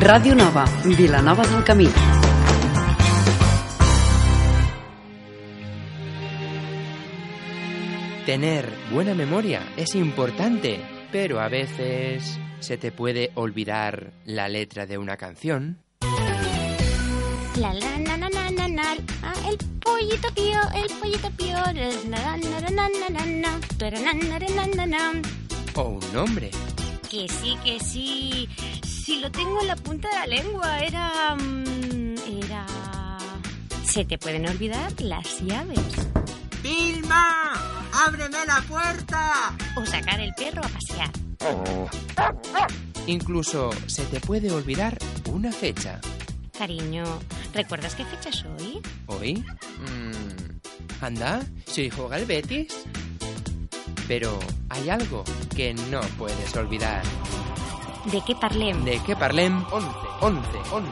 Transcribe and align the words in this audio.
Ràdio 0.00 0.34
Nova, 0.34 0.64
Vilanova 0.84 1.44
del 1.46 1.62
Camí. 1.64 1.86
Tener 8.24 8.72
buena 8.90 9.14
memoria 9.14 9.60
es 9.76 9.94
importante, 9.94 10.80
pero 11.12 11.40
a 11.40 11.48
veces 11.48 12.38
se 12.60 12.78
te 12.78 12.90
puede 12.90 13.32
olvidar 13.34 14.14
la 14.24 14.48
letra 14.48 14.86
de 14.86 14.96
una 14.96 15.18
canción. 15.18 15.82
La 17.60 17.74
la 17.74 17.98
na 17.98 18.16
na 18.16 18.30
na 18.30 18.50
na 18.50 18.68
na. 18.68 18.96
Ah, 19.22 19.34
el 19.46 19.58
pollito 19.80 20.28
pío, 20.34 20.58
el 20.74 20.90
pollito 20.98 21.30
pío. 21.36 21.58
Na 22.08 22.36
na 22.38 22.60
na 22.60 22.70
na 22.70 22.88
na 22.88 23.08
na 23.10 23.26
na. 23.26 23.60
Pero 23.78 24.00
na 24.00 24.14
na 24.14 24.38
na 24.38 24.66
na 24.74 24.86
na. 24.86 25.22
O 25.74 25.82
un 25.82 26.12
nombre. 26.14 26.50
Que 27.10 27.28
sí, 27.28 27.58
que 27.62 27.78
sí. 27.78 28.48
Si 29.04 29.18
lo 29.20 29.30
tengo 29.30 29.60
en 29.60 29.66
la 29.66 29.76
punta 29.76 30.08
de 30.08 30.14
la 30.14 30.26
lengua, 30.26 30.78
era. 30.80 31.34
mm, 31.36 32.14
Era. 32.44 32.66
Se 33.84 34.04
te 34.04 34.16
pueden 34.18 34.48
olvidar 34.48 34.92
las 35.00 35.40
llaves. 35.42 35.80
¡Vilma! 36.62 37.52
¡Ábreme 38.06 38.46
la 38.46 38.62
puerta! 38.62 39.54
O 39.76 39.84
sacar 39.84 40.20
el 40.20 40.32
perro 40.34 40.62
a 40.64 40.68
pasear. 40.68 41.10
Incluso 43.06 43.70
se 43.86 44.04
te 44.04 44.20
puede 44.20 44.50
olvidar 44.52 44.96
una 45.30 45.50
fecha. 45.52 46.00
Cariño, 46.56 47.04
¿recuerdas 47.52 47.94
qué 47.96 48.04
fecha 48.04 48.28
es 48.30 48.44
hoy? 48.44 48.80
¿Hoy? 49.06 49.34
Mm, 49.80 51.02
anda, 51.04 51.42
si 51.66 51.90
juega 51.90 52.18
el 52.18 52.26
Betis. 52.26 52.84
Pero 54.06 54.38
hay 54.68 54.88
algo 54.90 55.24
que 55.56 55.74
no 55.74 56.00
puedes 56.18 56.54
olvidar. 56.56 57.02
¿De 58.04 58.20
qué 58.26 58.34
parlem? 58.34 58.84
¿De 58.84 58.98
qué 59.00 59.14
parlem? 59.14 59.64
11, 59.70 59.88
11, 60.20 60.48
11. 60.72 60.90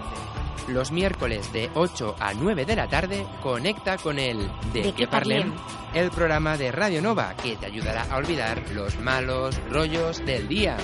Los 0.69 0.93
miércoles 0.93 1.53
de 1.53 1.69
8 1.75 2.17
a 2.21 2.33
9 2.35 2.65
de 2.65 2.77
la 2.77 2.89
tarde 2.89 3.27
conecta 3.43 3.97
con 3.99 4.19
el 4.19 4.49
¿De, 4.73 4.83
¿De 4.83 4.93
qué 4.93 5.09
parlem? 5.09 5.53
El 5.93 6.11
programa 6.11 6.57
de 6.57 6.71
Radio 6.71 7.03
Nova 7.03 7.35
que 7.43 7.57
te 7.57 7.67
ayudará 7.67 8.07
a 8.11 8.17
olvidar 8.17 8.63
los 8.73 8.99
malos 9.01 9.61
rollos 9.71 10.25
del 10.25 10.47
día. 10.47 10.77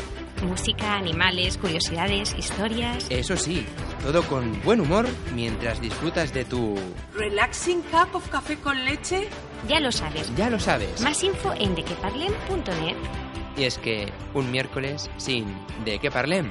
Música, 0.43 0.97
animales, 0.97 1.57
curiosidades, 1.57 2.35
historias. 2.37 3.07
Eso 3.09 3.37
sí, 3.37 3.65
todo 4.03 4.23
con 4.25 4.61
buen 4.63 4.81
humor 4.81 5.07
mientras 5.35 5.81
disfrutas 5.81 6.33
de 6.35 6.45
tu... 6.45 6.75
Relaxing 7.15 7.83
cup 7.83 8.15
of 8.17 8.29
café 8.29 8.57
con 8.59 8.85
leche. 8.85 9.29
Ya 9.69 9.81
lo 9.81 9.93
sabes. 9.93 10.35
Ya 10.37 10.51
lo 10.51 10.59
sabes. 10.59 11.01
Más 11.01 11.23
info 11.23 11.55
en 11.57 11.75
dequeparlem.net. 11.75 12.97
Y 13.57 13.65
es 13.65 13.79
que 13.79 14.13
un 14.35 14.51
miércoles 14.51 15.11
sin 15.17 15.47
¿De 15.85 15.99
qué 15.99 16.11
parlem? 16.11 16.51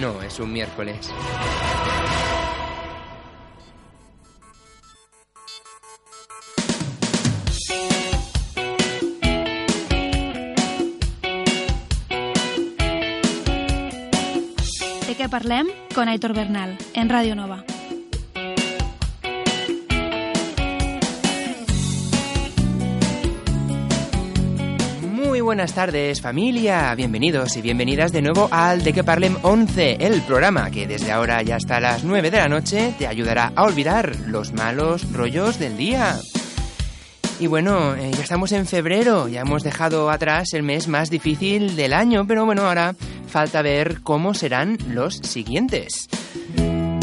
No 0.00 0.22
es 0.22 0.38
un 0.38 0.52
miércoles. 0.52 1.12
De 15.06 15.16
què 15.16 15.28
parlem? 15.28 15.68
Con 15.94 16.08
Aitor 16.08 16.34
Bernal, 16.34 16.76
en 16.94 17.08
Ràdio 17.08 17.34
Nova. 17.34 17.64
Muy 25.38 25.44
buenas 25.44 25.72
tardes 25.72 26.20
familia, 26.20 26.92
bienvenidos 26.96 27.56
y 27.56 27.62
bienvenidas 27.62 28.10
de 28.10 28.22
nuevo 28.22 28.48
al 28.50 28.82
De 28.82 28.92
que 28.92 29.04
Parlem 29.04 29.36
11, 29.42 29.98
el 30.00 30.20
programa 30.22 30.68
que 30.68 30.88
desde 30.88 31.12
ahora 31.12 31.40
ya 31.42 31.54
hasta 31.54 31.78
las 31.78 32.02
9 32.02 32.32
de 32.32 32.38
la 32.38 32.48
noche 32.48 32.92
te 32.98 33.06
ayudará 33.06 33.52
a 33.54 33.62
olvidar 33.62 34.16
los 34.26 34.52
malos 34.52 35.12
rollos 35.12 35.60
del 35.60 35.76
día. 35.76 36.18
Y 37.38 37.46
bueno, 37.46 37.94
eh, 37.94 38.10
ya 38.10 38.24
estamos 38.24 38.50
en 38.50 38.66
febrero, 38.66 39.28
ya 39.28 39.42
hemos 39.42 39.62
dejado 39.62 40.10
atrás 40.10 40.54
el 40.54 40.64
mes 40.64 40.88
más 40.88 41.08
difícil 41.08 41.76
del 41.76 41.92
año, 41.92 42.26
pero 42.26 42.44
bueno, 42.44 42.62
ahora 42.62 42.96
falta 43.28 43.62
ver 43.62 44.00
cómo 44.02 44.34
serán 44.34 44.76
los 44.88 45.18
siguientes. 45.18 46.08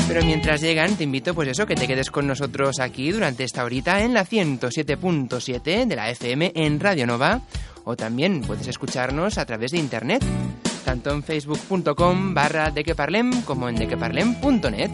Pero 0.09 0.25
mientras 0.25 0.59
llegan, 0.59 0.97
te 0.97 1.05
invito 1.05 1.33
pues 1.33 1.47
eso, 1.47 1.65
que 1.65 1.75
te 1.75 1.87
quedes 1.87 2.11
con 2.11 2.27
nosotros 2.27 2.81
aquí 2.81 3.13
durante 3.13 3.45
esta 3.45 3.63
horita 3.63 4.03
en 4.03 4.13
la 4.13 4.25
107.7 4.25 5.85
de 5.85 5.95
la 5.95 6.09
FM 6.09 6.51
en 6.53 6.81
Radio 6.81 7.07
Nova 7.07 7.41
o 7.85 7.95
también 7.95 8.41
puedes 8.41 8.67
escucharnos 8.67 9.37
a 9.37 9.45
través 9.45 9.71
de 9.71 9.77
internet, 9.77 10.23
tanto 10.83 11.11
en 11.11 11.23
facebook.com 11.23 12.33
barra 12.33 12.71
dequeparlem 12.71 13.41
como 13.43 13.69
en 13.69 13.75
dequeparlem.net, 13.75 14.91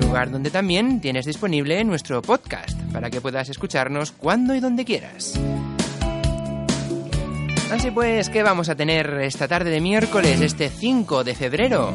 lugar 0.00 0.30
donde 0.30 0.50
también 0.50 1.00
tienes 1.00 1.26
disponible 1.26 1.84
nuestro 1.84 2.20
podcast 2.20 2.78
para 2.92 3.10
que 3.10 3.20
puedas 3.20 3.48
escucharnos 3.48 4.12
cuando 4.12 4.54
y 4.54 4.60
donde 4.60 4.84
quieras. 4.84 5.38
Así 7.70 7.90
pues, 7.90 8.28
¿qué 8.28 8.42
vamos 8.42 8.68
a 8.68 8.74
tener 8.74 9.06
esta 9.22 9.48
tarde 9.48 9.70
de 9.70 9.80
miércoles, 9.80 10.40
este 10.42 10.68
5 10.68 11.24
de 11.24 11.34
febrero? 11.34 11.94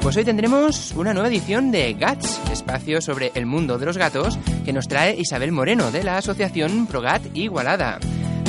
Pues 0.00 0.16
hoy 0.16 0.24
tendremos 0.24 0.92
una 0.92 1.12
nueva 1.12 1.28
edición 1.28 1.70
de 1.70 1.92
GATS, 1.92 2.40
espacio 2.50 3.02
sobre 3.02 3.32
el 3.34 3.44
mundo 3.44 3.78
de 3.78 3.84
los 3.84 3.98
gatos, 3.98 4.38
que 4.64 4.72
nos 4.72 4.88
trae 4.88 5.20
Isabel 5.20 5.52
Moreno 5.52 5.90
de 5.90 6.02
la 6.02 6.16
asociación 6.16 6.86
ProGat 6.86 7.36
Igualada. 7.36 7.98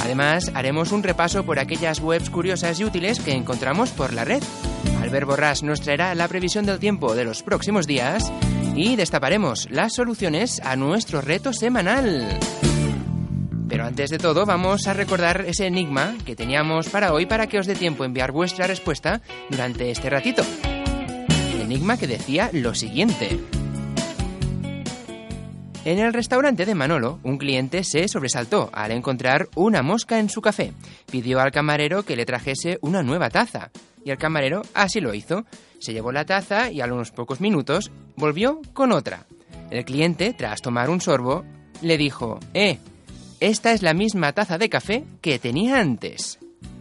Además, 0.02 0.52
haremos 0.54 0.92
un 0.92 1.04
repaso 1.04 1.46
por 1.46 1.60
aquellas 1.60 2.00
webs 2.00 2.30
curiosas 2.30 2.80
y 2.80 2.86
útiles 2.86 3.20
que 3.20 3.34
encontramos 3.34 3.92
por 3.92 4.14
la 4.14 4.26
red. 4.26 4.44
Albert 5.02 5.28
Borrás 5.28 5.64
nos 5.64 5.82
traerá 5.82 6.16
la 6.16 6.28
previsión 6.28 6.66
del 6.66 6.80
tiempo 6.80 7.16
de 7.16 7.26
los 7.26 7.44
próximos 7.44 7.88
días 7.88 8.32
y 8.76 8.96
destaparemos 8.96 9.70
las 9.72 9.94
soluciones 9.94 10.62
a 10.62 10.76
nuestro 10.76 11.22
reto 11.22 11.54
semanal. 11.54 12.40
Pero 13.68 13.86
antes 13.86 14.10
de 14.10 14.18
todo, 14.18 14.46
vamos 14.46 14.88
a 14.88 14.94
recordar 14.94 15.46
ese 15.48 15.68
enigma 15.68 16.16
que 16.26 16.36
teníamos 16.36 16.90
para 16.90 17.14
hoy 17.14 17.28
para 17.28 17.48
que 17.48 17.60
os 17.60 17.68
dé 17.68 17.76
tiempo 17.76 18.04
enviar 18.04 18.32
vuestra 18.32 18.66
respuesta 18.68 19.22
durante 19.50 19.92
este 19.92 20.10
ratito. 20.10 20.44
Enigma 21.62 21.98
que 21.98 22.08
decía 22.08 22.50
lo 22.52 22.74
siguiente. 22.74 23.40
En 25.86 25.98
el 26.00 26.14
restaurante 26.14 26.66
de 26.66 26.76
Manolo, 26.76 27.20
un 27.24 27.38
cliente 27.38 27.84
se 27.84 28.08
sobresaltó 28.08 28.70
al 28.74 28.92
encontrar 28.92 29.48
una 29.56 29.82
mosca 29.82 30.20
en 30.20 30.30
su 30.30 30.42
café. 30.42 30.74
Pidió 31.10 31.40
al 31.40 31.52
camarero 31.52 32.04
que 32.04 32.16
le 32.16 32.26
trajese 32.26 32.78
una 32.82 33.02
nueva 33.02 33.30
taza. 33.30 33.72
Y 34.04 34.12
el 34.12 34.18
camarero 34.18 34.62
así 34.74 35.00
lo 35.00 35.14
hizo. 35.14 35.46
Se 35.80 35.94
llevó 35.94 36.12
la 36.12 36.26
taza 36.26 36.70
y 36.70 36.82
a 36.82 36.86
unos 36.86 37.12
pocos 37.12 37.40
minutos 37.40 37.92
volvió 38.18 38.62
con 38.74 38.92
otra. 38.92 39.26
El 39.72 39.86
cliente, 39.86 40.34
tras 40.34 40.62
tomar 40.62 40.90
un 40.90 41.00
sorbo, 41.00 41.46
le 41.82 41.98
dijo, 41.98 42.40
Eh, 42.54 42.78
esta 43.40 43.72
es 43.72 43.82
la 43.82 43.94
misma 43.94 44.34
taza 44.34 44.58
de 44.58 44.70
café 44.70 45.06
que 45.22 45.40
tenía 45.40 45.80
antes. 45.80 46.40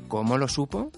¿Cómo 0.08 0.38
lo 0.38 0.48
supo? 0.48 0.90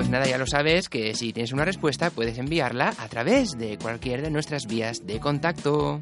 Pues 0.00 0.08
nada, 0.08 0.26
ya 0.26 0.38
lo 0.38 0.46
sabes 0.46 0.88
que 0.88 1.14
si 1.14 1.34
tienes 1.34 1.52
una 1.52 1.66
respuesta 1.66 2.08
puedes 2.08 2.38
enviarla 2.38 2.94
a 2.96 3.08
través 3.08 3.58
de 3.58 3.76
cualquier 3.76 4.22
de 4.22 4.30
nuestras 4.30 4.66
vías 4.66 5.06
de 5.06 5.20
contacto. 5.20 6.00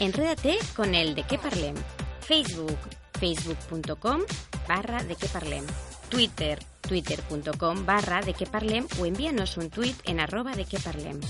Enrédate 0.00 0.56
con 0.74 0.94
el 0.94 1.14
de 1.14 1.24
qué 1.24 1.36
parlem. 1.36 1.74
Facebook, 2.20 2.78
facebook.com 3.20 4.22
barra 4.66 5.04
de 5.04 5.16
qué 5.16 5.28
parlem. 5.28 5.66
Twitter, 6.08 6.58
twitter.com 6.80 7.84
barra 7.84 8.22
de 8.22 8.32
qué 8.32 8.46
parlem 8.46 8.86
o 8.98 9.04
envíanos 9.04 9.58
un 9.58 9.68
tweet 9.68 9.96
en 10.06 10.20
arroba 10.20 10.54
de 10.54 10.64
qué 10.64 10.78
parlem. 10.78 11.20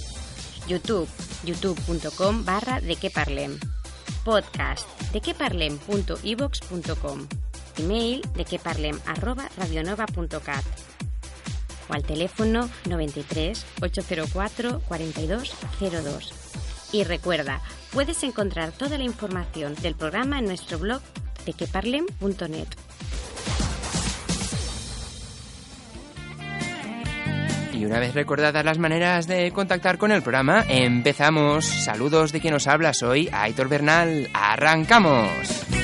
YouTube, 0.68 1.08
youtube.com 1.42 2.44
barra 2.44 2.80
de 2.80 2.94
qué 2.94 3.10
parlem. 3.10 3.58
Podcast, 4.24 4.86
de. 5.12 5.20
Email, 7.78 8.22
de 8.34 8.94
arroba 9.06 9.48
radionova.cat. 9.56 10.64
O 11.88 11.92
al 11.92 12.02
teléfono 12.02 12.70
93 12.88 13.66
804 13.82 14.80
4202. 14.86 16.32
Y 16.92 17.04
recuerda, 17.04 17.60
puedes 17.92 18.22
encontrar 18.22 18.72
toda 18.72 18.96
la 18.98 19.04
información 19.04 19.74
del 19.74 19.94
programa 19.94 20.38
en 20.38 20.46
nuestro 20.46 20.78
blog 20.78 21.02
de 21.44 21.52
queparlem.net. 21.52 22.68
Y 27.74 27.84
una 27.84 27.98
vez 27.98 28.14
recordadas 28.14 28.64
las 28.64 28.78
maneras 28.78 29.26
de 29.26 29.50
contactar 29.50 29.98
con 29.98 30.12
el 30.12 30.22
programa, 30.22 30.64
empezamos. 30.68 31.64
Saludos 31.64 32.30
de 32.30 32.40
quien 32.40 32.54
nos 32.54 32.68
habla, 32.68 32.94
soy 32.94 33.28
Aitor 33.32 33.68
Bernal. 33.68 34.30
¡Arrancamos! 34.32 35.83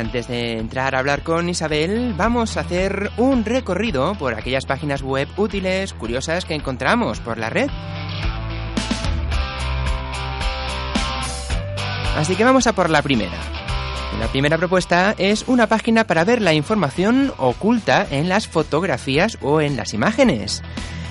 Antes 0.00 0.28
de 0.28 0.58
entrar 0.58 0.94
a 0.94 0.98
hablar 0.98 1.22
con 1.22 1.50
Isabel, 1.50 2.14
vamos 2.16 2.56
a 2.56 2.60
hacer 2.60 3.10
un 3.18 3.44
recorrido 3.44 4.14
por 4.14 4.34
aquellas 4.34 4.64
páginas 4.64 5.02
web 5.02 5.28
útiles, 5.36 5.92
curiosas 5.92 6.46
que 6.46 6.54
encontramos 6.54 7.20
por 7.20 7.36
la 7.36 7.50
red. 7.50 7.68
Así 12.16 12.34
que 12.34 12.44
vamos 12.44 12.66
a 12.66 12.72
por 12.72 12.88
la 12.88 13.02
primera. 13.02 13.38
La 14.18 14.26
primera 14.28 14.56
propuesta 14.56 15.14
es 15.18 15.44
una 15.46 15.66
página 15.66 16.04
para 16.04 16.24
ver 16.24 16.40
la 16.40 16.54
información 16.54 17.32
oculta 17.36 18.06
en 18.10 18.30
las 18.30 18.48
fotografías 18.48 19.36
o 19.42 19.60
en 19.60 19.76
las 19.76 19.92
imágenes. 19.92 20.62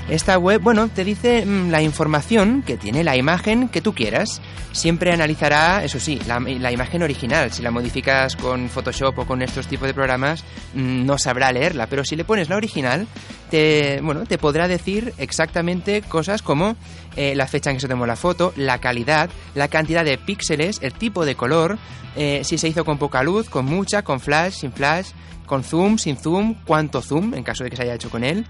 Esta 0.09 0.39
web, 0.39 0.59
bueno, 0.59 0.87
te 0.87 1.03
dice 1.03 1.45
mm, 1.45 1.69
la 1.69 1.83
información 1.83 2.63
que 2.65 2.77
tiene 2.77 3.03
la 3.03 3.15
imagen 3.15 3.69
que 3.69 3.79
tú 3.79 3.93
quieras. 3.93 4.41
Siempre 4.71 5.11
analizará, 5.13 5.83
eso 5.83 5.99
sí, 5.99 6.19
la, 6.25 6.71
imagen 6.71 7.03
original. 7.03 7.51
Si 7.51 7.61
la 7.61 7.69
modificas 7.69 8.35
con 8.35 8.69
Photoshop 8.69 9.19
o 9.19 9.27
con 9.27 9.43
estos 9.43 9.67
tipos 9.67 9.87
de 9.87 9.93
programas, 9.93 10.43
mm, 10.73 11.05
no 11.05 11.19
sabrá 11.19 11.51
leerla. 11.51 11.85
Pero 11.85 12.03
si 12.03 12.15
le 12.15 12.25
pones 12.25 12.49
la 12.49 12.55
original, 12.55 13.05
te, 13.51 13.99
bueno, 14.01 14.25
te 14.25 14.39
podrá 14.39 14.67
decir 14.67 15.13
exactamente 15.19 16.01
cosas 16.01 16.41
como 16.41 16.75
eh, 17.15 17.35
la 17.35 17.45
fecha 17.45 17.69
en 17.69 17.75
que 17.75 17.81
se 17.81 17.87
tomó 17.87 18.07
la 18.07 18.15
foto, 18.15 18.51
la 18.55 18.79
calidad, 18.79 19.29
la 19.53 19.67
cantidad 19.67 20.03
de 20.03 20.17
píxeles, 20.17 20.79
el 20.81 20.93
tipo 20.93 21.23
de 21.23 21.35
color, 21.35 21.77
eh, 22.15 22.41
si 22.43 22.57
se 22.57 22.67
hizo 22.67 22.83
con 22.83 22.97
poca 22.97 23.21
luz, 23.21 23.47
con 23.47 23.65
mucha, 23.65 24.01
con 24.01 24.19
flash, 24.19 24.53
sin 24.53 24.71
flash, 24.71 25.09
con 25.45 25.63
zoom, 25.63 25.99
sin 25.99 26.17
zoom, 26.17 26.55
cuánto 26.65 27.03
zoom, 27.03 27.35
en 27.35 27.43
caso 27.43 27.63
de 27.63 27.69
que 27.69 27.75
se 27.75 27.83
haya 27.83 27.93
hecho 27.93 28.09
con 28.09 28.23
él. 28.23 28.47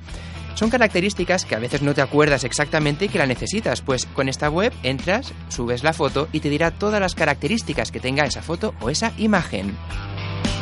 Son 0.55 0.69
características 0.69 1.45
que 1.45 1.55
a 1.55 1.59
veces 1.59 1.81
no 1.81 1.93
te 1.93 2.01
acuerdas 2.01 2.43
exactamente 2.43 3.05
y 3.05 3.09
que 3.09 3.17
la 3.17 3.25
necesitas, 3.25 3.81
pues 3.81 4.05
con 4.07 4.27
esta 4.27 4.49
web 4.49 4.73
entras, 4.83 5.33
subes 5.47 5.83
la 5.83 5.93
foto 5.93 6.27
y 6.31 6.41
te 6.41 6.49
dirá 6.49 6.71
todas 6.71 6.99
las 6.99 7.15
características 7.15 7.91
que 7.91 7.99
tenga 7.99 8.25
esa 8.25 8.41
foto 8.41 8.73
o 8.81 8.89
esa 8.89 9.13
imagen. 9.17 9.77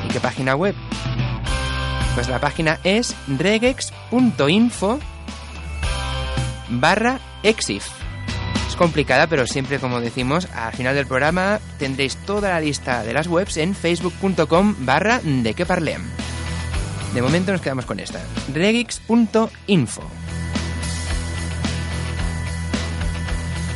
¿Y 0.06 0.14
qué 0.14 0.20
página 0.20 0.56
web? 0.56 0.76
Pues 2.16 2.30
la 2.30 2.40
página 2.40 2.80
es 2.84 3.16
regex.info 3.28 5.00
barra 6.70 7.20
exif. 7.44 7.88
Es 8.68 8.76
complicada, 8.76 9.28
pero 9.28 9.48
siempre, 9.48 9.80
como 9.80 10.02
decimos, 10.02 10.48
al 10.54 10.74
final 10.74 10.96
del 10.96 11.08
programa 11.08 11.60
tendréis 11.80 12.18
toda 12.18 12.50
la 12.50 12.60
lista 12.60 13.04
de 13.04 13.14
las 13.14 13.28
webs 13.28 13.58
en 13.58 13.76
facebook.com 13.76 14.76
barra 14.80 15.20
de 15.24 15.54
que 15.54 15.66
parlem. 15.66 16.27
De 17.14 17.22
momento 17.22 17.52
nos 17.52 17.62
quedamos 17.62 17.86
con 17.86 18.00
esta. 18.00 18.22
regix.info. 18.54 20.02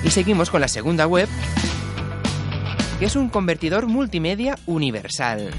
Y 0.04 0.10
seguimos 0.10 0.50
con 0.50 0.62
la 0.62 0.68
segunda 0.68 1.06
web, 1.08 1.30
que 3.00 3.06
es 3.06 3.16
un 3.16 3.30
convertidor 3.30 3.88
multimedia 3.88 4.58
universal. 4.66 5.52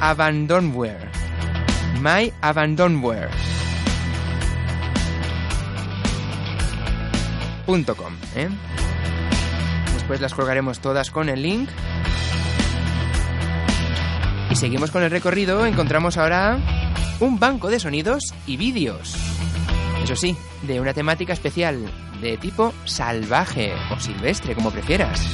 Abandonware. 0.00 1.08
¿eh? 8.34 8.48
Después 9.94 10.20
las 10.20 10.34
colgaremos 10.34 10.80
todas 10.80 11.10
con 11.10 11.28
el 11.28 11.42
link 11.42 11.68
y 14.50 14.56
seguimos 14.56 14.90
con 14.90 15.02
el 15.02 15.10
recorrido, 15.10 15.64
encontramos 15.66 16.16
ahora 16.16 16.58
un 17.20 17.38
banco 17.38 17.68
de 17.68 17.78
sonidos 17.78 18.34
y 18.46 18.56
vídeos. 18.56 19.14
Eso 20.02 20.16
sí, 20.16 20.36
de 20.62 20.80
una 20.80 20.94
temática 20.94 21.32
especial, 21.32 21.90
de 22.20 22.36
tipo 22.38 22.72
salvaje 22.84 23.72
o 23.90 24.00
silvestre, 24.00 24.54
como 24.54 24.70
prefieras. 24.70 25.24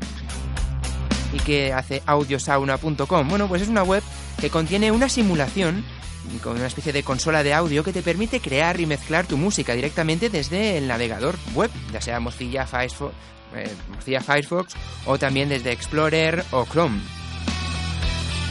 ¿Y 1.33 1.39
qué 1.39 1.73
hace 1.73 2.01
audiosauna.com? 2.05 3.27
Bueno, 3.27 3.49
pues 3.49 3.63
es 3.63 3.67
una 3.67 3.83
web 3.83 4.03
que 4.39 4.49
contiene 4.49 4.89
una 4.89 5.09
simulación 5.09 5.83
con 6.41 6.55
una 6.55 6.67
especie 6.67 6.93
de 6.93 7.03
consola 7.03 7.43
de 7.43 7.53
audio 7.53 7.83
que 7.83 7.93
te 7.93 8.01
permite 8.01 8.39
crear 8.39 8.79
y 8.79 8.85
mezclar 8.85 9.25
tu 9.25 9.37
música 9.37 9.73
directamente 9.73 10.29
desde 10.29 10.77
el 10.77 10.87
navegador 10.87 11.35
web, 11.53 11.71
ya 11.91 12.01
sea 12.01 12.19
Mozilla 12.19 12.65
Firefox, 12.65 13.13
eh, 13.55 14.21
Firefox 14.21 14.75
o 15.05 15.17
también 15.17 15.49
desde 15.49 15.71
Explorer 15.71 16.43
o 16.51 16.65
Chrome. 16.65 16.99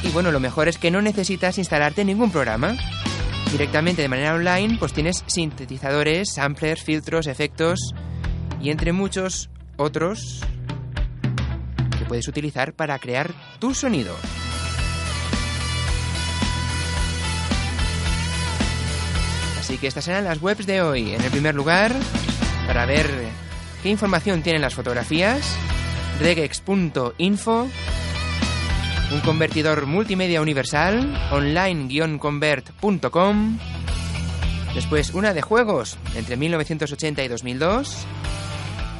Y 0.02 0.08
bueno, 0.08 0.30
lo 0.30 0.40
mejor 0.40 0.68
es 0.68 0.78
que 0.78 0.90
no 0.90 1.02
necesitas 1.02 1.58
instalarte 1.58 2.04
ningún 2.04 2.30
programa. 2.30 2.76
Directamente 3.50 4.02
de 4.02 4.08
manera 4.08 4.34
online, 4.34 4.76
pues 4.78 4.92
tienes 4.92 5.24
sintetizadores, 5.26 6.34
samplers, 6.34 6.82
filtros, 6.82 7.26
efectos 7.26 7.94
y 8.60 8.70
entre 8.70 8.92
muchos 8.92 9.50
otros 9.76 10.40
que 11.98 12.04
puedes 12.04 12.28
utilizar 12.28 12.74
para 12.74 12.98
crear 12.98 13.32
tu 13.58 13.74
sonido. 13.74 14.14
Así 19.68 19.76
que 19.76 19.88
estas 19.88 20.06
serán 20.06 20.24
las 20.24 20.40
webs 20.40 20.64
de 20.64 20.80
hoy. 20.80 21.12
En 21.12 21.20
el 21.20 21.30
primer 21.30 21.54
lugar, 21.54 21.94
para 22.66 22.86
ver 22.86 23.06
qué 23.82 23.90
información 23.90 24.42
tienen 24.42 24.62
las 24.62 24.74
fotografías, 24.74 25.58
regex.info, 26.20 27.68
un 29.12 29.20
convertidor 29.20 29.84
multimedia 29.84 30.40
universal, 30.40 31.14
online-convert.com, 31.32 33.58
después 34.74 35.12
una 35.12 35.34
de 35.34 35.42
juegos 35.42 35.98
entre 36.14 36.38
1980 36.38 37.24
y 37.24 37.28
2002, 37.28 38.06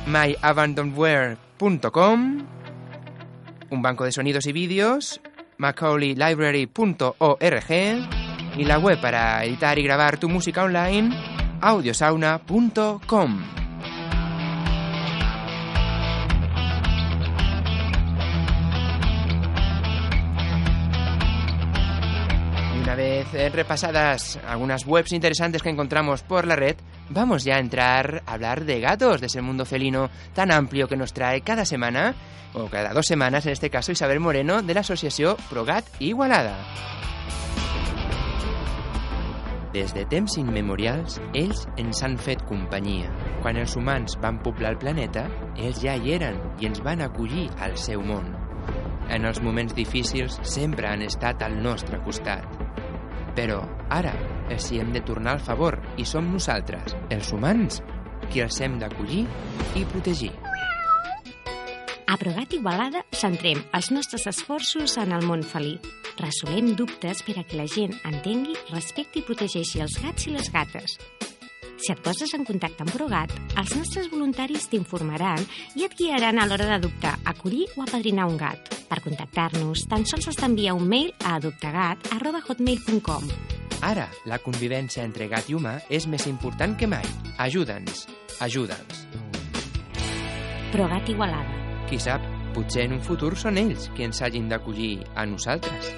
myabandonware.com, 0.07 2.47
un 3.71 3.81
banco 3.81 4.05
de 4.05 4.13
sonidos 4.13 4.45
y 4.45 4.53
vídeos, 4.53 5.23
macaulaylibrary.org, 5.57 8.18
y 8.57 8.65
la 8.65 8.79
web 8.79 9.01
para 9.01 9.45
editar 9.45 9.79
y 9.79 9.83
grabar 9.83 10.19
tu 10.19 10.29
música 10.29 10.65
online, 10.65 11.11
audiosauna.com. 11.61 13.43
Y 22.75 22.81
una 22.81 22.95
vez 22.95 23.33
eh, 23.35 23.49
repasadas 23.51 24.39
algunas 24.47 24.87
webs 24.87 25.13
interesantes 25.13 25.63
que 25.63 25.71
encontramos 25.71 26.23
por 26.23 26.47
la 26.47 26.57
red, 26.57 26.77
vamos 27.11 27.45
ya 27.45 27.57
a 27.57 27.61
entrar 27.61 28.23
a 28.27 28.33
hablar 28.35 28.65
de 28.65 28.81
gatos, 28.81 29.21
de 29.21 29.27
ese 29.27 29.43
mundo 29.43 29.65
felino 29.65 30.11
tan 30.35 30.51
amplio 30.51 30.89
que 30.89 30.97
nos 30.97 31.13
trae 31.13 31.43
cada 31.43 31.65
semana, 31.65 32.15
o 32.55 32.67
cada 32.67 32.93
dos 32.93 33.07
semanas 33.07 33.47
en 33.47 33.53
este 33.53 33.71
caso, 33.71 33.93
Isabel 33.93 34.21
Moreno 34.21 34.63
de 34.63 34.75
la 34.75 34.81
Asociación 34.81 35.37
Progat 35.51 35.85
Igualada. 35.99 36.57
Des 39.73 39.93
de 39.93 40.05
temps 40.09 40.39
immemorials, 40.41 41.19
ells 41.37 41.67
ens 41.77 42.01
han 42.05 42.17
fet 42.17 42.41
companyia. 42.49 43.11
Quan 43.43 43.59
els 43.61 43.75
humans 43.77 44.17
van 44.23 44.39
poblar 44.41 44.73
el 44.73 44.81
planeta, 44.81 45.27
ells 45.61 45.83
ja 45.85 45.97
hi 45.97 46.15
eren 46.17 46.41
i 46.63 46.71
ens 46.71 46.81
van 46.87 47.05
acollir 47.05 47.51
al 47.65 47.77
seu 47.77 48.01
món. 48.01 48.33
En 49.13 49.29
els 49.29 49.43
moments 49.45 49.77
difícils 49.77 50.41
sempre 50.49 50.89
han 50.89 51.05
estat 51.05 51.45
al 51.45 51.61
nostre 51.61 52.01
costat. 52.05 52.49
Però 53.37 53.61
ara 53.93 54.17
els 54.49 54.73
hi 54.73 54.81
hem 54.81 54.93
de 54.97 55.05
tornar 55.05 55.37
el 55.37 55.45
favor 55.45 55.77
i 56.01 56.09
som 56.09 56.33
nosaltres, 56.33 56.97
els 57.13 57.33
humans, 57.37 57.83
qui 58.33 58.41
els 58.45 58.61
hem 58.65 58.81
d'acollir 58.81 59.27
i 59.77 59.85
protegir. 59.93 60.33
A 62.09 62.17
Progat 62.17 62.55
Igualada 62.57 63.03
centrem 63.13 63.59
els 63.77 63.91
nostres 63.93 64.23
esforços 64.31 64.95
en 64.97 65.13
el 65.13 65.27
món 65.29 65.43
felí. 65.45 65.75
Resolem 66.17 66.71
dubtes 66.73 67.21
per 67.27 67.35
a 67.37 67.45
que 67.45 67.59
la 67.61 67.67
gent 67.69 67.93
entengui, 68.09 68.55
respecti 68.71 69.21
i 69.21 69.27
protegeixi 69.27 69.83
els 69.85 69.99
gats 70.01 70.25
i 70.25 70.33
les 70.33 70.49
gates. 70.55 70.97
Si 71.79 71.93
et 71.93 72.01
poses 72.01 72.33
en 72.35 72.49
contacte 72.49 72.81
amb 72.83 72.95
Progat, 72.97 73.29
els 73.61 73.75
nostres 73.77 74.09
voluntaris 74.09 74.71
t'informaran 74.73 75.45
i 75.77 75.85
et 75.85 75.93
guiaran 76.01 76.41
a 76.41 76.49
l'hora 76.49 76.65
d'adoptar, 76.73 77.19
acollir 77.29 77.69
o 77.77 77.85
apadrinar 77.85 78.25
un 78.33 78.41
gat. 78.41 78.73
Per 78.89 79.03
contactar-nos, 79.05 79.85
tan 79.93 80.09
sols 80.09 80.33
has 80.33 80.41
d'enviar 80.41 80.75
un 80.81 80.89
mail 80.89 81.13
a 81.21 81.37
adoptagat.hotmail.com 81.37 83.29
Ara, 83.85 84.09
la 84.25 84.41
convivència 84.41 85.05
entre 85.05 85.29
gat 85.29 85.53
i 85.53 85.55
humà 85.61 85.77
és 85.93 86.09
més 86.09 86.25
important 86.27 86.73
que 86.73 86.89
mai. 86.89 87.05
Ajuda'ns, 87.37 88.09
ajuda'ns. 88.41 89.07
Progat 90.73 91.05
Igualada. 91.13 91.58
Qui 91.89 91.97
sap, 91.97 92.25
potser 92.53 92.83
en 92.85 92.99
un 92.99 93.01
futur 93.01 93.31
són 93.41 93.57
ells 93.57 93.89
qui 93.97 94.05
ens 94.05 94.21
hagin 94.21 94.51
d'acollir 94.51 94.99
a 95.17 95.25
nosaltres. 95.25 95.89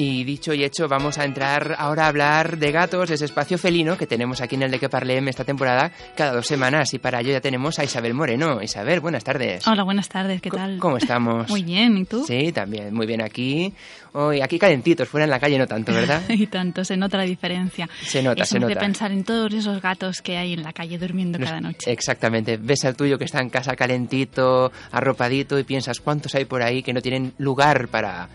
Y 0.00 0.22
dicho 0.22 0.54
y 0.54 0.62
hecho, 0.62 0.86
vamos 0.86 1.18
a 1.18 1.24
entrar 1.24 1.74
ahora 1.76 2.04
a 2.04 2.08
hablar 2.08 2.56
de 2.56 2.70
gatos, 2.70 3.08
de 3.08 3.16
ese 3.16 3.24
espacio 3.24 3.58
felino 3.58 3.98
que 3.98 4.06
tenemos 4.06 4.40
aquí 4.40 4.54
en 4.54 4.62
el 4.62 4.70
de 4.70 4.78
que 4.78 4.88
Parlem 4.88 5.26
esta 5.26 5.42
temporada 5.42 5.90
cada 6.16 6.34
dos 6.34 6.46
semanas. 6.46 6.94
Y 6.94 7.00
para 7.00 7.18
ello 7.18 7.32
ya 7.32 7.40
tenemos 7.40 7.80
a 7.80 7.84
Isabel 7.84 8.14
Moreno. 8.14 8.62
Isabel, 8.62 9.00
buenas 9.00 9.24
tardes. 9.24 9.66
Hola, 9.66 9.82
buenas 9.82 10.08
tardes, 10.08 10.40
¿qué 10.40 10.50
tal? 10.50 10.78
¿Cómo 10.78 10.98
estamos? 10.98 11.50
Muy 11.50 11.64
bien, 11.64 11.98
¿y 11.98 12.04
tú? 12.04 12.24
Sí, 12.24 12.52
también, 12.52 12.94
muy 12.94 13.06
bien 13.08 13.20
aquí. 13.20 13.74
Hoy 14.12 14.40
aquí 14.40 14.56
calentitos, 14.56 15.08
fuera 15.08 15.24
en 15.24 15.30
la 15.30 15.40
calle 15.40 15.58
no 15.58 15.66
tanto, 15.66 15.92
¿verdad? 15.92 16.22
y 16.28 16.46
tanto, 16.46 16.84
se 16.84 16.96
nota 16.96 17.18
la 17.18 17.24
diferencia. 17.24 17.90
Se 18.00 18.22
nota, 18.22 18.44
Eso 18.44 18.54
se 18.54 18.60
nota. 18.60 18.78
pensar 18.78 19.10
en 19.10 19.24
todos 19.24 19.52
esos 19.52 19.82
gatos 19.82 20.22
que 20.22 20.36
hay 20.36 20.52
en 20.52 20.62
la 20.62 20.72
calle 20.72 20.96
durmiendo 20.96 21.40
cada 21.40 21.60
noche. 21.60 21.90
Exactamente. 21.90 22.56
Ves 22.56 22.84
al 22.84 22.94
tuyo 22.94 23.18
que 23.18 23.24
está 23.24 23.40
en 23.40 23.50
casa 23.50 23.74
calentito, 23.74 24.70
arropadito 24.92 25.58
y 25.58 25.64
piensas 25.64 25.98
cuántos 25.98 26.36
hay 26.36 26.44
por 26.44 26.62
ahí 26.62 26.84
que 26.84 26.92
no 26.92 27.00
tienen 27.00 27.32
lugar 27.38 27.88
para 27.88 28.28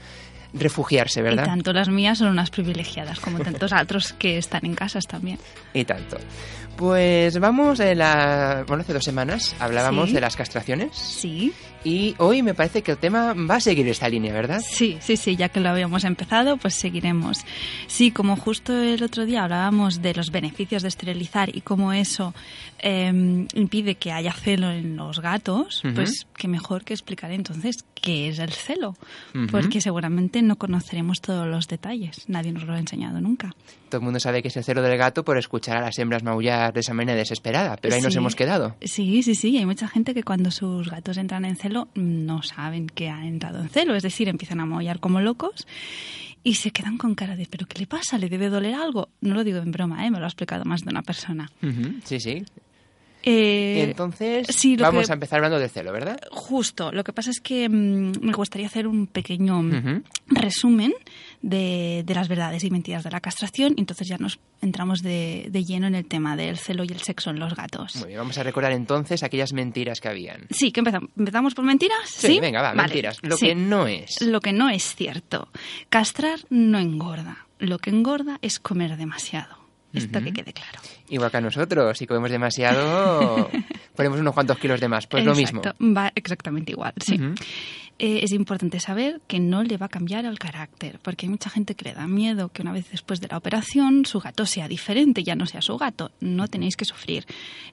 refugiarse, 0.54 1.20
Y 1.20 1.24
¿verdad? 1.24 1.46
tanto 1.46 1.74
las 1.74 1.90
mías 1.90 2.20
son 2.20 2.30
unas 2.30 2.50
privilegiadas 2.50 3.20
como 3.20 3.40
tantos 3.40 3.72
otros 3.82 4.14
que 4.14 4.38
están 4.38 4.66
en 4.66 4.76
casas 4.76 5.08
también. 5.08 5.40
Y 5.74 5.84
tanto. 5.86 6.18
Pues 6.76 7.38
vamos, 7.40 7.80
en 7.80 8.00
la... 8.00 8.64
bueno, 8.68 8.82
hace 8.82 8.94
dos 8.94 9.04
semanas 9.04 9.56
hablábamos 9.60 10.10
Sí. 10.10 10.16
de 10.16 10.22
las 10.22 10.36
castraciones 10.36 10.98
Sí, 10.98 11.54
y 11.84 12.16
hoy 12.18 12.42
me 12.44 12.54
parece 12.54 12.82
que 12.82 12.92
el 12.92 12.98
tema 12.98 13.34
va 13.34 13.56
a 13.56 13.60
seguir 13.60 13.88
esta 13.88 14.08
línea, 14.10 14.34
¿verdad? 14.34 14.62
sí, 14.66 14.98
sí, 15.02 15.18
sí, 15.18 15.36
ya 15.36 15.50
que 15.50 15.60
lo 15.60 15.70
habíamos 15.70 16.04
empezado, 16.04 16.58
pues 16.58 16.75
seguiremos. 16.75 17.40
Sí, 17.88 18.12
como 18.12 18.36
justo 18.36 18.74
el 18.74 19.04
otro 19.04 19.25
día 19.25 19.44
hablábamos 19.44 20.02
de 20.02 20.13
los 20.13 20.32
beneficios 20.32 20.82
de 20.82 20.88
esterilizar 20.88 21.56
y 21.56 21.62
cómo 21.62 21.94
eso 21.94 22.34
eh, 22.80 23.48
impide 23.54 23.96
que 23.96 24.12
haya 24.12 24.34
celo 24.34 24.72
en 24.72 24.96
los 24.98 25.20
gatos, 25.20 25.82
pues 25.96 26.28
qué 26.38 26.48
mejor 26.48 26.84
que 26.84 26.94
explicar 26.94 27.32
entonces 27.32 27.86
qué 27.94 28.30
es 28.30 28.40
el 28.40 28.52
celo, 28.52 28.96
porque 29.52 29.82
seguramente 29.82 30.42
no 30.42 30.58
conoceremos 30.58 31.22
todos 31.22 31.48
los 31.48 31.68
detalles, 31.68 32.25
nadie 32.28 32.52
nos 32.52 32.63
lo 32.63 32.74
ha 32.74 32.80
enseñado 32.80 33.22
nunca. 33.22 33.56
Todo 33.94 34.00
el 34.00 34.06
mundo 34.06 34.20
sabe 34.20 34.42
que 34.42 34.48
es 34.48 34.58
el 34.58 34.64
celo 34.64 34.82
del 34.82 34.98
gato 34.98 35.24
por 35.24 35.38
escuchar 35.38 35.78
a 35.78 35.82
las 35.82 36.00
hembras 36.00 36.24
maullar 36.24 36.74
de 36.74 36.80
esa 36.80 36.96
manera 36.96 37.16
desesperada, 37.16 37.78
pero 37.80 37.94
ahí 37.94 38.02
nos 38.02 38.14
Sí. 38.14 38.18
hemos 38.18 38.36
quedado. 38.36 38.76
Sí, 38.82 39.22
sí, 39.22 39.36
sí. 39.36 39.56
Hay 39.60 39.68
mucha 39.68 39.88
gente 39.88 40.16
que 40.16 40.24
cuando 40.24 40.50
sus 40.50 40.90
gatos 40.90 41.18
entran 41.18 41.46
en 41.46 41.56
celo 41.56 41.90
no 41.94 42.42
saben 42.42 42.88
que 42.88 43.10
ha 43.10 43.24
entrado 43.28 43.60
en 43.62 43.70
celo. 43.70 43.94
Es 43.94 44.02
decir, 44.02 44.30
empiezan 44.30 44.60
a 44.62 44.66
maullar 44.66 45.00
como 45.00 45.22
locos 45.22 45.68
y 46.44 46.56
se 46.56 46.72
quedan 46.72 46.98
con 46.98 47.14
cara 47.14 47.36
de 47.36 47.46
¿pero 47.46 47.68
qué 47.68 47.78
le 47.78 47.86
pasa? 47.86 48.18
¿Le 48.18 48.30
debe 48.30 48.50
doler 48.50 48.74
algo? 48.74 49.10
No 49.22 49.36
lo 49.36 49.44
digo 49.44 49.60
en 49.60 49.72
broma, 49.72 50.08
¿eh? 50.08 50.10
me 50.10 50.18
lo 50.18 50.26
ha 50.26 50.28
explicado 50.28 50.66
más 50.66 50.82
de 50.82 50.90
una 50.90 51.04
persona. 51.04 51.52
Sí, 52.04 52.20
sí. 52.20 52.44
Eh, 53.26 53.84
entonces 53.88 54.48
sí, 54.50 54.76
vamos 54.76 55.06
que- 55.06 55.12
a 55.12 55.16
empezar 55.16 55.38
hablando 55.38 55.58
del 55.58 55.70
celo, 55.70 55.94
¿verdad? 55.94 56.20
Justo. 56.32 56.92
Lo 56.92 57.06
que 57.06 57.14
pasa 57.14 57.30
es 57.30 57.40
que 57.40 57.70
mm, 57.70 58.14
me 58.22 58.34
gustaría 58.34 58.68
hacer 58.68 58.86
un 58.86 59.08
pequeño 59.08 59.62
mm, 59.64 60.04
resumen 60.28 60.92
de, 61.44 62.04
de 62.06 62.16
las 62.16 62.28
verdades 62.28 62.64
y 62.64 62.72
mentiras 62.72 63.04
de 63.04 63.12
la 63.12 63.20
castración 63.20 63.74
y 63.78 63.82
entonces 63.82 64.08
ya 64.08 64.18
nos 64.18 64.40
entramos 64.62 65.04
de, 65.04 65.48
de 65.52 65.64
lleno 65.64 65.86
en 65.86 65.94
el 65.94 66.06
tema 66.06 66.36
del 66.36 66.58
celo 66.58 66.84
y 66.86 66.88
el 66.88 67.02
sexo 67.02 67.30
en 67.30 67.40
los 67.40 67.54
gatos. 67.54 67.98
Muy 67.98 68.08
bien, 68.08 68.20
vamos 68.20 68.38
a 68.38 68.44
recordar 68.44 68.72
entonces 68.72 69.22
aquellas 69.22 69.54
mentiras 69.54 70.02
que 70.02 70.08
habían. 70.08 70.48
Sí, 70.50 70.72
que 70.72 70.80
empezamos. 70.80 71.10
¿Empezamos 71.18 71.54
por 71.54 71.66
mentiras? 71.66 72.10
Sí, 72.10 72.40
venga, 72.40 72.62
va, 72.62 72.70
Vale, 72.70 72.84
mentiras. 72.84 73.20
Lo 73.22 73.38
sí. 73.38 73.48
que 73.48 73.56
no 73.56 73.86
es. 73.86 74.22
Lo 74.22 74.40
que 74.40 74.54
no 74.54 74.70
es 74.70 74.96
cierto. 74.96 75.50
Castrar 75.90 76.40
no 76.50 76.80
engorda. 76.80 77.46
Lo 77.60 77.78
que 77.78 77.90
engorda 77.90 78.40
es 78.42 78.60
comer 78.60 78.98
demasiado. 78.98 79.64
Esto 79.94 80.24
que 80.24 80.34
quede 80.34 80.54
claro. 80.54 80.80
Igual 81.10 81.30
que 81.30 81.38
a 81.38 81.42
nosotros, 81.42 81.96
si 81.96 82.08
comemos 82.08 82.32
demasiado, 82.32 83.48
ponemos 83.96 84.20
unos 84.20 84.34
cuantos 84.34 84.58
kilos 84.58 84.80
de 84.80 84.88
más. 84.88 85.06
Pues 85.06 85.24
lo 85.24 85.36
mismo. 85.36 85.62
Va 85.80 86.12
exactamente 86.16 86.72
igual, 86.72 86.94
sí. 87.00 87.20
Eh, 88.06 88.20
es 88.22 88.34
importante 88.34 88.82
saber 88.82 89.22
que 89.28 89.40
no 89.40 89.64
le 89.64 89.78
va 89.78 89.86
a 89.86 89.90
cambiar 89.90 90.26
el 90.26 90.38
carácter, 90.38 91.00
porque 91.02 91.26
hay 91.26 91.30
mucha 91.30 91.50
gente 91.50 91.74
que 91.74 91.86
le 91.86 91.94
da 91.94 92.06
miedo 92.06 92.50
que 92.50 92.62
una 92.62 92.74
vez 92.74 92.92
después 92.92 93.22
de 93.22 93.30
la 93.30 93.38
operación 93.38 94.06
su 94.06 94.20
gato 94.20 94.46
sea 94.46 94.68
diferente, 94.68 95.24
ya 95.24 95.36
no 95.36 95.46
sea 95.46 95.62
su 95.62 95.78
gato. 95.78 96.12
No 96.20 96.50
tenéis 96.50 96.76
que 96.76 96.84
sufrir. 96.84 97.26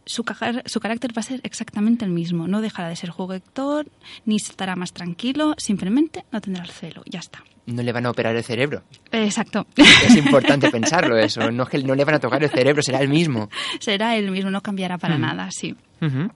Su, 0.06 0.22
cajar- 0.22 0.62
su 0.66 0.78
carácter 0.78 1.10
va 1.16 1.20
a 1.20 1.24
ser 1.24 1.40
exactamente 1.42 2.04
el 2.04 2.12
mismo. 2.12 2.46
No 2.46 2.60
dejará 2.60 2.88
de 2.88 2.94
ser 2.94 3.10
juguetón, 3.10 3.88
ni 4.24 4.36
estará 4.36 4.76
más 4.76 4.92
tranquilo, 4.92 5.54
simplemente 5.58 6.24
no 6.30 6.40
tendrá 6.40 6.62
el 6.62 6.70
celo. 6.70 7.02
Ya 7.06 7.18
está. 7.18 7.42
No 7.66 7.82
le 7.82 7.90
van 7.90 8.06
a 8.06 8.10
operar 8.10 8.36
el 8.36 8.44
cerebro. 8.44 8.84
Exacto. 9.10 9.66
Es 9.76 10.14
importante 10.16 10.70
pensarlo 10.70 11.16
eso. 11.18 11.50
No 11.50 11.64
es 11.64 11.68
que 11.70 11.78
no 11.82 11.96
le 11.96 12.04
van 12.04 12.14
a 12.14 12.20
tocar 12.20 12.40
el 12.42 12.50
cerebro, 12.50 12.82
será 12.82 13.00
el 13.00 13.08
mismo. 13.08 13.48
Será 13.80 14.16
el 14.16 14.30
mismo, 14.30 14.50
no 14.52 14.60
cambiará 14.60 14.96
para 14.96 15.18
Mm. 15.18 15.20
nada, 15.20 15.48
sí. 15.50 15.74
Ujú. 16.00 16.30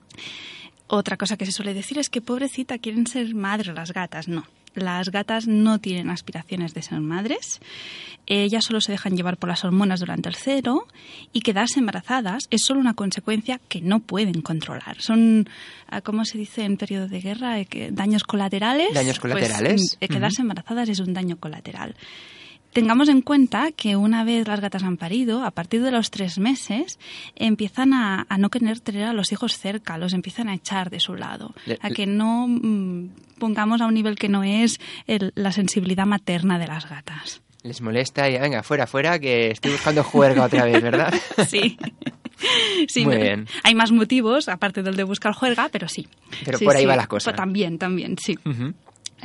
Otra 0.87 1.17
cosa 1.17 1.37
que 1.37 1.45
se 1.45 1.51
suele 1.51 1.73
decir 1.73 1.97
es 1.97 2.09
que 2.09 2.21
pobrecita 2.21 2.77
quieren 2.77 3.07
ser 3.07 3.33
madre 3.33 3.73
las 3.73 3.91
gatas. 3.91 4.27
No, 4.27 4.45
las 4.75 5.09
gatas 5.09 5.47
no 5.47 5.79
tienen 5.79 6.09
aspiraciones 6.09 6.73
de 6.73 6.81
ser 6.83 6.99
madres, 6.99 7.59
ellas 8.27 8.65
solo 8.65 8.81
se 8.81 8.91
dejan 8.91 9.15
llevar 9.15 9.37
por 9.37 9.49
las 9.49 9.63
hormonas 9.63 9.99
durante 9.99 10.29
el 10.29 10.35
cero 10.35 10.87
y 11.31 11.41
quedarse 11.41 11.79
embarazadas 11.79 12.43
es 12.49 12.63
solo 12.63 12.79
una 12.79 12.93
consecuencia 12.95 13.59
que 13.69 13.81
no 13.81 13.99
pueden 13.99 14.41
controlar. 14.41 14.99
Son, 15.01 15.47
ah, 15.89 16.01
¿cómo 16.01 16.25
se 16.25 16.37
dice 16.37 16.63
en 16.63 16.77
periodo 16.77 17.07
de 17.07 17.21
guerra? 17.21 17.59
Eh, 17.59 17.67
Daños 17.91 18.23
colaterales. 18.23 18.93
Daños 18.93 19.19
Pues, 19.19 19.33
colaterales. 19.33 19.97
mm, 20.01 20.05
quedarse 20.05 20.41
embarazadas 20.41 20.89
es 20.89 20.99
un 20.99 21.13
daño 21.13 21.37
colateral. 21.37 21.95
Tengamos 22.75 23.07
en 23.07 23.21
cuenta 23.21 23.71
que 23.71 23.95
una 23.95 24.25
vez 24.25 24.49
las 24.49 24.59
gatas 24.59 24.83
han 24.83 24.97
parido, 24.97 25.45
a 25.45 25.51
partir 25.51 25.81
de 25.81 25.91
los 25.91 26.11
tres 26.11 26.37
meses, 26.39 26.99
empiezan 27.35 27.93
a, 27.93 28.25
a 28.27 28.37
no 28.37 28.49
querer 28.49 28.81
tener 28.81 29.05
a 29.05 29.13
los 29.13 29.31
hijos 29.31 29.57
cerca, 29.57 29.97
los 29.97 30.11
empiezan 30.11 30.49
a 30.49 30.53
echar 30.55 30.89
de 30.89 30.99
su 30.99 31.15
lado, 31.15 31.55
Le- 31.65 31.79
a 31.81 31.89
que 31.89 32.05
no 32.05 32.47
mm, 32.49 33.11
pongamos 33.39 33.79
a 33.79 33.85
un 33.85 33.93
nivel 33.93 34.15
que 34.17 34.27
no 34.27 34.43
es 34.43 34.81
el- 35.07 35.31
la 35.35 35.53
sensibilidad 35.53 36.05
materna 36.05 36.59
de 36.59 36.67
las 36.67 36.89
gatas. 36.89 37.41
Les 37.63 37.79
molesta 37.79 38.29
y 38.29 38.37
venga, 38.37 38.61
fuera, 38.61 38.87
fuera, 38.87 39.19
que 39.19 39.51
estoy 39.51 39.71
buscando 39.71 40.03
juerga 40.03 40.43
otra 40.43 40.65
vez, 40.65 40.83
¿verdad? 40.83 41.13
Sí. 41.47 41.77
Sí, 42.89 43.05
Muy 43.05 43.15
bien. 43.15 43.47
Hay 43.63 43.73
más 43.75 43.93
motivos, 43.93 44.49
aparte 44.49 44.83
del 44.83 44.97
de 44.97 45.03
buscar 45.03 45.31
juerga, 45.33 45.69
pero 45.71 45.87
sí. 45.87 46.05
Pero 46.43 46.57
Sí, 46.57 46.65
por 46.65 46.75
ahí 46.75 46.81
sí. 46.83 46.85
va 46.85 46.97
la 46.97 47.07
cosa. 47.07 47.31
Pues 47.31 47.37
también, 47.37 47.77
también, 47.79 48.17
sí. 48.17 48.37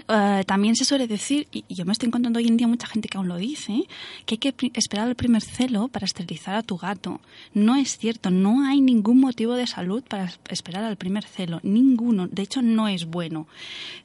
Eh, 0.09 0.45
también 0.47 0.77
se 0.77 0.85
suele 0.85 1.07
decir, 1.07 1.47
y 1.53 1.65
yo 1.75 1.85
me 1.85 1.93
estoy 1.93 2.09
encontrando 2.09 2.39
hoy 2.39 2.49
en 2.49 2.57
día 2.57 2.67
mucha 2.67 2.87
gente 2.87 3.09
que 3.09 3.19
aún 3.19 3.29
lo 3.29 3.37
dice, 3.37 3.85
que 4.27 4.35
hay 4.35 4.39
que 4.53 4.71
esperar 4.75 5.09
el 5.09 5.15
primer 5.15 5.43
celo 5.43 5.89
para 5.89 6.05
esterilizar 6.07 6.55
a 6.55 6.63
tu 6.63 6.77
gato. 6.77 7.21
No 7.55 7.77
es 7.77 7.99
cierto, 7.99 8.31
no 8.31 8.67
hay 8.67 8.81
ningún 8.81 9.21
motivo 9.21 9.55
de 9.55 9.67
salud 9.67 10.03
para 10.03 10.25
es- 10.25 10.41
esperar 10.49 10.85
al 10.85 10.97
primer 10.97 11.25
celo, 11.25 11.61
ninguno. 11.63 12.27
De 12.29 12.43
hecho, 12.43 12.63
no 12.63 12.89
es 12.89 13.07
bueno. 13.07 13.47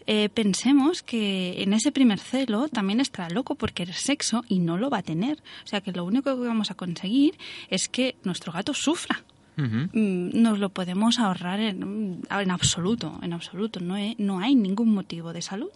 Eh, 0.07 0.29
pensemos 0.29 1.01
que 1.03 1.61
en 1.63 1.73
ese 1.73 1.91
primer 1.91 2.19
celo 2.19 2.67
también 2.69 2.99
estará 2.99 3.29
loco 3.33 3.55
por 3.55 3.73
querer 3.73 3.95
sexo 3.95 4.43
y 4.47 4.59
no 4.59 4.77
lo 4.77 4.89
va 4.89 4.99
a 4.99 5.03
tener. 5.03 5.39
O 5.63 5.67
sea 5.67 5.81
que 5.81 5.91
lo 5.91 6.05
único 6.05 6.35
que 6.35 6.47
vamos 6.47 6.71
a 6.71 6.75
conseguir 6.75 7.35
es 7.69 7.89
que 7.89 8.15
nuestro 8.23 8.51
gato 8.51 8.73
sufra 8.73 9.23
Mm, 9.57 10.41
nos 10.41 10.59
lo 10.59 10.69
podemos 10.69 11.19
ahorrar 11.19 11.59
en, 11.59 12.21
en 12.29 12.51
absoluto, 12.51 13.19
en 13.21 13.33
absoluto. 13.33 13.79
No, 13.79 13.97
he- 13.97 14.15
no 14.17 14.39
hay 14.39 14.55
ningún 14.55 14.93
motivo 14.93 15.31
de 15.33 15.41
salud 15.41 15.71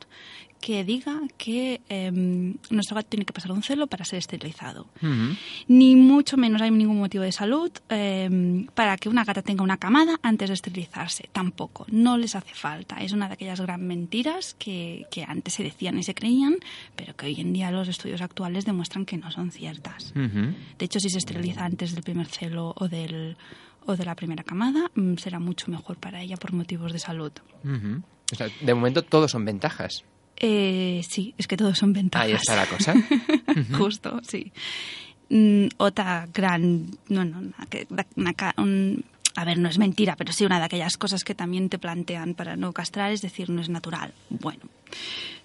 que 0.60 0.84
diga 0.84 1.22
que 1.38 1.80
em, 1.88 2.56
nuestro 2.70 2.94
gato 2.96 3.08
tiene 3.08 3.24
que 3.24 3.32
pasar 3.32 3.54
un 3.54 3.64
celo 3.64 3.88
para 3.88 4.04
ser 4.04 4.20
esterilizado. 4.20 4.88
Ni 5.70 5.96
mucho 5.96 6.36
menos 6.36 6.62
hay 6.62 6.70
ningún 6.70 7.00
motivo 7.00 7.24
de 7.24 7.32
salud 7.32 7.72
em, 7.88 8.66
para 8.76 8.98
que 8.98 9.08
una 9.08 9.24
gata 9.24 9.42
tenga 9.42 9.64
una 9.64 9.78
camada 9.78 10.20
antes 10.22 10.50
de 10.50 10.56
esterilizarse. 10.56 11.30
Tampoco. 11.32 11.86
No 11.90 12.18
les 12.18 12.36
hace 12.36 12.54
falta. 12.54 12.98
Es 13.02 13.14
una 13.14 13.28
de 13.30 13.36
aquellas 13.36 13.62
gran 13.62 13.88
mentiras 13.88 14.54
que, 14.60 15.06
que 15.10 15.24
antes 15.24 15.54
se 15.54 15.64
decían 15.64 15.98
y 15.98 16.04
se 16.04 16.14
creían, 16.14 16.58
pero 16.98 17.16
que 17.16 17.28
hoy 17.28 17.40
en 17.40 17.54
día 17.54 17.72
los 17.72 17.88
estudios 17.88 18.20
actuales 18.22 18.66
demuestran 18.66 19.06
que 19.06 19.16
no 19.18 19.32
son 19.32 19.52
ciertas. 19.52 20.12
De 20.78 20.86
hecho, 20.86 21.00
si 21.00 21.10
se 21.10 21.20
esteriliza 21.20 21.64
antes 21.64 21.94
del 21.96 22.04
primer 22.04 22.28
celo 22.28 22.74
o 22.76 22.90
del 22.90 23.38
o 23.86 23.96
de 23.96 24.06
la 24.06 24.16
primera 24.16 24.44
camada, 24.44 24.92
mm, 24.96 25.16
será 25.18 25.40
mucho 25.40 25.70
mejor 25.72 25.98
para 25.98 26.22
ella 26.22 26.38
por 26.38 26.54
motivos 26.54 26.92
de 26.94 27.00
salud. 27.00 27.32
Ujú. 27.64 28.02
O 28.32 28.36
sea, 28.36 28.48
de 28.62 28.74
momento 28.74 29.02
todos 29.04 29.32
son 29.32 29.46
ventajas. 29.46 30.04
Eh, 30.38 31.02
sí, 31.08 31.34
es 31.38 31.48
que 31.48 31.58
todos 31.58 31.78
son 31.78 31.92
ventajas. 31.94 32.28
Ahí 32.28 32.34
está 32.34 32.56
la 32.56 32.66
cosa. 32.68 32.94
Justo, 33.78 34.22
sí. 34.28 34.52
Mm, 35.30 35.68
otra 35.78 36.28
gran... 36.34 36.86
No, 37.10 37.26
no, 37.26 37.40
una 37.40 37.56
una 38.16 38.54
un- 38.58 39.04
a 39.36 39.46
ver, 39.46 39.58
no 39.60 39.70
es 39.70 39.78
mentira, 39.78 40.16
pero 40.16 40.34
sí 40.34 40.44
una 40.46 40.60
de 40.60 40.66
aquellas 40.66 40.98
cosas 40.98 41.24
que 41.24 41.36
también 41.36 41.70
te 41.70 41.78
plantean 41.78 42.34
para 42.34 42.56
no 42.56 42.74
castrar, 42.74 43.12
es 43.12 43.22
decir, 43.22 43.50
no 43.50 43.62
es 43.62 43.70
natural. 43.70 44.14
Bueno, 44.30 44.62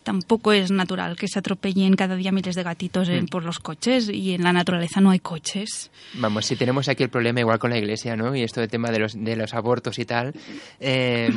tampoco 0.04 0.52
es 0.52 0.70
natural 0.70 1.16
que 1.16 1.26
se 1.26 1.38
atropellen 1.40 1.94
cada 1.96 2.14
día 2.14 2.30
miles 2.30 2.54
de 2.54 2.62
gatitos 2.62 3.08
en- 3.08 3.24
Mm. 3.24 3.28
por 3.28 3.44
los 3.44 3.58
coches 3.58 4.08
y 4.08 4.34
en 4.34 4.44
la 4.44 4.52
naturaleza 4.52 5.00
no 5.00 5.10
hay 5.10 5.18
coches. 5.18 5.90
Vamos, 6.14 6.46
si 6.46 6.54
tenemos 6.56 6.88
aquí 6.88 7.02
el 7.02 7.08
problema 7.10 7.40
igual 7.40 7.58
con 7.58 7.70
la 7.70 7.78
iglesia, 7.78 8.14
¿no? 8.14 8.36
Y 8.36 8.42
esto 8.42 8.60
del 8.60 8.68
tema 8.70 8.90
de 8.90 8.98
los, 9.00 9.14
de 9.24 9.34
los 9.34 9.52
abortos 9.54 9.98
y 9.98 10.04
tal. 10.04 10.32
eh, 10.78 11.30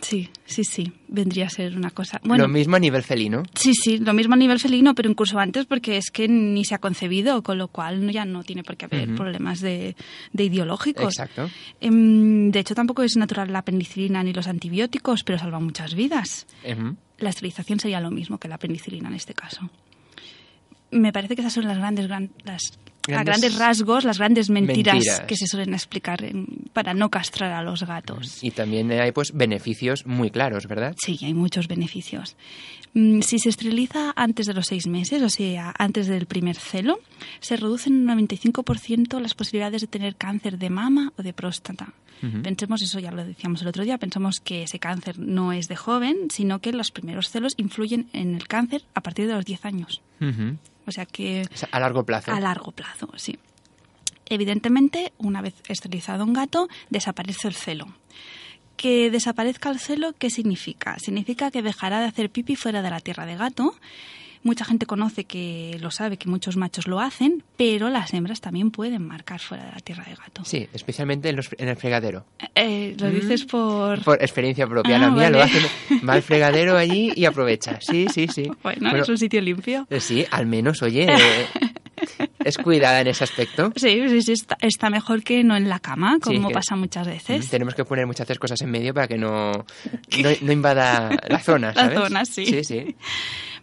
Sí, 0.00 0.28
sí, 0.46 0.64
sí, 0.64 0.92
vendría 1.08 1.46
a 1.46 1.50
ser 1.50 1.76
una 1.76 1.90
cosa. 1.90 2.20
Bueno, 2.24 2.44
lo 2.44 2.48
mismo 2.48 2.76
a 2.76 2.78
nivel 2.78 3.02
felino. 3.02 3.42
sí, 3.54 3.72
sí, 3.74 3.98
lo 3.98 4.12
mismo 4.14 4.34
a 4.34 4.36
nivel 4.38 4.58
felino, 4.58 4.94
pero 4.94 5.08
incluso 5.10 5.38
antes 5.38 5.66
porque 5.66 5.96
es 5.98 6.10
que 6.10 6.26
ni 6.26 6.64
se 6.64 6.74
ha 6.74 6.78
concebido, 6.78 7.42
con 7.42 7.58
lo 7.58 7.68
cual 7.68 8.10
ya 8.10 8.24
no 8.24 8.42
tiene 8.42 8.62
por 8.64 8.76
qué 8.76 8.86
haber 8.86 9.14
problemas 9.14 9.60
de, 9.60 9.94
de 10.32 10.44
ideológicos. 10.44 11.04
Exacto. 11.18 11.50
Em, 11.80 12.50
de 12.50 12.58
hecho, 12.60 12.74
tampoco 12.74 13.02
es 13.02 13.16
natural 13.16 13.52
la 13.52 13.62
penicilina 13.62 14.22
ni 14.22 14.32
los 14.32 14.46
antibióticos, 14.46 15.22
pero 15.24 15.38
salvan 15.38 15.64
muchas 15.64 15.94
vidas. 15.94 16.46
Ujú. 16.64 16.96
La 17.18 17.30
esterilización 17.30 17.78
sería 17.80 18.00
lo 18.00 18.10
mismo 18.10 18.38
que 18.38 18.48
la 18.48 18.58
penicilina 18.58 19.08
en 19.08 19.14
este 19.14 19.34
caso. 19.34 19.70
Me 20.90 21.12
parece 21.12 21.34
que 21.34 21.40
esas 21.42 21.52
son 21.52 21.66
las 21.66 21.78
grandes, 21.78 22.06
gran- 22.06 22.30
las, 22.44 22.78
a 23.08 23.10
Grandes- 23.12 23.24
grandes 23.40 23.58
rasgos, 23.58 24.04
las 24.04 24.18
grandes 24.18 24.50
mentiras, 24.50 24.94
Mentiras. 24.94 25.20
que 25.22 25.36
se 25.36 25.46
suelen 25.46 25.74
explicar 25.74 26.24
en- 26.24 26.46
para 26.72 26.94
no 26.94 27.10
castrar 27.10 27.52
a 27.52 27.62
los 27.62 27.82
gatos. 27.84 28.42
Y 28.42 28.50
también 28.50 28.90
hay 28.92 29.12
pues 29.12 29.32
beneficios 29.32 30.06
muy 30.06 30.30
claros, 30.30 30.66
¿verdad? 30.66 30.94
Sí, 30.98 31.18
hay 31.22 31.34
muchos 31.34 31.68
beneficios. 31.68 32.36
Mm, 32.94 33.20
Si 33.22 33.38
se 33.38 33.48
esteriliza 33.48 34.12
antes 34.16 34.46
de 34.46 34.54
los 34.54 34.66
seis 34.66 34.86
meses, 34.86 35.20
o 35.22 35.28
sea, 35.28 35.74
antes 35.78 36.06
del 36.06 36.26
primer 36.26 36.56
celo, 36.56 37.00
se 37.40 37.56
reducen 37.56 37.94
un 37.94 38.04
95% 38.06 39.20
las 39.20 39.34
posibilidades 39.34 39.80
de 39.82 39.86
tener 39.88 40.16
cáncer 40.16 40.58
de 40.58 40.70
mama 40.70 41.12
o 41.18 41.22
de 41.22 41.32
próstata. 41.32 41.92
Pensemos, 42.42 42.80
eso 42.80 43.00
ya 43.00 43.10
lo 43.10 43.22
decíamos 43.22 43.60
el 43.60 43.68
otro 43.68 43.84
día, 43.84 43.98
pensamos 43.98 44.40
que 44.42 44.62
ese 44.62 44.78
cáncer 44.78 45.18
no 45.18 45.52
es 45.52 45.68
de 45.68 45.76
joven, 45.76 46.16
sino 46.30 46.58
que 46.60 46.72
los 46.72 46.90
primeros 46.90 47.28
celos 47.28 47.52
influyen 47.58 48.08
en 48.14 48.34
el 48.34 48.48
cáncer 48.48 48.82
a 48.94 49.02
partir 49.02 49.26
de 49.26 49.34
los 49.34 49.44
10 49.44 49.62
años. 49.66 50.00
O 50.86 50.90
sea 50.92 51.04
que 51.04 51.42
O 51.52 51.56
sea, 51.56 51.68
a 51.72 51.80
largo 51.80 52.04
plazo. 52.04 52.30
a 52.32 52.40
largo 52.40 52.72
plazo, 52.72 52.93
sí. 53.16 53.38
Evidentemente, 54.26 55.12
una 55.18 55.42
vez 55.42 55.54
esterilizado 55.68 56.24
un 56.24 56.32
gato, 56.32 56.68
desaparece 56.90 57.48
el 57.48 57.54
celo. 57.54 57.86
Que 58.76 59.10
desaparezca 59.10 59.70
el 59.70 59.78
celo, 59.78 60.14
¿qué 60.18 60.30
significa? 60.30 60.98
Significa 60.98 61.50
que 61.50 61.62
dejará 61.62 62.00
de 62.00 62.06
hacer 62.06 62.30
pipi 62.30 62.56
fuera 62.56 62.82
de 62.82 62.90
la 62.90 63.00
tierra 63.00 63.26
de 63.26 63.36
gato. 63.36 63.74
Mucha 64.42 64.64
gente 64.66 64.84
conoce 64.84 65.24
que 65.24 65.78
lo 65.80 65.90
sabe, 65.90 66.18
que 66.18 66.28
muchos 66.28 66.56
machos 66.58 66.86
lo 66.86 67.00
hacen, 67.00 67.42
pero 67.56 67.88
las 67.88 68.12
hembras 68.12 68.40
también 68.42 68.70
pueden 68.70 69.06
marcar 69.06 69.40
fuera 69.40 69.64
de 69.64 69.72
la 69.72 69.78
tierra 69.78 70.04
de 70.04 70.14
gato. 70.16 70.44
Sí, 70.44 70.68
especialmente 70.74 71.30
en, 71.30 71.36
los- 71.36 71.48
en 71.56 71.68
el 71.68 71.76
fregadero. 71.76 72.26
Eh, 72.54 72.94
lo 72.98 73.08
dices 73.10 73.44
por... 73.46 74.02
Por 74.04 74.22
experiencia 74.22 74.66
propia. 74.66 74.96
Ah, 74.96 74.98
la 74.98 75.10
mía 75.10 75.30
lo 75.30 75.40
hace, 75.42 75.60
va 76.06 76.14
al 76.14 76.22
fregadero 76.22 76.76
allí 76.76 77.10
y 77.16 77.24
aprovecha. 77.24 77.78
Sí, 77.80 78.06
sí, 78.12 78.26
sí. 78.28 78.50
Bueno, 78.62 78.94
es 78.96 79.08
un 79.08 79.16
sitio 79.18 79.40
limpio. 79.40 79.86
eh, 79.88 80.00
sí, 80.00 80.26
al 80.30 80.44
menos, 80.46 80.82
oye, 80.82 81.06
eh, 81.10 81.46
es 82.44 82.56
cuidada 82.58 83.00
en 83.00 83.08
ese 83.08 83.24
aspecto. 83.24 83.72
Sí, 83.76 84.08
sí, 84.08 84.22
sí, 84.22 84.32
está, 84.32 84.56
está 84.60 84.90
mejor 84.90 85.22
que 85.22 85.42
no 85.44 85.56
en 85.56 85.68
la 85.68 85.78
cama, 85.80 86.14
Sí, 86.16 86.20
como 86.36 86.48
que- 86.48 86.54
pasa 86.54 86.76
muchas 86.76 87.06
veces. 87.06 87.48
Tenemos 87.50 87.74
que 87.74 87.84
poner 87.84 88.06
muchas 88.06 88.26
cosas 88.38 88.60
en 88.62 88.70
medio 88.70 88.94
para 88.94 89.08
que 89.08 89.18
no, 89.18 89.52
no, 89.52 90.28
no 90.42 90.52
invada 90.52 91.10
la 91.28 91.38
zona, 91.42 91.68
La 91.68 91.74
¿sabes? 91.74 91.98
zona, 91.98 92.24
sí. 92.24 92.46
Sí, 92.46 92.64
sí. 92.64 92.96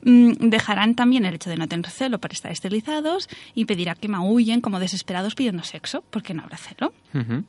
Mm, 0.03 0.49
dejarán 0.49 0.95
también 0.95 1.25
el 1.25 1.35
hecho 1.35 1.49
de 1.49 1.57
no 1.57 1.67
tener 1.67 1.87
celo 1.89 2.19
para 2.19 2.33
estar 2.33 2.51
esterilizados 2.51 3.29
y 3.53 3.65
pedirá 3.65 3.93
que 3.95 4.07
maullen 4.07 4.59
como 4.61 4.79
desesperados 4.79 5.35
pidiendo 5.35 5.63
sexo, 5.63 6.03
porque 6.09 6.33
no 6.33 6.41
habrá 6.43 6.57
celo. 6.57 6.93
Ujú. 7.13 7.43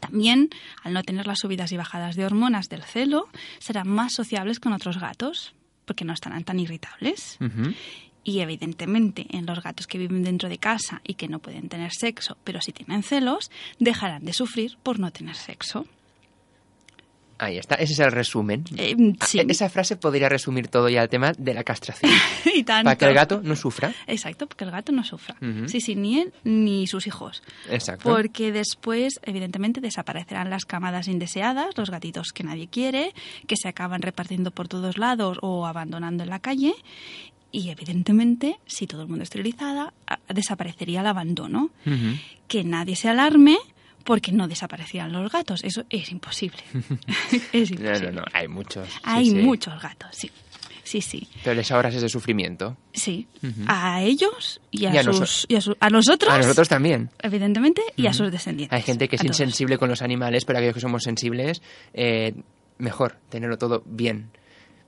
También, 0.00 0.50
al 0.84 0.92
no 0.92 1.02
tener 1.02 1.26
las 1.26 1.38
subidas 1.40 1.72
y 1.72 1.76
bajadas 1.76 2.16
de 2.16 2.24
hormonas 2.26 2.68
del 2.68 2.82
celo, 2.82 3.28
serán 3.58 3.88
más 3.88 4.12
sociables 4.12 4.60
con 4.60 4.72
otros 4.72 4.98
gatos, 4.98 5.54
porque 5.84 6.04
no 6.04 6.12
estarán 6.12 6.44
tan 6.44 6.60
irritables. 6.60 7.38
Ujú. 7.40 7.72
Y 8.28 8.40
evidentemente, 8.40 9.24
en 9.30 9.46
los 9.46 9.62
gatos 9.62 9.86
que 9.86 9.98
viven 9.98 10.24
dentro 10.24 10.48
de 10.48 10.58
casa 10.58 11.00
y 11.04 11.14
que 11.14 11.28
no 11.28 11.38
pueden 11.38 11.68
tener 11.68 11.92
sexo, 11.92 12.36
pero 12.42 12.60
sí 12.60 12.72
tienen 12.72 13.04
celos, 13.04 13.52
dejarán 13.78 14.24
de 14.24 14.32
sufrir 14.32 14.78
por 14.82 14.98
no 14.98 15.12
tener 15.12 15.36
sexo. 15.36 15.86
Ahí 17.38 17.56
está, 17.58 17.76
ese 17.76 17.92
es 17.92 17.98
el 18.00 18.10
resumen. 18.10 18.64
Eh, 18.76 18.96
Ah, 19.20 19.26
sí. 19.26 19.40
Esa 19.46 19.68
frase 19.68 19.94
podría 19.96 20.28
resumir 20.28 20.66
todo 20.66 20.88
ya 20.88 21.02
el 21.04 21.08
tema 21.08 21.32
de 21.38 21.54
la 21.54 21.62
castración. 21.62 22.10
y 22.52 22.64
tanto. 22.64 22.84
para 22.86 22.96
que 22.96 23.04
el 23.04 23.14
gato 23.14 23.40
no 23.44 23.54
sufra. 23.54 23.92
Exacto, 24.08 24.48
porque 24.48 24.64
el 24.64 24.72
gato 24.72 24.90
no 24.90 25.04
sufra. 25.04 25.36
Sí, 25.66 25.80
sí, 25.80 25.94
ni 25.94 26.18
él 26.18 26.32
ni 26.42 26.88
sus 26.88 27.06
hijos. 27.06 27.44
Exacto. 27.70 28.10
Porque 28.10 28.50
después, 28.50 29.20
evidentemente, 29.22 29.80
desaparecerán 29.80 30.50
las 30.50 30.64
camadas 30.64 31.06
indeseadas, 31.06 31.76
los 31.76 31.90
gatitos 31.90 32.32
que 32.32 32.42
nadie 32.42 32.66
quiere, 32.66 33.12
que 33.46 33.56
se 33.56 33.68
acaban 33.68 34.02
repartiendo 34.02 34.50
por 34.50 34.66
todos 34.66 34.98
lados 34.98 35.38
o 35.42 35.66
abandonando 35.66 36.24
en 36.24 36.30
la 36.30 36.40
calle. 36.40 36.74
Y 37.58 37.70
evidentemente, 37.70 38.58
si 38.66 38.86
todo 38.86 39.00
el 39.02 39.08
mundo 39.08 39.22
esterilizada, 39.22 39.94
desaparecería 40.28 41.00
el 41.00 41.06
abandono. 41.06 41.70
Que 42.48 42.64
nadie 42.64 42.96
se 42.96 43.08
alarme 43.08 43.56
porque 44.04 44.30
no 44.30 44.46
desaparecían 44.46 45.10
los 45.10 45.32
gatos. 45.32 45.64
Eso 45.64 45.84
es 45.88 46.10
imposible. 46.12 46.58
es 47.52 47.70
No, 47.70 47.76
imposible. 47.78 48.12
no, 48.12 48.20
no, 48.20 48.24
hay 48.34 48.46
muchos. 48.48 48.88
Hay 49.02 49.30
sí. 49.30 49.34
muchos 49.36 49.80
gatos, 49.80 50.10
sí. 50.12 50.30
Sí, 50.84 51.00
sí. 51.00 51.26
Pero 51.42 51.54
les 51.56 51.72
ahorras 51.72 51.94
ese 51.94 52.08
sufrimiento. 52.10 52.76
Sí. 52.92 53.26
A 53.66 54.02
ellos 54.02 54.60
y 54.70 54.84
a, 54.84 54.94
Y 54.94 54.98
a 54.98 55.02
sus, 55.02 55.20
noso- 55.20 55.46
y 55.48 55.54
a, 55.56 55.60
su- 55.62 55.76
a 55.80 55.88
nosotros. 55.90 56.32
A 56.32 56.36
nosotros 56.38 56.68
también. 56.68 57.08
Evidentemente, 57.22 57.80
y 57.96 58.06
a 58.06 58.12
sus 58.12 58.30
descendientes. 58.30 58.76
Hay 58.76 58.82
gente 58.82 59.08
que 59.08 59.16
es 59.16 59.22
todos. 59.22 59.30
insensible 59.40 59.78
con 59.78 59.88
los 59.88 60.02
animales, 60.02 60.44
pero 60.44 60.58
aquellos 60.58 60.74
que 60.74 60.80
somos 60.80 61.02
sensibles, 61.02 61.60
eh, 61.94 62.34
mejor 62.78 63.16
tenerlo 63.30 63.56
todo 63.58 63.82
bien. 63.86 64.30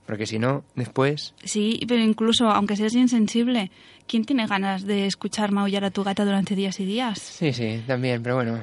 Porque 0.09 0.25
si 0.25 0.39
no, 0.39 0.63
después... 0.73 1.35
Sí, 1.43 1.81
pero 1.87 2.01
incluso 2.01 2.49
aunque 2.49 2.75
seas 2.75 2.95
insensible, 2.95 3.69
¿quién 4.07 4.25
tiene 4.25 4.47
ganas 4.47 4.83
de 4.83 5.05
escuchar 5.05 5.51
maullar 5.51 5.85
a 5.85 5.91
tu 5.91 6.03
gata 6.03 6.25
durante 6.25 6.55
días 6.55 6.79
y 6.79 6.85
días? 6.85 7.19
Sí, 7.19 7.53
sí, 7.53 7.83
también, 7.85 8.23
pero 8.23 8.33
bueno, 8.37 8.59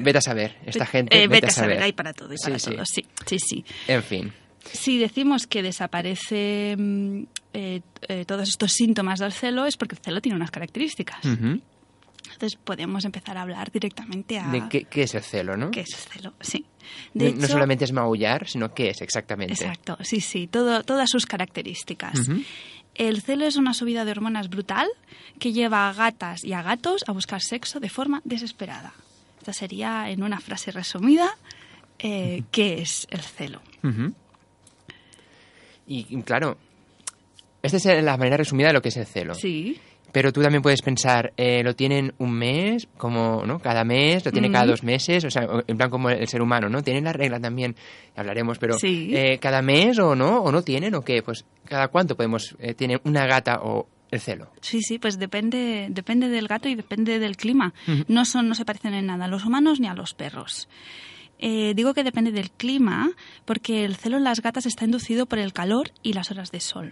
vete 0.00 0.18
a 0.18 0.20
saber, 0.20 0.54
esta 0.64 0.86
gente... 0.86 1.20
Eh, 1.20 1.26
vete, 1.26 1.48
a 1.48 1.50
saber, 1.50 1.82
hay 1.82 1.90
para 1.92 2.12
todo 2.12 2.32
y 2.32 2.36
para 2.36 2.56
Sí, 2.56 2.70
sí. 2.70 2.76
todo, 2.76 2.84
sí, 2.86 3.04
sí, 3.26 3.38
sí. 3.40 3.64
En 3.88 4.04
fin. 4.04 4.32
Si 4.72 4.96
decimos 4.98 5.48
que 5.48 5.60
desaparece 5.60 6.76
mm, 6.78 7.22
eh, 7.54 7.80
eh, 8.06 8.24
todos 8.24 8.48
estos 8.48 8.70
síntomas 8.70 9.18
del 9.18 9.32
celo 9.32 9.66
es 9.66 9.76
porque 9.76 9.96
el 9.96 10.00
celo 10.02 10.20
tiene 10.20 10.36
unas 10.36 10.52
características. 10.52 11.24
Ujú. 11.24 11.60
Entonces 12.32 12.56
podemos 12.62 13.04
empezar 13.04 13.36
a 13.38 13.42
hablar 13.42 13.70
directamente 13.72 14.38
a... 14.38 14.48
¿De 14.48 14.68
qué, 14.68 14.84
qué 14.84 15.02
es 15.02 15.14
el 15.14 15.22
celo, 15.22 15.56
no? 15.56 15.70
¿Qué 15.70 15.80
es 15.80 15.90
el 15.92 16.12
celo? 16.12 16.34
Sí. 16.40 16.64
No- 17.14 17.24
De 17.24 17.32
no 17.32 17.38
hecho- 17.38 17.48
solamente 17.48 17.84
es 17.84 17.92
maullar, 17.92 18.46
sino 18.48 18.72
qué 18.74 18.90
es 18.90 19.00
exactamente. 19.02 19.52
Exacto, 19.54 19.96
sí, 20.02 20.20
sí, 20.20 20.46
todo, 20.46 20.82
todas 20.84 21.10
sus 21.10 21.26
características. 21.26 22.20
El 22.94 23.22
celo 23.22 23.44
es 23.46 23.56
una 23.56 23.74
subida 23.74 24.04
de 24.04 24.10
hormonas 24.12 24.48
brutal 24.48 24.88
que 25.38 25.52
lleva 25.52 25.88
a 25.88 25.92
gatas 25.92 26.44
y 26.44 26.52
a 26.52 26.62
gatos 26.62 27.04
a 27.06 27.12
buscar 27.12 27.40
sexo 27.42 27.80
de 27.80 27.88
forma 27.88 28.20
desesperada. 28.24 28.92
Esta 29.38 29.52
sería, 29.52 30.10
en 30.10 30.22
una 30.22 30.40
frase 30.40 30.70
resumida, 30.72 31.30
eh, 31.98 32.42
qué 32.50 32.80
es 32.82 33.06
el 33.10 33.20
celo. 33.20 33.60
Y 35.86 36.22
claro, 36.22 36.58
esta 37.62 37.76
es 37.78 38.04
la 38.04 38.16
manera 38.16 38.36
resumida 38.36 38.68
de 38.68 38.72
lo 38.74 38.82
que 38.82 38.88
es 38.90 38.96
el 38.96 39.06
celo. 39.06 39.34
Sí, 39.34 39.78
Pero 40.12 40.32
tú 40.32 40.40
también 40.42 40.62
puedes 40.62 40.80
pensar, 40.82 41.32
eh, 41.36 41.62
¿lo 41.62 41.74
tienen 41.76 42.14
un 42.18 42.32
mes? 42.32 42.88
como 42.96 43.44
¿no? 43.46 43.58
¿Cada 43.58 43.84
mes? 43.84 44.24
¿Lo 44.24 44.32
tienen 44.32 44.50
cada 44.52 44.66
dos 44.66 44.82
meses? 44.82 45.24
O 45.24 45.30
sea, 45.30 45.46
en 45.66 45.76
plan 45.76 45.90
como 45.90 46.08
el 46.10 46.26
ser 46.28 46.40
humano, 46.40 46.68
¿no? 46.68 46.82
¿Tienen 46.82 47.04
la 47.04 47.12
regla 47.12 47.38
también? 47.38 47.76
Hablaremos, 48.16 48.58
pero 48.58 48.78
Sí. 48.78 49.10
eh, 49.14 49.38
¿cada 49.38 49.60
mes 49.62 49.98
o 49.98 50.14
no? 50.16 50.40
¿O 50.40 50.50
no 50.50 50.62
tienen? 50.62 50.94
¿O 50.94 51.02
qué? 51.02 51.22
Pues 51.22 51.44
¿cada 51.64 51.88
cuánto 51.88 52.16
podemos 52.16 52.56
eh, 52.58 52.74
tener 52.74 53.00
una 53.04 53.26
gata 53.26 53.60
o 53.62 53.86
el 54.10 54.20
celo? 54.20 54.50
sí, 54.62 54.80
sí, 54.80 54.98
pues 54.98 55.18
depende, 55.18 55.88
depende 55.90 56.28
del 56.28 56.48
gato 56.48 56.68
y 56.70 56.74
depende 56.74 57.18
del 57.18 57.36
clima. 57.36 57.74
No, 58.08 58.24
son, 58.24 58.48
no 58.48 58.54
se 58.54 58.64
parecen 58.64 58.94
en 58.94 59.06
nada 59.06 59.26
a 59.26 59.28
los 59.28 59.44
humanos 59.44 59.78
ni 59.80 59.86
a 59.88 59.94
los 59.94 60.14
perros. 60.14 60.68
Eh, 61.38 61.74
digo 61.76 61.92
que 61.94 62.02
depende 62.02 62.32
del 62.32 62.50
clima 62.50 63.10
porque 63.44 63.84
el 63.84 63.94
celo 63.96 64.16
en 64.16 64.24
las 64.24 64.40
gatas 64.40 64.64
está 64.66 64.86
inducido 64.86 65.26
por 65.26 65.38
el 65.38 65.52
calor 65.52 65.90
y 66.02 66.14
las 66.14 66.30
horas 66.30 66.50
de 66.50 66.60
sol. 66.60 66.90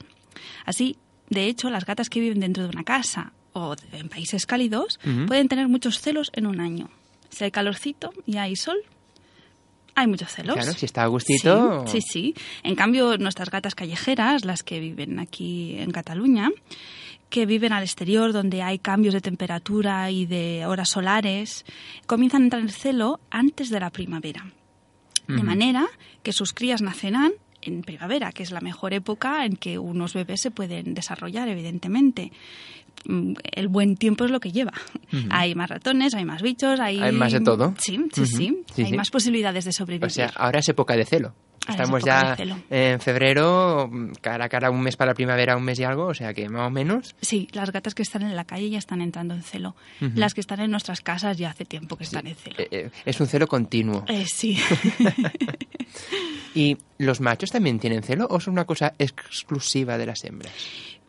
Así, 0.66 0.98
de 1.29 1.47
hecho, 1.47 1.71
las 1.71 1.85
gatas 1.85 2.11
que 2.11 2.21
viven 2.21 2.41
dentro 2.41 2.62
de 2.62 2.71
una 2.71 2.85
casa 2.85 3.33
o 3.53 3.75
en 3.93 4.09
países 4.09 4.47
cálidos 4.47 4.99
pueden 5.27 5.49
tener 5.49 5.69
muchos 5.69 6.01
celos 6.01 6.31
en 6.35 6.47
un 6.47 6.61
año. 6.61 6.91
Si 7.31 7.45
hay 7.45 7.51
calorcito 7.51 8.12
y 8.27 8.37
hay 8.37 8.55
sol, 8.55 8.77
hay 9.95 10.07
muchos 10.07 10.31
celos. 10.33 10.57
Claro, 10.57 10.73
si 10.73 10.85
está 10.85 11.03
a 11.03 11.07
gustito... 11.07 11.85
Sí, 11.87 12.01
sí, 12.01 12.07
sí. 12.12 12.35
En 12.62 12.75
cambio, 12.75 13.17
nuestras 13.17 13.51
gatas 13.51 13.75
callejeras, 13.75 14.45
las 14.45 14.62
que 14.62 14.79
viven 14.79 15.19
aquí 15.19 15.77
en 15.79 15.91
Cataluña, 15.91 16.51
que 17.31 17.47
viven 17.47 17.73
al 17.73 17.83
exterior 17.83 18.33
donde 18.33 18.62
hay 18.62 18.79
cambios 18.79 19.15
de 19.15 19.23
temperatura 19.23 20.11
y 20.11 20.27
de 20.27 20.67
horas 20.67 20.91
solares, 20.91 21.65
comienzan 22.07 22.43
a 22.43 22.45
entrar 22.45 22.62
en 22.62 22.69
celo 22.69 23.21
antes 23.31 23.71
de 23.71 23.81
la 23.81 23.91
primavera. 23.91 24.53
De 25.27 25.43
manera 25.43 25.89
que 26.23 26.33
sus 26.33 26.53
crías 26.53 26.83
nacerán 26.83 27.33
en 27.66 27.83
primavera, 27.83 28.33
que 28.33 28.42
es 28.42 28.50
la 28.50 28.61
mejor 28.61 28.94
época 28.94 29.44
en 29.44 29.57
que 29.57 29.79
unos 29.79 30.14
bebés 30.14 30.40
se 30.40 30.50
pueden 30.50 30.94
desarrollar, 30.94 31.48
evidentemente. 31.48 32.33
Mm, 33.05 33.35
El 33.52 33.68
buen 33.68 33.96
tiempo 33.96 34.24
es 34.24 34.31
lo 34.31 34.40
que 34.40 34.52
lleva. 34.52 34.72
Hay 35.31 35.55
más 35.55 35.70
ratones, 35.70 36.14
hay 36.14 36.24
más 36.24 36.42
bichos, 36.42 36.81
hay... 36.81 37.00
Hay 37.00 37.12
más 37.12 37.33
de 37.33 37.40
todo. 37.40 37.74
Sí, 37.79 38.00
sí, 38.12 38.26
sí. 38.26 38.62
Sí, 38.74 38.83
hay 38.83 38.90
sí. 38.90 38.96
más 38.96 39.11
posibilidades 39.11 39.64
de 39.64 39.72
sobrevivir. 39.72 40.07
O 40.07 40.11
sea, 40.11 40.33
ahora 40.37 40.59
es 40.61 40.68
época 40.68 40.96
de 40.96 41.05
celo. 41.05 41.35
Ahora 41.66 41.83
Estamos 41.83 42.05
ya 42.05 42.37
en 42.70 43.00
febrero, 43.00 43.90
cara 44.20 44.44
a 44.44 44.48
cara 44.48 44.70
un 44.70 44.81
mes 44.81 44.96
para 44.96 45.11
la 45.11 45.14
primavera, 45.14 45.57
un 45.57 45.64
mes 45.64 45.79
y 45.81 45.85
algo, 45.85 46.07
o 46.07 46.14
sea 46.14 46.33
que 46.33 46.48
más 46.48 46.68
o 46.68 46.70
menos... 46.70 47.14
Sí, 47.20 47.48
las 47.52 47.72
gatas 47.72 47.94
que 47.94 48.02
están 48.02 48.22
en 48.22 48.37
la 48.37 48.44
calle 48.44 48.70
ya 48.70 48.79
están 48.79 49.00
entrando 49.00 49.35
en 49.35 49.42
celo. 49.42 49.74
Las 50.14 50.35
que 50.35 50.40
están 50.40 50.61
en 50.61 50.70
nuestras 50.70 51.00
casas 51.00 51.37
ya 51.37 51.50
hace 51.50 51.64
tiempo 51.64 51.96
que 51.96 52.05
están 52.05 52.26
en 52.26 52.37
celo. 52.37 52.57
eh, 52.59 52.68
eh, 52.70 52.90
es 53.05 53.20
un 53.20 53.26
celo 53.26 53.46
continuo. 53.46 54.05
Eh, 54.07 54.26
sí. 54.26 54.59
¿Y 56.55 56.79
los 56.98 57.20
machos 57.20 57.50
también 57.50 57.79
tienen 57.79 58.02
celo 58.02 58.26
o 58.31 58.38
es 58.38 58.46
una 58.46 58.64
cosa 58.64 58.94
exclusiva 58.98 59.98
de 59.98 60.07
las 60.07 60.24
hembras? 60.24 60.52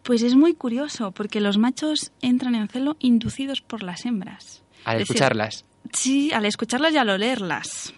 pues 0.07 0.21
es 0.21 0.35
muy 0.35 0.53
curioso 0.53 1.11
porque 1.11 1.41
los 1.41 1.57
machos 1.57 2.13
entran 2.21 2.55
en 2.55 2.69
celo 2.69 2.95
inducidos 2.99 3.59
por 3.59 3.83
las 3.83 4.05
hembras. 4.05 4.63
Al 4.85 5.01
escucharlas. 5.01 5.65
Sí, 5.93 6.31
al 6.31 6.45
escucharlas 6.45 6.93
y 6.93 6.97
al 6.97 7.09
olerlas. 7.09 7.93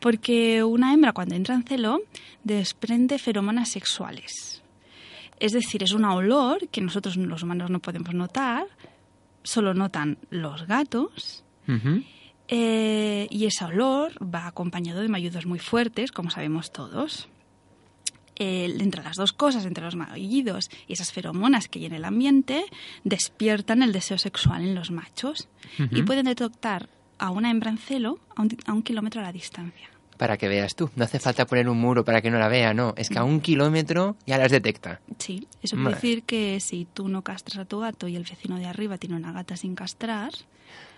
Porque 0.00 0.62
una 0.62 0.92
hembra 0.92 1.12
cuando 1.12 1.34
entra 1.34 1.54
en 1.54 1.64
celo 1.64 2.00
desprende 2.44 3.18
feromonas 3.18 3.70
sexuales. 3.70 4.62
Es 5.38 5.52
decir, 5.52 5.82
es 5.82 5.92
un 5.92 6.04
olor 6.04 6.68
que 6.68 6.80
nosotros 6.80 7.16
los 7.16 7.42
humanos 7.42 7.70
no 7.70 7.80
podemos 7.80 8.14
notar, 8.14 8.66
solo 9.42 9.74
notan 9.74 10.18
los 10.30 10.66
gatos. 10.66 11.44
Eh, 12.48 13.26
y 13.30 13.46
ese 13.46 13.64
olor 13.64 14.12
va 14.22 14.46
acompañado 14.46 15.00
de 15.00 15.08
maullidos 15.08 15.46
muy 15.46 15.58
fuertes, 15.58 16.12
como 16.12 16.30
sabemos 16.30 16.72
todos. 16.72 17.28
Entre 18.36 19.02
las 19.02 19.16
dos 19.16 19.32
cosas, 19.32 19.66
entre 19.66 19.84
los 19.84 19.94
maullidos 19.94 20.68
y 20.88 20.94
esas 20.94 21.12
feromonas 21.12 21.68
que 21.68 21.78
hay 21.78 21.86
en 21.86 21.92
el 21.92 22.04
ambiente, 22.04 22.64
despiertan 23.04 23.82
el 23.82 23.92
deseo 23.92 24.18
sexual 24.18 24.62
en 24.62 24.74
los 24.74 24.90
machos 24.90 25.48
y 25.90 26.02
pueden 26.02 26.26
detectar 26.26 26.88
a 27.22 27.30
una 27.30 27.50
hembra 27.50 27.70
en 27.70 27.78
celo 27.78 28.18
a 28.36 28.42
un, 28.42 28.48
a 28.66 28.72
un 28.72 28.82
kilómetro 28.82 29.20
a 29.20 29.24
la 29.24 29.32
distancia. 29.32 29.88
Para 30.18 30.36
que 30.36 30.46
veas 30.48 30.74
tú. 30.76 30.90
No 30.94 31.04
hace 31.04 31.18
falta 31.18 31.46
poner 31.46 31.68
un 31.68 31.78
muro 31.80 32.04
para 32.04 32.20
que 32.20 32.30
no 32.30 32.38
la 32.38 32.48
vea, 32.48 32.74
no. 32.74 32.94
Es 32.96 33.08
que 33.08 33.18
a 33.18 33.24
un 33.24 33.40
kilómetro 33.40 34.16
ya 34.26 34.38
las 34.38 34.50
detecta. 34.52 35.00
Sí, 35.18 35.48
eso 35.62 35.76
quiere 35.76 35.94
decir 35.94 36.22
que 36.24 36.60
si 36.60 36.86
tú 36.92 37.08
no 37.08 37.22
castras 37.22 37.58
a 37.58 37.64
tu 37.64 37.80
gato 37.80 38.06
y 38.08 38.16
el 38.16 38.22
vecino 38.24 38.56
de 38.56 38.66
arriba 38.66 38.98
tiene 38.98 39.16
una 39.16 39.32
gata 39.32 39.56
sin 39.56 39.74
castrar, 39.74 40.32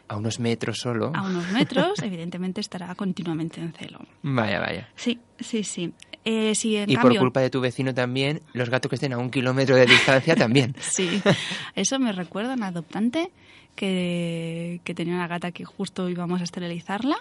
A 0.09 0.17
unos 0.17 0.41
metros 0.41 0.79
solo. 0.79 1.13
a 1.15 1.23
unos 1.23 1.51
metros, 1.53 2.03
evidentemente 2.03 2.61
estará 2.61 2.95
continuamente 2.95 3.61
en 3.61 3.73
celo. 3.73 4.01
Vaya, 4.23 4.61
vaya. 4.61 4.89
Sí, 4.97 5.19
sí, 5.41 5.65
sí. 5.65 5.93
Eh, 6.27 6.55
si 6.55 6.77
en 6.77 6.91
Y 6.91 6.95
cambio, 6.95 7.13
por 7.13 7.19
culpa 7.21 7.41
de 7.41 7.51
tu 7.51 7.61
vecino 7.61 7.93
también, 7.95 8.41
los 8.53 8.69
gatos 8.71 8.89
que 8.91 8.97
estén 8.97 9.13
a 9.15 9.19
un 9.19 9.31
kilómetro 9.31 9.77
de 9.77 9.87
distancia 9.87 10.35
también. 10.37 10.75
Sí, 10.81 11.23
eso 11.75 11.99
me 11.99 12.13
recuerda 12.13 12.53
a 12.53 12.57
una 12.57 12.67
adoptante 12.69 13.31
que, 13.75 14.81
que 14.85 14.95
tenía 14.95 15.15
una 15.15 15.29
gata 15.29 15.53
que 15.53 15.65
justo 15.65 16.09
íbamos 16.09 16.41
a 16.41 16.45
esterilizarla 16.45 17.17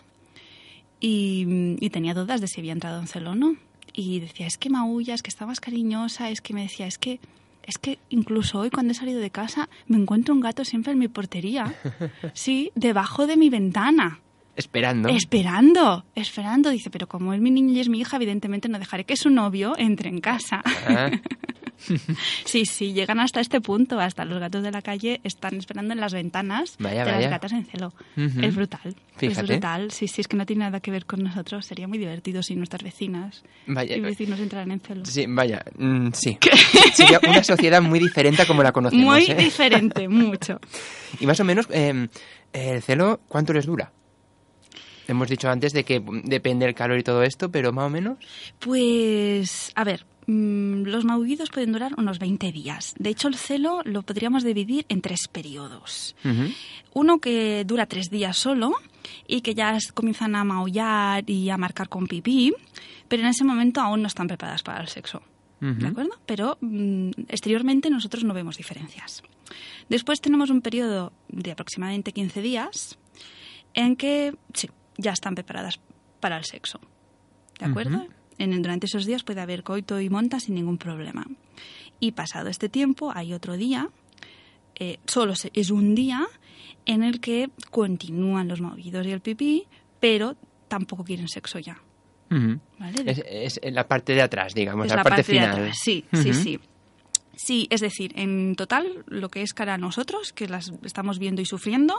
y, 0.99 1.75
y 1.79 1.89
tenía 1.89 2.13
dudas 2.13 2.41
de 2.41 2.47
si 2.47 2.61
había 2.61 2.73
entrado 2.73 2.99
en 2.99 3.07
celo 3.07 3.31
o 3.31 3.35
no. 3.35 3.55
Y 3.93 4.19
decía, 4.19 4.47
es 4.47 4.57
que 4.57 4.69
maulla, 4.69 5.13
es 5.13 5.21
que 5.21 5.29
está 5.29 5.45
más 5.45 5.59
cariñosa, 5.59 6.29
es 6.29 6.41
que 6.41 6.53
me 6.53 6.63
decía, 6.63 6.87
es 6.87 6.97
que, 6.97 7.19
es 7.63 7.77
que 7.77 7.99
incluso 8.09 8.59
hoy 8.59 8.69
cuando 8.69 8.91
he 8.91 8.95
salido 8.95 9.19
de 9.19 9.29
casa 9.29 9.69
me 9.87 9.97
encuentro 9.97 10.33
un 10.33 10.41
gato 10.41 10.65
siempre 10.65 10.93
en 10.93 10.99
mi 10.99 11.07
portería. 11.07 11.73
Sí, 12.33 12.71
debajo 12.75 13.27
de 13.27 13.37
mi 13.37 13.49
ventana. 13.49 14.19
Esperando. 14.55 15.09
Esperando, 15.09 16.05
esperando. 16.15 16.69
Dice, 16.69 16.89
pero 16.89 17.07
como 17.07 17.33
es 17.33 17.41
mi 17.41 17.51
niña 17.51 17.73
y 17.73 17.79
es 17.79 17.89
mi 17.89 17.99
hija, 17.99 18.17
evidentemente 18.17 18.69
no 18.69 18.79
dejaré 18.79 19.03
que 19.03 19.17
su 19.17 19.29
novio 19.29 19.73
entre 19.77 20.09
en 20.09 20.21
casa. 20.21 20.61
Ah, 20.87 21.11
Sí, 22.45 22.65
sí, 22.65 22.93
llegan 22.93 23.19
hasta 23.19 23.39
este 23.39 23.61
punto, 23.61 23.99
hasta 23.99 24.25
los 24.25 24.39
gatos 24.39 24.63
de 24.63 24.71
la 24.71 24.81
calle 24.81 25.21
están 25.23 25.55
esperando 25.55 25.93
en 25.93 25.99
las 25.99 26.13
ventanas 26.13 26.75
Vaya, 26.79 27.05
de 27.05 27.11
vaya. 27.11 27.21
las 27.21 27.29
gatas 27.31 27.51
en 27.53 27.65
celo. 27.65 27.93
Es 28.15 28.55
brutal, 28.55 28.81
es 28.85 28.95
Fíjate. 29.17 29.47
brutal. 29.53 29.91
Sí, 29.91 30.07
sí, 30.07 30.21
es 30.21 30.27
que 30.27 30.37
no 30.37 30.45
tiene 30.45 30.65
nada 30.65 30.79
que 30.79 30.91
ver 30.91 31.05
con 31.05 31.23
nosotros. 31.23 31.65
Sería 31.65 31.87
muy 31.87 31.97
divertido 31.97 32.43
si 32.43 32.55
nuestras 32.55 32.83
vecinas 32.83 33.43
Vaya. 33.67 33.95
y 33.95 34.01
vecinos 34.01 34.39
entraran 34.39 34.71
en 34.71 34.79
celo. 34.79 35.05
Sí, 35.05 35.25
vaya. 35.27 35.63
mm, 35.77 36.09
sí. 36.13 36.37
Sería 36.93 37.19
una 37.27 37.43
sociedad 37.43 37.81
muy 37.81 37.99
diferente 37.99 38.41
a 38.41 38.45
como 38.45 38.63
la 38.63 38.71
conocemos. 38.71 39.05
Muy 39.05 39.23
¿eh? 39.25 39.35
diferente, 39.35 40.07
mucho. 40.09 40.59
Y 41.19 41.25
más 41.25 41.39
o 41.39 41.43
menos, 41.43 41.67
eh, 41.71 42.07
el 42.53 42.81
celo, 42.81 43.21
¿cuánto 43.27 43.53
les 43.53 43.65
dura? 43.65 43.91
Hemos 45.07 45.27
dicho 45.27 45.49
antes 45.49 45.73
de 45.73 45.83
que 45.83 45.99
mm, 45.99 46.21
depende 46.23 46.65
del 46.65 46.75
calor 46.75 46.97
y 46.97 47.03
todo 47.03 47.23
esto, 47.23 47.51
pero 47.51 47.73
más 47.73 47.85
o 47.85 47.89
menos. 47.89 48.17
Pues, 48.59 49.71
a 49.75 49.83
ver, 49.83 50.05
los 50.27 51.05
maullidos 51.05 51.49
pueden 51.49 51.71
durar 51.71 51.93
unos 51.97 52.19
20 52.19 52.51
días. 52.51 52.93
De 52.97 53.09
hecho, 53.09 53.27
el 53.27 53.35
celo 53.35 53.81
lo 53.83 54.03
podríamos 54.03 54.43
dividir 54.43 54.85
en 54.89 55.01
tres 55.01 55.27
periodos. 55.31 56.15
Uno 56.93 57.19
que 57.19 57.63
dura 57.65 57.85
tres 57.85 58.09
días 58.09 58.37
solo 58.37 58.73
y 59.27 59.41
que 59.41 59.53
ya 59.53 59.77
comienzan 59.93 60.35
a 60.35 60.43
maullar 60.43 61.29
y 61.29 61.49
a 61.49 61.57
marcar 61.57 61.89
con 61.89 62.07
pipí, 62.07 62.53
pero 63.07 63.23
en 63.23 63.29
ese 63.29 63.43
momento 63.43 63.81
aún 63.81 64.01
no 64.01 64.07
están 64.07 64.27
preparadas 64.27 64.63
para 64.63 64.81
el 64.81 64.87
sexo. 64.87 65.21
¿De 65.59 65.87
acuerdo? 65.87 66.19
Pero 66.25 66.57
mm, 66.59 67.11
exteriormente 67.29 67.89
nosotros 67.89 68.25
no 68.25 68.33
vemos 68.33 68.57
diferencias. 68.57 69.23
Después 69.87 70.19
tenemos 70.19 70.49
un 70.49 70.61
periodo 70.61 71.13
de 71.29 71.51
aproximadamente 71.51 72.11
15 72.11 72.41
días 72.41 72.97
en 73.73 73.95
que, 73.95 74.35
sí, 74.53 74.69
ya 74.97 75.11
están 75.11 75.35
preparadas 75.35 75.79
para 76.19 76.37
el 76.37 76.43
sexo. 76.43 76.81
¿De 77.59 77.65
acuerdo? 77.65 78.05
En, 78.37 78.61
durante 78.61 78.85
esos 78.85 79.05
días 79.05 79.23
puede 79.23 79.41
haber 79.41 79.63
coito 79.63 79.99
y 79.99 80.09
monta 80.09 80.39
sin 80.39 80.55
ningún 80.55 80.77
problema. 80.77 81.25
Y 81.99 82.11
pasado 82.11 82.49
este 82.49 82.69
tiempo 82.69 83.11
hay 83.13 83.33
otro 83.33 83.55
día, 83.57 83.89
eh, 84.75 84.97
solo 85.05 85.33
es 85.53 85.69
un 85.71 85.95
día 85.95 86.27
en 86.85 87.03
el 87.03 87.19
que 87.19 87.49
continúan 87.71 88.47
los 88.47 88.61
maullidos 88.61 89.05
y 89.05 89.11
el 89.11 89.21
pipí, 89.21 89.65
pero 89.99 90.35
tampoco 90.67 91.03
quieren 91.03 91.27
sexo 91.27 91.59
ya. 91.59 91.79
¿vale? 92.79 93.03
es, 93.05 93.59
es 93.61 93.73
la 93.73 93.87
parte 93.87 94.13
de 94.13 94.21
atrás, 94.21 94.55
digamos, 94.55 94.87
la, 94.87 95.03
parte, 95.03 95.23
final. 95.23 95.51
atrás. 95.51 95.77
Sí, 95.81 96.03
sí, 96.13 96.33
sí. 96.33 96.59
Sí, 97.35 97.67
es 97.69 97.81
decir, 97.81 98.13
en 98.15 98.55
total, 98.55 99.03
lo 99.07 99.29
que 99.29 99.41
es 99.41 99.53
cara 99.53 99.73
a 99.73 99.77
nosotros, 99.77 100.33
que 100.33 100.47
las 100.47 100.71
estamos 100.83 101.19
viendo 101.19 101.41
y 101.41 101.45
sufriendo, 101.45 101.95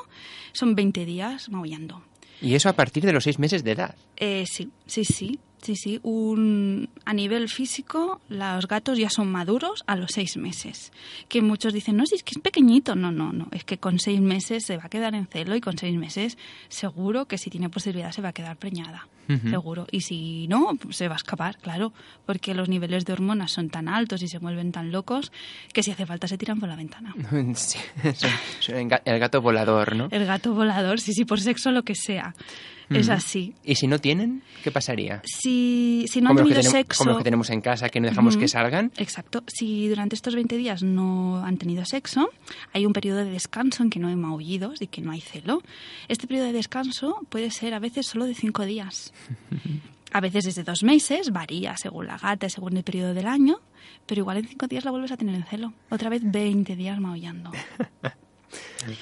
son 0.53 0.75
20 0.75 1.05
días 1.05 1.49
maullando. 1.51 2.03
Y 2.40 2.55
eso 2.55 2.68
a 2.68 2.75
partir 2.75 3.05
de 3.05 3.12
los 3.12 3.25
seis 3.25 3.38
meses 3.38 3.64
de 3.64 3.73
edad. 3.73 3.94
Eh, 4.16 4.44
sí, 4.47 4.70
sí, 4.87 5.05
sí, 5.05 5.38
sí, 5.64 5.77
sí. 5.77 6.00
Un, 6.03 6.88
a 7.05 7.12
nivel 7.12 7.48
físico, 7.48 8.20
los 8.29 8.68
gatos 8.68 8.98
ya 8.98 9.11
son 9.11 9.31
maduros 9.33 9.83
a 9.87 9.96
los 9.96 10.12
seis 10.12 10.37
meses. 10.37 10.92
Que 11.29 11.42
muchos 11.42 11.72
dicen, 11.72 11.96
no, 11.96 12.07
si 12.07 12.16
es 12.16 12.22
que 12.22 12.35
es 12.37 12.40
pequeñito. 12.40 12.94
No, 12.94 13.11
no, 13.11 13.33
no. 13.33 13.48
Es 13.50 13.64
que 13.64 13.79
con 13.79 13.98
seis 13.98 14.20
meses 14.20 14.64
se 14.64 14.77
va 14.77 14.85
a 14.85 14.88
quedar 14.88 15.14
en 15.14 15.27
celo 15.27 15.57
y 15.57 15.61
con 15.61 15.77
seis 15.79 15.96
meses 15.96 16.38
seguro 16.68 17.27
que 17.27 17.38
si 17.38 17.50
tiene 17.50 17.68
posibilidad 17.68 18.12
se 18.12 18.22
va 18.22 18.29
a 18.29 18.33
quedar 18.33 18.57
preñada. 18.57 19.09
Seguro. 19.48 19.87
Y 19.90 20.03
si 20.03 20.46
no, 20.48 20.77
pues 20.77 20.96
se 20.96 21.09
va 21.09 21.14
a 21.14 21.16
escapar, 21.16 21.57
claro. 21.57 21.94
Porque 22.27 22.53
los 22.53 22.68
niveles 22.68 23.07
de 23.07 23.14
hormonas 23.14 23.53
son 23.53 23.70
tan 23.70 23.88
altos 23.88 24.22
y 24.22 24.29
se 24.29 24.38
vuelven 24.38 24.70
tan 24.70 24.92
locos 24.92 25.33
que 25.72 25.83
si 25.83 25.90
hace 25.90 26.05
falta 26.05 26.29
se 26.29 26.37
tiran 26.37 26.61
por 26.61 26.68
la 26.68 26.77
ventana. 26.77 27.14
Sí, 27.55 27.79
el 28.72 29.18
gato 29.18 29.40
volador, 29.40 29.96
¿no? 29.96 30.09
El 30.11 30.27
gato 30.27 30.53
volador, 30.53 31.00
sí, 31.00 31.12
sí, 31.12 31.24
por 31.24 31.40
sexo, 31.40 31.70
lo 31.70 31.83
que 31.83 31.94
sea. 31.94 32.35
Es 32.90 33.09
así. 33.09 33.55
¿Y 33.64 33.75
si 33.77 33.87
no 33.87 33.99
tienen, 33.99 34.42
qué 34.62 34.70
pasaría? 34.70 35.23
Si, 35.25 36.07
si 36.09 36.20
no 36.20 36.31
han 36.31 36.37
como, 36.37 36.49
tenido 36.49 36.70
sexo... 36.70 36.99
como 36.99 37.11
los 37.11 37.18
que 37.18 37.25
tenemos 37.25 37.51
en 37.51 37.61
casa, 37.61 37.88
que 37.88 38.01
no 38.01 38.09
dejamos 38.09 38.37
que 38.37 38.49
salgan. 38.49 38.92
Exacto. 38.97 39.42
Si 39.47 39.88
durante 39.88 40.14
estos 40.14 40.35
20 40.35 40.57
días 40.57 40.83
no 40.83 41.44
han 41.44 41.57
tenido 41.57 41.85
sexo, 41.85 42.31
hay 42.73 42.87
un 42.87 42.92
periodo 42.92 43.18
de 43.18 43.31
descanso 43.31 43.83
en 43.83 43.90
que 43.90 43.99
no 43.99 44.09
hay 44.09 44.16
maullidos 44.16 44.83
y 44.83 44.87
que 44.87 45.01
no 45.01 45.12
hay 45.12 45.20
celo. 45.20 45.62
Este 46.09 46.27
periodo 46.27 46.47
de 46.47 46.53
descanso 46.53 47.27
puede 47.29 47.51
ser 47.51 47.75
a 47.75 47.79
veces 47.79 48.07
solo 48.07 48.27
de 48.27 48.35
5 48.35 48.64
días. 48.64 49.12
A 50.12 50.20
veces 50.20 50.44
desde 50.44 50.62
dos 50.62 50.85
meses, 50.85 51.33
varía 51.33 51.77
según 51.77 52.07
la 52.07 52.16
gata, 52.16 52.49
según 52.49 52.77
el 52.77 52.85
periodo 52.85 53.14
del 53.14 53.27
año, 53.27 53.59
pero 54.07 54.20
igual 54.20 54.37
en 54.37 54.47
5 54.47 54.68
días 54.68 54.85
la 54.85 54.92
vuelves 54.92 55.11
a 55.11 55.16
tener 55.16 55.35
en 55.35 55.42
celo. 55.42 55.73
Otra 55.90 56.09
vez 56.09 56.23
20 56.25 56.77
días 56.77 57.01
maullando. 57.01 57.51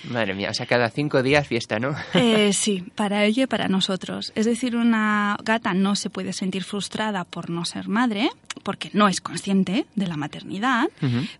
Madre 0.04 0.34
mía, 0.34 0.50
o 0.50 0.54
sea, 0.54 0.66
cada 0.66 0.88
cinco 0.90 1.22
días 1.22 1.46
fiesta, 1.46 1.78
¿no? 1.78 1.94
Eh, 2.14 2.52
sí, 2.52 2.84
para 2.94 3.24
ella 3.24 3.44
y 3.44 3.46
para 3.46 3.68
nosotros. 3.68 4.32
Es 4.34 4.46
decir, 4.46 4.76
una 4.76 5.36
gata 5.42 5.74
no 5.74 5.96
se 5.96 6.08
puede 6.08 6.32
sentir 6.32 6.64
frustrada 6.64 7.24
por 7.24 7.50
no 7.50 7.64
ser 7.64 7.88
madre, 7.88 8.30
porque 8.62 8.90
no 8.92 9.08
es 9.08 9.20
consciente 9.20 9.86
de 9.94 10.06
la 10.06 10.16
maternidad, 10.16 10.88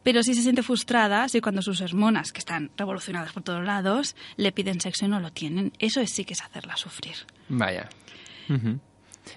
pero 0.03 0.23
sí 0.23 0.35
se 0.35 0.43
siente 0.43 0.63
frustrada 0.63 1.29
si 1.29 1.41
cuando 1.41 1.63
sus 1.63 1.81
hormonas, 1.81 2.33
que 2.33 2.41
están 2.41 2.71
revolucionadas 2.77 3.33
por 3.33 3.43
todos 3.43 3.65
lados, 3.65 4.17
le 4.37 4.53
piden 4.53 4.81
sexo 4.81 5.05
y 5.05 5.09
no 5.09 5.21
lo 5.21 5.31
tienen. 5.31 5.73
Eso 5.79 6.01
es, 6.01 6.11
sí 6.11 6.25
que 6.25 6.35
es 6.35 6.43
hacerla 6.43 6.77
sufrir. 6.77 7.17
Vaya. 7.49 7.89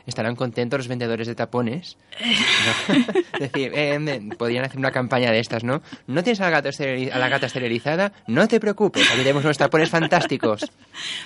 Estarán 0.06 0.36
contentos 0.36 0.80
los 0.80 0.88
vendedores 0.88 1.28
de 1.28 1.36
tapones. 1.36 1.98
¿no? 2.20 2.96
es 3.34 3.40
decir, 3.52 3.72
eh, 3.76 4.00
me- 4.00 4.36
podrían 4.36 4.66
hacer 4.66 4.78
una 4.80 4.92
campaña 4.92 5.32
de 5.32 5.40
estas, 5.40 5.64
¿no? 5.64 5.82
¿No 6.08 6.24
tienes 6.24 6.42
al 6.42 6.52
gato 6.52 6.70
esterili- 6.70 7.12
a 7.12 7.18
la 7.20 7.30
gata 7.30 7.46
esterilizada? 7.48 8.12
No 8.28 8.48
te 8.48 8.60
preocupes, 8.60 9.08
tenemos 9.16 9.44
unos 9.44 9.58
tapones 9.58 9.90
fantásticos. 9.90 10.62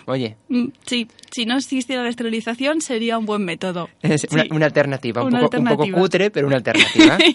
Oye, 0.05 0.35
Mm, 0.49 0.67
Sí, 0.85 1.07
si 1.31 1.45
no 1.45 1.57
existiera 1.57 2.03
la 2.03 2.09
esterilización 2.09 2.81
sería 2.81 3.17
un 3.17 3.25
buen 3.25 3.43
método. 3.45 3.89
es 4.01 4.25
una, 4.31 4.43
Sí. 4.43 4.49
una 4.51 4.65
alternativa, 4.65 5.21
un 5.21 5.27
Una 5.29 5.39
poco, 5.41 5.57
un 5.57 5.63
poco 5.63 5.71
alternativa. 5.83 5.99
cutre, 5.99 6.31
pero 6.31 6.47
una 6.47 6.57
alternativa. 6.57 7.17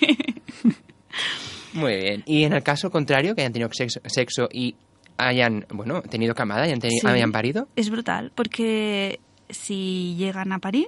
Muy 1.72 1.96
bien. 1.96 2.22
Y 2.26 2.44
en 2.44 2.52
el 2.52 2.62
caso 2.62 2.90
contrario, 2.90 3.34
que 3.34 3.42
hayan 3.42 3.52
tenido 3.52 3.70
sexo, 3.72 4.00
sexo 4.06 4.48
y 4.52 4.76
hayan, 5.16 5.66
bueno, 5.70 6.02
tenido 6.02 6.34
camada, 6.34 6.62
hayan, 6.62 6.80
teni- 6.80 7.00
Sí. 7.00 7.06
hayan 7.06 7.32
parido, 7.32 7.68
Es 7.76 7.90
brutal, 7.90 8.30
porque 8.34 9.18
si 9.48 10.14
llegan 10.16 10.52
a 10.52 10.58
parir, 10.60 10.86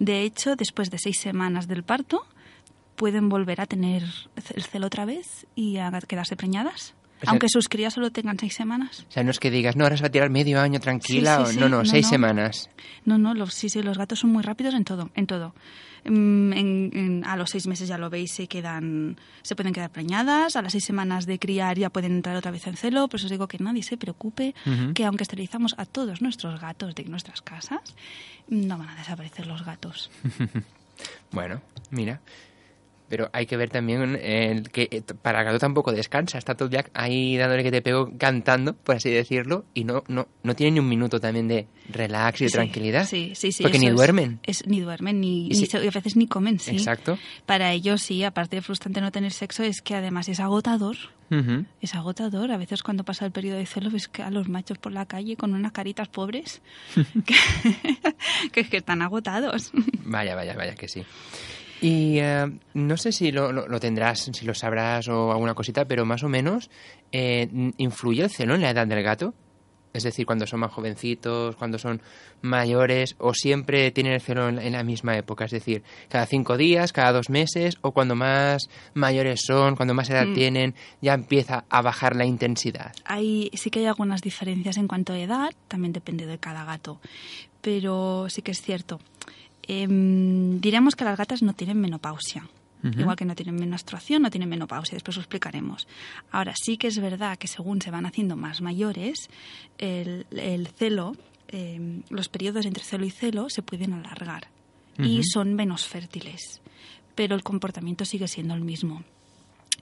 de 0.00 0.22
hecho, 0.22 0.56
después 0.56 0.90
de 0.90 0.98
seis 0.98 1.18
semanas 1.20 1.68
del 1.68 1.84
parto, 1.84 2.26
pueden 2.96 3.28
volver 3.28 3.60
a 3.60 3.66
tener 3.66 4.02
el 4.54 4.62
celo 4.64 4.86
otra 4.88 5.04
vez 5.04 5.46
y 5.54 5.76
a 5.76 5.90
quedarse 6.08 6.34
preñadas. 6.36 6.94
O 7.18 7.20
sea- 7.22 7.30
aunque 7.30 7.48
sus 7.50 7.68
crías 7.68 7.92
solo 7.94 8.10
tengan 8.10 8.38
seis 8.38 8.54
semanas. 8.54 9.04
o 9.08 9.12
sea, 9.12 9.22
no 9.22 9.30
es 9.30 9.38
que 9.38 9.50
digas, 9.50 9.76
no, 9.76 9.84
ahora 9.84 9.96
se 9.98 10.02
va 10.02 10.08
a 10.08 10.10
tirar 10.10 10.30
medio 10.30 10.58
año 10.60 10.80
tranquila, 10.80 11.36
Sí, 11.36 11.42
o 11.42 11.46
sí, 11.46 11.60
no, 11.60 11.68
no, 11.68 11.78
no, 11.78 11.84
seis 11.84 12.06
no. 12.06 12.10
semanas. 12.10 12.70
No, 13.04 13.18
no, 13.18 13.34
los, 13.34 13.52
sí, 13.54 13.68
sí, 13.68 13.82
los 13.82 13.96
gatos 13.98 14.20
son 14.20 14.30
muy 14.32 14.42
rápidos 14.42 14.74
en 14.74 14.84
todo, 14.84 15.10
en 15.14 15.26
todo. 15.26 15.54
Mm, 16.04 16.52
en- 16.52 16.90
en- 16.94 17.24
a 17.26 17.36
los 17.36 17.50
seis 17.50 17.66
meses 17.66 17.88
ya 17.88 17.98
lo 17.98 18.08
veis, 18.10 18.32
se 18.32 18.46
quedan, 18.46 19.16
se 19.42 19.54
pueden 19.54 19.72
quedar 19.72 19.90
preñadas, 19.90 20.56
a 20.56 20.62
las 20.62 20.72
seis 20.72 20.84
semanas 20.84 21.26
de 21.26 21.38
criar 21.38 21.78
ya 21.78 21.90
pueden 21.90 22.12
entrar 22.12 22.36
otra 22.36 22.50
vez 22.50 22.66
en 22.66 22.76
celo, 22.76 23.08
por 23.08 23.18
eso 23.18 23.26
os 23.26 23.30
digo 23.30 23.48
que 23.48 23.58
nadie 23.58 23.82
se 23.82 23.96
preocupe, 23.96 24.54
que 24.94 25.04
aunque 25.04 25.24
esterilizamos 25.24 25.74
a 25.78 25.84
todos 25.86 26.22
nuestros 26.22 26.60
gatos 26.60 26.94
de 26.94 27.04
nuestras 27.04 27.42
casas, 27.42 27.94
no 28.48 28.78
van 28.78 28.88
a 28.88 28.94
desaparecer 28.96 29.46
los 29.46 29.64
gatos. 29.64 30.10
Bueno, 31.32 31.62
mira. 31.90 32.20
Pero 33.10 33.28
hay 33.32 33.44
que 33.44 33.56
ver 33.58 33.68
también 33.68 34.16
el 34.22 34.70
que 34.70 34.88
eh, 34.90 35.02
para 35.20 35.40
el 35.40 35.44
gato 35.44 35.58
tampoco 35.58 35.92
descansa. 35.92 36.38
Está 36.38 36.54
todo 36.54 36.66
el 36.66 36.70
día 36.70 36.86
ahí 36.94 37.36
dándole 37.36 37.62
que 37.64 37.70
te 37.72 37.82
pego 37.82 38.10
cantando, 38.16 38.72
por 38.74 38.94
así 38.96 39.10
decirlo, 39.10 39.64
y 39.74 39.84
no, 39.84 40.04
no, 40.08 40.28
no 40.44 40.54
tiene 40.54 40.70
ni 40.72 40.78
un 40.80 40.88
minuto 40.88 41.20
también 41.20 41.48
de 41.48 41.66
relax 41.90 42.40
y 42.40 42.44
de 42.44 42.48
Sí, 42.50 42.54
tranquilidad. 42.54 43.04
Sí, 43.06 43.32
sí, 43.34 43.50
sí. 43.52 43.64
Porque 43.64 43.80
ni 43.80 43.90
duermen. 43.90 44.38
Es, 44.44 44.66
ni 44.66 44.80
duermen, 44.80 45.20
ni, 45.20 45.46
Y 45.46 45.48
ni 45.50 45.66
se- 45.66 45.84
y 45.84 45.88
a 45.88 45.90
veces 45.90 46.14
ni 46.16 46.28
comen, 46.28 46.60
sí. 46.60 46.70
Exacto. 46.70 47.18
Para 47.46 47.72
ellos 47.72 48.00
sí, 48.00 48.22
aparte 48.22 48.54
de 48.56 48.62
frustrante 48.62 49.00
no 49.00 49.10
tener 49.10 49.32
sexo, 49.32 49.64
es 49.64 49.82
que 49.82 49.96
además 49.96 50.28
es 50.28 50.38
agotador. 50.40 50.96
Es 51.80 51.94
agotador. 51.94 52.50
A 52.50 52.56
veces 52.56 52.82
cuando 52.82 53.04
pasa 53.04 53.24
el 53.24 53.30
periodo 53.30 53.56
de 53.58 53.64
celo 53.66 53.88
ves 53.90 54.08
que 54.08 54.22
a 54.22 54.30
los 54.30 54.48
machos 54.48 54.78
por 54.78 54.90
la 54.92 55.06
calle 55.06 55.36
con 55.36 55.54
unas 55.54 55.70
caritas 55.72 56.08
pobres 56.08 56.60
que, 57.26 57.34
que, 58.52 58.64
que 58.68 58.76
están 58.78 59.00
agotados. 59.02 59.70
Vaya, 60.04 60.34
vaya, 60.34 60.54
vaya 60.54 60.74
que 60.74 60.88
sí. 60.88 61.04
Y 61.80 62.18
eh, 62.18 62.46
no 62.74 62.96
sé 62.96 63.10
si 63.12 63.32
lo, 63.32 63.52
lo- 63.52 63.66
lo 63.68 63.80
tendrás, 63.80 64.30
si 64.32 64.44
lo 64.44 64.54
sabrás 64.54 65.08
o 65.08 65.32
alguna 65.32 65.54
cosita, 65.54 65.84
pero 65.86 66.04
más 66.04 66.22
o 66.22 66.28
menos, 66.28 66.70
eh, 67.12 67.48
¿influye 67.78 68.22
el 68.22 68.30
celo 68.30 68.54
en 68.54 68.60
la 68.62 68.70
edad 68.70 68.86
del 68.86 69.02
gato? 69.02 69.34
Es 69.92 70.04
decir, 70.04 70.24
cuando 70.24 70.46
son 70.46 70.60
más 70.60 70.70
jovencitos, 70.72 71.56
cuando 71.56 71.76
son 71.76 72.00
mayores, 72.42 73.16
o 73.18 73.34
siempre 73.34 73.90
tienen 73.90 74.12
el 74.12 74.20
celo 74.20 74.48
en, 74.48 74.60
en 74.60 74.72
la 74.74 74.84
misma 74.84 75.16
época, 75.16 75.46
es 75.46 75.50
decir, 75.50 75.82
cada 76.08 76.26
cinco 76.26 76.56
días, 76.56 76.92
cada 76.92 77.10
dos 77.10 77.28
meses, 77.28 77.76
o 77.80 77.90
cuando 77.90 78.14
más 78.14 78.70
mayores 78.94 79.40
son, 79.44 79.74
cuando 79.74 79.92
más 79.92 80.08
edad 80.10 80.28
Mm. 80.28 80.32
tienen, 80.34 80.74
ya 81.02 81.14
empieza 81.14 81.64
a 81.68 81.82
bajar 81.82 82.14
la 82.14 82.24
intensidad. 82.24 82.92
Hay, 83.04 83.50
sí 83.54 83.70
que 83.70 83.80
hay 83.80 83.86
algunas 83.86 84.20
diferencias 84.22 84.76
en 84.76 84.86
cuanto 84.86 85.12
a 85.12 85.18
edad, 85.18 85.50
también 85.66 85.92
depende 85.92 86.24
de 86.26 86.38
cada 86.38 86.64
gato. 86.64 87.00
Pero 87.60 88.26
sí 88.28 88.42
que 88.42 88.52
es 88.52 88.62
cierto. 88.62 89.00
Em, 89.72 90.60
diremos 90.60 90.96
que 90.96 91.04
las 91.04 91.16
gatas 91.16 91.42
no 91.42 91.52
tienen 91.54 91.80
menopausia. 91.80 92.42
Igual 92.82 93.14
que 93.14 93.26
no 93.26 93.36
tienen 93.36 93.54
menstruación, 93.54 94.22
no 94.22 94.30
tienen 94.30 94.48
menopausia, 94.48 94.96
después 94.96 95.16
lo 95.16 95.20
explicaremos. 95.20 95.86
Ahora 96.32 96.54
sí 96.56 96.76
que 96.76 96.88
es 96.88 96.98
verdad 96.98 97.38
que 97.38 97.46
según 97.46 97.80
se 97.80 97.90
van 97.90 98.06
haciendo 98.06 98.36
más 98.36 98.62
mayores, 98.62 99.28
el, 99.78 100.26
el 100.30 100.66
celo, 100.68 101.12
em, 101.48 102.02
los 102.08 102.28
periodos 102.28 102.66
entre 102.66 102.82
celo 102.82 103.04
y 103.04 103.10
celo 103.10 103.48
se 103.48 103.62
pueden 103.62 103.92
alargar 103.92 104.48
y 104.98 105.22
son 105.22 105.54
menos 105.54 105.86
fértiles, 105.86 106.62
pero 107.14 107.36
el 107.36 107.42
comportamiento 107.42 108.04
sigue 108.04 108.26
siendo 108.26 108.54
el 108.54 108.62
mismo. 108.62 109.04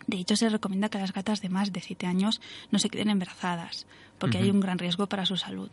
De 0.07 0.18
hecho, 0.18 0.37
se 0.37 0.48
recomienda 0.48 0.90
que 0.90 0.98
las 0.98 1.12
gatas 1.12 1.40
de 1.40 1.48
más 1.48 1.72
de 1.72 1.81
7 1.81 2.07
años 2.07 2.40
no 2.70 2.79
se 2.79 2.90
queden 2.90 3.11
embarazadas, 3.11 3.87
porque 4.18 4.38
hay 4.38 4.51
un 4.51 4.61
gran 4.61 4.79
riesgo 4.79 5.07
para 5.07 5.24
su 5.24 5.37
salud. 5.37 5.70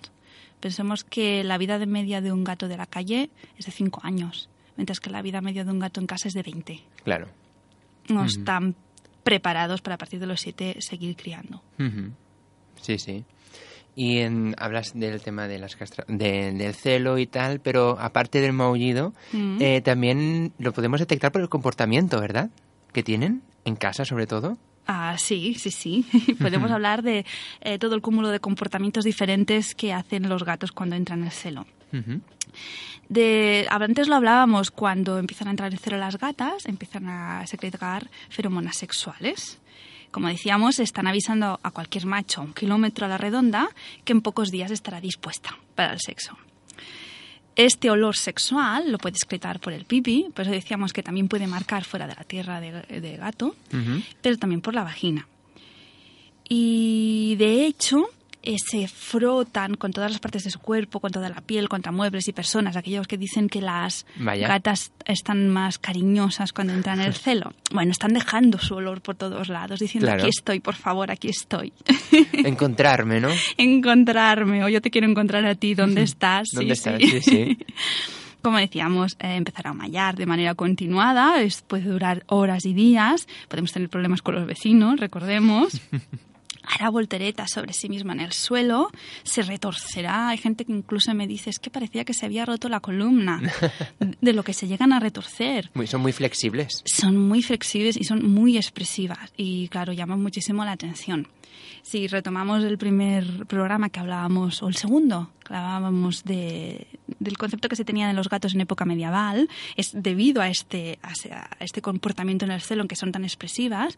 Pensemos 0.59 1.03
que 1.03 1.43
la 1.43 1.57
vida 1.57 1.77
de 1.79 1.85
media 1.85 2.21
de 2.21 2.31
un 2.31 2.43
gato 2.43 2.67
de 2.67 2.77
la 2.77 2.85
calle 2.85 3.29
es 3.57 3.65
de 3.65 3.71
5 3.71 4.01
años, 4.03 4.49
mientras 4.77 4.99
que 4.99 5.09
la 5.09 5.21
vida 5.21 5.41
media 5.41 5.63
de 5.63 5.71
un 5.71 5.79
gato 5.79 5.99
en 5.99 6.07
casa 6.07 6.27
es 6.27 6.33
de 6.33 6.43
20. 6.43 6.81
Claro. 7.03 7.27
No 8.09 8.25
están 8.25 8.75
preparados 9.23 9.81
para 9.81 9.95
a 9.95 9.97
partir 9.97 10.19
de 10.19 10.27
los 10.27 10.39
7 10.41 10.77
seguir 10.79 11.15
criando. 11.15 11.61
Sí, 12.81 12.97
sí. 12.99 13.23
Y 13.95 14.17
en- 14.19 14.55
hablas 14.57 14.91
del 14.93 15.21
tema 15.21 15.47
de 15.47 15.57
las 15.57 15.75
castra- 15.77 16.05
de- 16.07 16.51
del 16.51 16.73
celo 16.75 17.17
y 17.17 17.27
tal, 17.27 17.59
pero 17.61 17.97
aparte 17.99 18.41
del 18.41 18.51
maullido, 18.53 19.13
Mm. 19.31 19.57
eh, 19.61 19.81
también 19.81 20.51
lo 20.59 20.73
podemos 20.73 20.99
detectar 20.99 21.31
por 21.31 21.41
el 21.41 21.49
comportamiento, 21.49 22.19
¿verdad? 22.19 22.49
Que 22.91 23.03
tienen 23.03 23.41
en 23.63 23.75
casa, 23.77 24.03
sobre 24.05 24.27
todo. 24.27 24.57
Ah, 24.87 25.15
sí, 25.17 25.55
sí, 25.55 25.71
sí. 25.71 26.05
Podemos 26.39 26.69
hablar 26.71 27.01
de 27.01 27.25
eh, 27.61 27.79
todo 27.79 27.95
el 27.95 28.01
cúmulo 28.01 28.29
de 28.29 28.39
comportamientos 28.39 29.03
diferentes 29.03 29.73
que 29.73 29.93
hacen 29.93 30.29
los 30.29 30.43
gatos 30.43 30.71
cuando 30.71 30.95
entran 30.95 31.19
en 31.19 31.25
el 31.25 31.31
celo. 31.31 31.65
De, 33.07 33.67
antes 33.69 34.07
lo 34.07 34.15
hablábamos, 34.15 34.71
cuando 34.71 35.17
empiezan 35.17 35.47
a 35.47 35.51
entrar 35.51 35.71
en 35.71 35.79
celo 35.79 35.97
las 35.97 36.17
gatas, 36.17 36.65
empiezan 36.65 37.07
a 37.07 37.47
secretar 37.47 38.09
feromonas 38.29 38.75
sexuales. 38.75 39.59
Como 40.11 40.27
decíamos, 40.27 40.79
están 40.79 41.07
avisando 41.07 41.59
a 41.61 41.71
cualquier 41.71 42.05
macho 42.05 42.41
a 42.41 42.43
un 42.43 42.53
kilómetro 42.53 43.05
a 43.05 43.09
la 43.09 43.17
redonda 43.17 43.69
que 44.03 44.13
en 44.13 44.21
pocos 44.21 44.51
días 44.51 44.71
estará 44.71 45.01
dispuesta 45.01 45.57
para 45.75 45.93
el 45.93 45.99
sexo. 45.99 46.37
Este 47.55 47.89
olor 47.89 48.17
sexual 48.17 48.91
lo 48.91 48.97
puede 48.97 49.15
excretar 49.15 49.59
por 49.59 49.71
el 49.71 49.85
pipi, 49.85 50.27
por 50.33 50.43
eso 50.43 50.51
decíamos 50.51 50.91
que 50.91 51.01
también 51.03 51.27
puede 51.27 51.47
marcar 51.47 51.85
fuera 51.85 52.05
de 52.05 52.15
la 52.15 52.23
tierra 52.23 52.59
de, 52.59 52.71
de 52.99 53.17
gato, 53.17 53.55
pero 54.21 54.37
también 54.37 54.61
por 54.61 54.73
la 54.73 54.83
vagina. 54.83 55.27
Y 56.47 57.35
de 57.37 57.65
hecho, 57.65 58.09
eh, 58.45 58.57
se 58.57 58.87
frotan 58.87 59.75
con 59.75 59.91
todas 59.91 60.11
las 60.11 60.19
partes 60.19 60.43
de 60.43 60.49
su 60.51 60.59
cuerpo, 60.59 60.99
con 60.99 61.11
toda 61.11 61.29
la 61.29 61.41
piel, 61.41 61.67
contra 61.69 61.91
muebles 61.91 62.27
y 62.27 62.33
personas, 62.33 62.75
aquellos 62.75 63.07
que 63.07 63.17
dicen 63.17 63.49
que 63.49 63.61
las 63.61 64.05
Vaya. 64.17 64.47
gatas 64.47 64.91
están 65.05 65.49
más 65.49 65.77
cariñosas 65.77 66.53
cuando 66.53 66.73
entran 66.73 66.99
en 67.01 67.07
el 67.07 67.13
celo. 67.15 67.53
Bueno, 67.71 67.91
están 67.91 68.13
dejando 68.13 68.57
su 68.59 68.75
olor 68.75 69.01
por 69.01 69.15
todos 69.15 69.49
lados, 69.49 69.79
diciendo 69.79 70.07
Claro. 70.07 70.21
aquí 70.23 70.29
estoy, 70.29 70.59
por 70.59 70.75
favor, 70.75 71.11
aquí 71.11 71.29
estoy. 71.29 71.73
Encontrarme, 72.33 73.19
¿no? 73.19 73.29
Encontrarme, 73.57 74.63
o 74.63 74.69
yo 74.69 74.81
te 74.81 74.91
quiero 74.91 75.07
encontrar 75.07 75.45
a 75.45 75.55
ti, 75.55 75.73
¿dónde 75.75 76.01
estás? 76.03 76.47
Sí, 76.49 76.55
¿Dónde 76.57 76.73
estás? 76.73 76.99
sí. 76.99 77.07
Sí, 77.09 77.21
sí. 77.21 77.57
Como 78.41 78.59
decíamos, 78.59 79.13
eh, 79.19 79.35
empezar 79.37 79.65
a 79.67 79.73
mallar 79.73 80.15
de 80.15 80.27
manera 80.27 80.53
continuada, 80.53 81.41
es- 81.41 81.63
puede 81.63 81.85
durar 81.89 82.23
horas 82.27 82.63
y 82.65 82.73
días, 82.75 83.27
podemos 83.47 83.71
tener 83.71 83.89
problemas 83.89 84.21
con 84.21 84.35
los 84.35 84.45
vecinos, 84.45 84.99
recordemos. 84.99 85.81
Hará 86.67 86.89
volteretas 86.89 87.51
sobre 87.51 87.73
sí 87.73 87.89
misma 87.89 88.13
en 88.13 88.21
el 88.21 88.31
suelo, 88.33 88.89
se 89.23 89.41
retorcerá. 89.43 90.29
Hay 90.29 90.37
gente 90.37 90.65
que 90.65 90.71
incluso 90.71 91.13
me 91.13 91.27
dice, 91.27 91.49
es 91.49 91.59
que 91.59 91.69
parecía 91.69 92.05
que 92.05 92.13
se 92.13 92.25
había 92.25 92.45
roto 92.45 92.69
la 92.69 92.79
columna, 92.79 93.41
de 94.21 94.33
lo 94.33 94.43
que 94.43 94.53
se 94.53 94.67
llegan 94.67 94.93
a 94.93 94.99
retorcer. 94.99 95.71
Muy- 95.73 95.87
son 95.87 96.01
muy 96.01 96.11
flexibles. 96.11 96.81
Son 96.85 97.17
muy 97.17 97.41
flexibles 97.43 97.97
y 97.97 98.03
son 98.03 98.29
muy 98.31 98.57
expresivas 98.57 99.31
y, 99.37 99.67
claro, 99.69 99.93
llaman 99.93 100.21
muchísimo 100.21 100.65
la 100.65 100.71
atención. 100.73 101.27
Si 101.81 102.07
retomamos 102.07 102.63
el 102.63 102.77
primer 102.79 103.45
programa 103.45 103.89
que 103.89 103.99
hablábamos, 103.99 104.61
o 104.63 104.67
el 104.67 104.75
segundo, 104.75 105.31
que 105.45 105.53
hablábamos 105.53 106.23
de, 106.23 106.87
del 107.19 107.37
concepto 107.37 107.69
que 107.69 107.75
se 107.75 107.85
tenía 107.85 108.07
de 108.07 108.13
los 108.13 108.27
gatos 108.27 108.55
en 108.55 108.61
época 108.61 108.85
medieval, 108.85 109.47
es 109.75 109.91
debido 109.93 110.41
a 110.41 110.49
este, 110.49 110.97
a 111.03 111.13
este 111.63 111.81
comportamiento 111.83 112.43
en 112.43 112.51
el 112.51 112.61
celo 112.61 112.81
en 112.81 112.87
que 112.87 112.95
son 112.95 113.11
tan 113.11 113.23
expresivas 113.23 113.97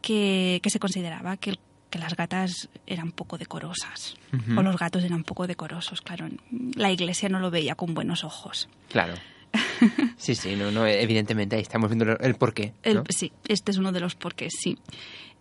que, 0.00 0.60
que 0.62 0.70
se 0.70 0.78
consideraba 0.80 1.36
que, 1.36 1.50
el- 1.50 1.58
que 1.96 2.02
las 2.02 2.14
gatas 2.16 2.68
eran 2.86 3.10
poco 3.12 3.38
decorosas 3.38 4.16
o 4.56 4.62
los 4.62 4.76
gatos 4.76 5.02
eran 5.04 5.24
poco 5.24 5.46
decorosos. 5.46 6.02
Claro, 6.02 6.28
la 6.74 6.90
iglesia 6.90 7.28
no 7.28 7.40
lo 7.40 7.50
veía 7.50 7.74
con 7.74 7.94
buenos 7.94 8.22
ojos. 8.24 8.68
Claro. 8.90 9.14
Sí, 10.18 10.34
sí, 10.34 10.56
no, 10.56 10.70
no, 10.70 10.86
evidentemente 10.86 11.56
ahí 11.56 11.62
estamos 11.62 11.90
viendo 11.90 12.18
el 12.18 12.34
porqué. 12.34 12.72
El- 12.82 12.96
¿no? 12.96 13.04
Sí, 13.10 13.32
este 13.48 13.70
es 13.70 13.76
uno 13.78 13.92
de 13.92 14.00
los 14.00 14.14
porqués, 14.14 14.52
sí. 14.58 14.78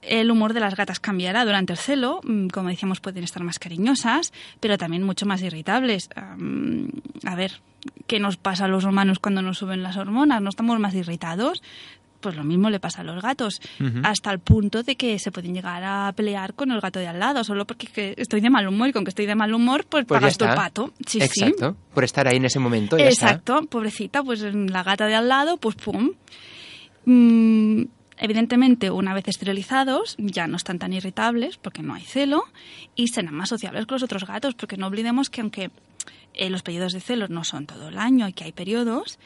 El 0.02 0.30
humor 0.30 0.54
de 0.54 0.60
las 0.60 0.76
gatas 0.76 1.00
cambiará 1.00 1.44
durante 1.46 1.74
el 1.74 1.80
celo, 1.80 2.20
mm, 2.24 2.48
como 2.50 2.70
decíamos, 2.70 3.00
pueden 3.00 3.24
estar 3.24 3.42
más 3.44 3.58
cariñosas, 3.58 4.34
pero 4.60 4.78
también 4.78 5.04
mucho 5.04 5.26
más 5.26 5.42
irritables. 5.42 6.10
Am, 6.16 6.90
a 7.26 7.36
ver, 7.36 7.62
¿qué 8.06 8.20
nos 8.20 8.38
pasa 8.38 8.66
a 8.66 8.68
los 8.68 8.84
humanos 8.84 9.20
cuando 9.20 9.42
nos 9.42 9.58
suben 9.58 9.82
las 9.82 9.98
hormonas? 9.98 10.42
¿No 10.42 10.50
estamos 10.50 10.78
más 10.80 10.94
irritados? 10.94 11.64
Pues 12.26 12.38
lo 12.38 12.44
mismo 12.44 12.72
le 12.72 12.80
pasa 12.80 13.02
a 13.02 13.04
los 13.04 13.22
gatos, 13.22 13.62
hasta 14.02 14.32
el 14.32 14.40
punto 14.40 14.82
de 14.82 14.96
que 14.96 15.20
se 15.20 15.32
pueden 15.32 15.54
llegar 15.54 15.84
a 15.84 16.12
pelear 16.14 16.56
con 16.56 16.72
el 16.72 16.82
gato 16.82 16.98
de 16.98 17.06
al 17.06 17.20
lado, 17.20 17.44
solo 17.44 17.66
porque 17.66 17.86
que 17.86 18.16
estoy 18.18 18.42
de 18.42 18.50
mal 18.50 18.68
humor 18.68 18.90
y 18.90 18.94
con 18.94 19.04
que 19.04 19.10
estoy 19.10 19.28
de 19.28 19.36
mal 19.36 19.54
humor, 19.54 19.86
pues, 19.88 20.06
Pues 20.08 20.20
pagas 20.20 20.36
tu 20.36 20.46
pato. 20.46 20.92
Sí, 21.06 21.20
sí. 21.20 21.44
Exacto. 21.44 21.78
Por 21.94 22.04
estar 22.04 22.28
ahí 22.28 22.38
en 22.38 22.46
ese 22.46 22.58
momento. 22.58 22.98
Ya 22.98 23.10
está. 23.10 23.28
Exacto, 23.28 23.68
pobrecita, 23.68 24.24
pues 24.24 24.42
la 24.42 24.82
gata 24.82 25.06
de 25.06 25.14
al 25.14 25.30
lado, 25.30 25.58
pues 25.58 25.76
pum. 25.76 26.14
Mm, 27.06 27.84
evidentemente, 28.18 28.90
una 28.90 29.14
vez 29.14 29.28
esterilizados, 29.28 30.16
ya 30.18 30.48
no 30.48 30.58
están 30.58 30.80
tan 30.80 30.94
irritables 30.94 31.58
porque 31.58 31.84
no 31.84 31.94
hay 31.94 32.06
celo 32.06 32.46
y 32.96 33.10
serán 33.10 33.36
más 33.36 33.50
sociables 33.50 33.86
con 33.86 33.98
los 33.98 34.04
otros 34.04 34.26
gatos, 34.26 34.56
porque 34.56 34.78
no 34.78 34.88
olvidemos 34.88 35.30
que 35.30 35.42
aunque 35.42 35.70
eh, 36.34 36.50
los 36.50 36.64
periodos 36.64 36.94
de 36.94 37.02
celos 37.02 37.30
no 37.30 37.44
son 37.44 37.68
todo 37.68 37.90
el 37.90 38.00
año 38.00 38.28
y 38.28 38.34
que 38.34 38.46
hay 38.46 38.52
periodos, 38.52 39.20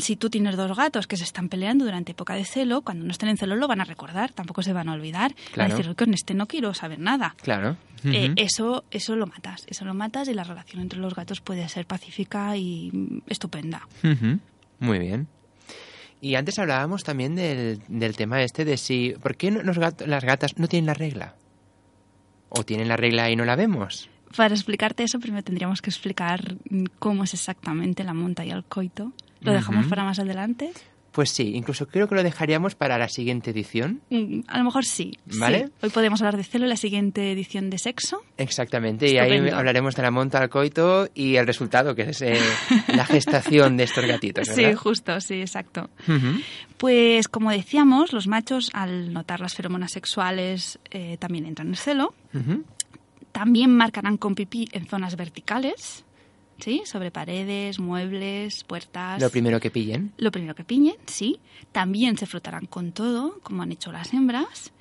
si 0.00 0.16
tú 0.16 0.30
tienes 0.30 0.56
dos 0.56 0.76
gatos 0.76 1.06
que 1.06 1.16
se 1.16 1.24
están 1.24 1.48
peleando 1.48 1.84
durante 1.84 2.12
época 2.12 2.34
de 2.34 2.44
celo, 2.44 2.82
cuando 2.82 3.04
no 3.04 3.10
estén 3.10 3.28
en 3.30 3.36
celo 3.36 3.56
lo 3.56 3.66
van 3.68 3.80
a 3.80 3.84
recordar, 3.84 4.30
tampoco 4.32 4.62
se 4.62 4.72
van 4.72 4.88
a 4.88 4.92
olvidar. 4.92 5.32
Van 5.34 5.52
Claro. 5.52 5.74
a 5.74 5.76
decir, 5.76 5.96
con 5.96 6.14
este 6.14 6.34
no 6.34 6.46
quiero 6.46 6.72
saber 6.74 6.98
nada. 6.98 7.34
Claro. 7.42 7.76
Eh, 8.04 8.32
eso, 8.36 8.84
eso 8.90 9.14
lo 9.16 9.26
matas, 9.26 9.64
eso 9.68 9.84
lo 9.84 9.94
matas 9.94 10.28
y 10.28 10.34
la 10.34 10.42
relación 10.44 10.82
entre 10.82 10.98
los 10.98 11.14
gatos 11.14 11.40
puede 11.40 11.68
ser 11.68 11.86
pacífica 11.86 12.56
y 12.56 12.90
mm, 12.92 13.18
estupenda. 13.28 13.86
Muy 14.80 14.98
bien. 14.98 15.28
Y 16.20 16.34
antes 16.36 16.58
hablábamos 16.58 17.02
también 17.04 17.34
del, 17.34 17.80
del 17.88 18.16
tema 18.16 18.42
este 18.42 18.64
de 18.64 18.76
si... 18.76 19.14
¿Por 19.22 19.36
qué 19.36 19.50
no- 19.50 19.62
los 19.62 19.76
las 19.78 20.24
gatas 20.24 20.56
no 20.58 20.68
tienen 20.68 20.86
la 20.86 20.94
regla? 20.94 21.34
¿O 22.48 22.64
tienen 22.64 22.88
la 22.88 22.96
regla 22.96 23.30
y 23.30 23.36
no 23.36 23.44
la 23.44 23.56
vemos? 23.56 24.08
Para 24.36 24.54
explicarte 24.54 25.02
eso, 25.04 25.18
primero 25.18 25.42
tendríamos 25.42 25.80
que 25.82 25.90
explicar 25.90 26.56
mm, 26.70 26.84
cómo 26.98 27.24
es 27.24 27.34
exactamente 27.34 28.04
la 28.04 28.14
monta 28.14 28.44
y 28.44 28.50
el 28.50 28.64
coito. 28.64 29.12
¿Lo 29.42 29.52
dejamos 29.52 29.86
para 29.86 30.04
más 30.04 30.18
adelante? 30.18 30.70
Pues 31.12 31.28
sí, 31.30 31.52
incluso 31.54 31.86
creo 31.88 32.08
que 32.08 32.14
lo 32.14 32.22
dejaríamos 32.22 32.74
para 32.74 32.96
la 32.96 33.06
siguiente 33.06 33.50
edición. 33.50 34.00
Mm, 34.08 34.40
A 34.48 34.56
lo 34.56 34.64
mejor 34.64 34.86
sí. 34.86 35.18
Vale. 35.38 35.66
sí. 35.66 35.72
Hoy 35.82 35.90
podemos 35.90 36.22
hablar 36.22 36.38
de 36.38 36.42
celo 36.44 36.64
en 36.64 36.70
la 36.70 36.76
siguiente 36.76 37.30
edición 37.32 37.68
de 37.68 37.76
sexo. 37.76 38.22
Exactamente, 38.38 39.12
y 39.12 39.18
ahí 39.18 39.50
hablaremos 39.50 39.94
de 39.94 40.00
la 40.02 40.10
monta 40.10 40.38
al 40.38 40.48
coito 40.48 41.10
y 41.14 41.36
el 41.36 41.46
resultado, 41.46 41.94
que 41.94 42.02
es 42.02 42.22
eh, 42.22 42.38
la 42.88 43.04
gestación 43.04 43.76
de 43.76 43.84
estos 43.84 44.06
gatitos, 44.06 44.48
Sí, 44.54 44.72
justo, 44.72 45.20
sí, 45.20 45.34
exacto. 45.42 45.90
Pues 46.78 47.28
como 47.28 47.50
decíamos, 47.50 48.14
los 48.14 48.26
machos 48.26 48.70
al 48.72 49.12
notar 49.12 49.40
las 49.40 49.54
feromonas 49.54 49.92
sexuales 49.92 50.78
eh, 50.90 51.18
también 51.18 51.44
entran 51.44 51.68
en 51.68 51.74
celo. 51.76 52.14
También 53.32 53.74
marcarán 53.76 54.16
con 54.16 54.34
pipí 54.34 54.68
en 54.72 54.86
zonas 54.86 55.16
verticales, 55.16 56.04
¿sí? 56.62 56.82
Sobre 56.86 57.10
paredes, 57.10 57.78
muebles, 57.80 58.62
puertas. 58.64 59.20
Lo 59.20 59.30
primero 59.30 59.58
que 59.60 59.70
pillen. 59.70 60.12
Lo 60.16 60.30
primero 60.30 60.54
que 60.54 60.64
piñen, 60.64 60.94
sí. 61.06 61.40
También 61.72 62.16
se 62.16 62.26
frotarán 62.26 62.66
con 62.66 62.92
todo, 62.92 63.40
como 63.42 63.62
han 63.62 63.72
hecho 63.72 63.90
las 63.92 64.12
hembras. 64.14 64.72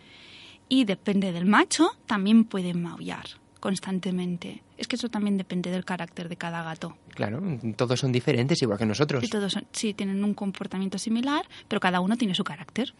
Y 0.70 0.86
depende 0.86 1.32
del 1.32 1.46
macho, 1.46 1.90
también 2.06 2.46
pueden 2.46 2.82
maullar 2.82 3.26
constantemente. 3.60 4.64
Es 4.78 4.88
que 4.88 4.96
eso 4.96 5.10
también 5.10 5.38
depende 5.38 5.70
del 5.70 5.86
carácter 5.86 6.28
de 6.30 6.36
cada 6.36 6.64
gato. 6.64 6.98
Claro, 7.14 7.42
todos 7.76 8.00
son 8.00 8.12
diferentes, 8.12 8.60
igual 8.62 8.80
que 8.80 8.86
nosotros. 8.88 9.24
Y 9.24 9.28
todos 9.28 9.52
son- 9.54 9.66
sí 9.72 9.94
tienen 9.94 10.24
un 10.24 10.34
comportamiento 10.34 10.98
similar, 10.98 11.46
pero 11.68 11.80
cada 11.80 12.00
uno 12.00 12.16
tiene 12.18 12.34
su 12.34 12.44
carácter. 12.44 12.94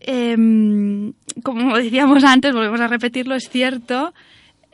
Em, 0.00 1.12
como 1.42 1.76
decíamos 1.76 2.24
antes, 2.24 2.54
volvemos 2.54 2.80
a 2.80 2.86
repetirlo, 2.88 3.34
es 3.34 3.50
cierto, 3.50 4.14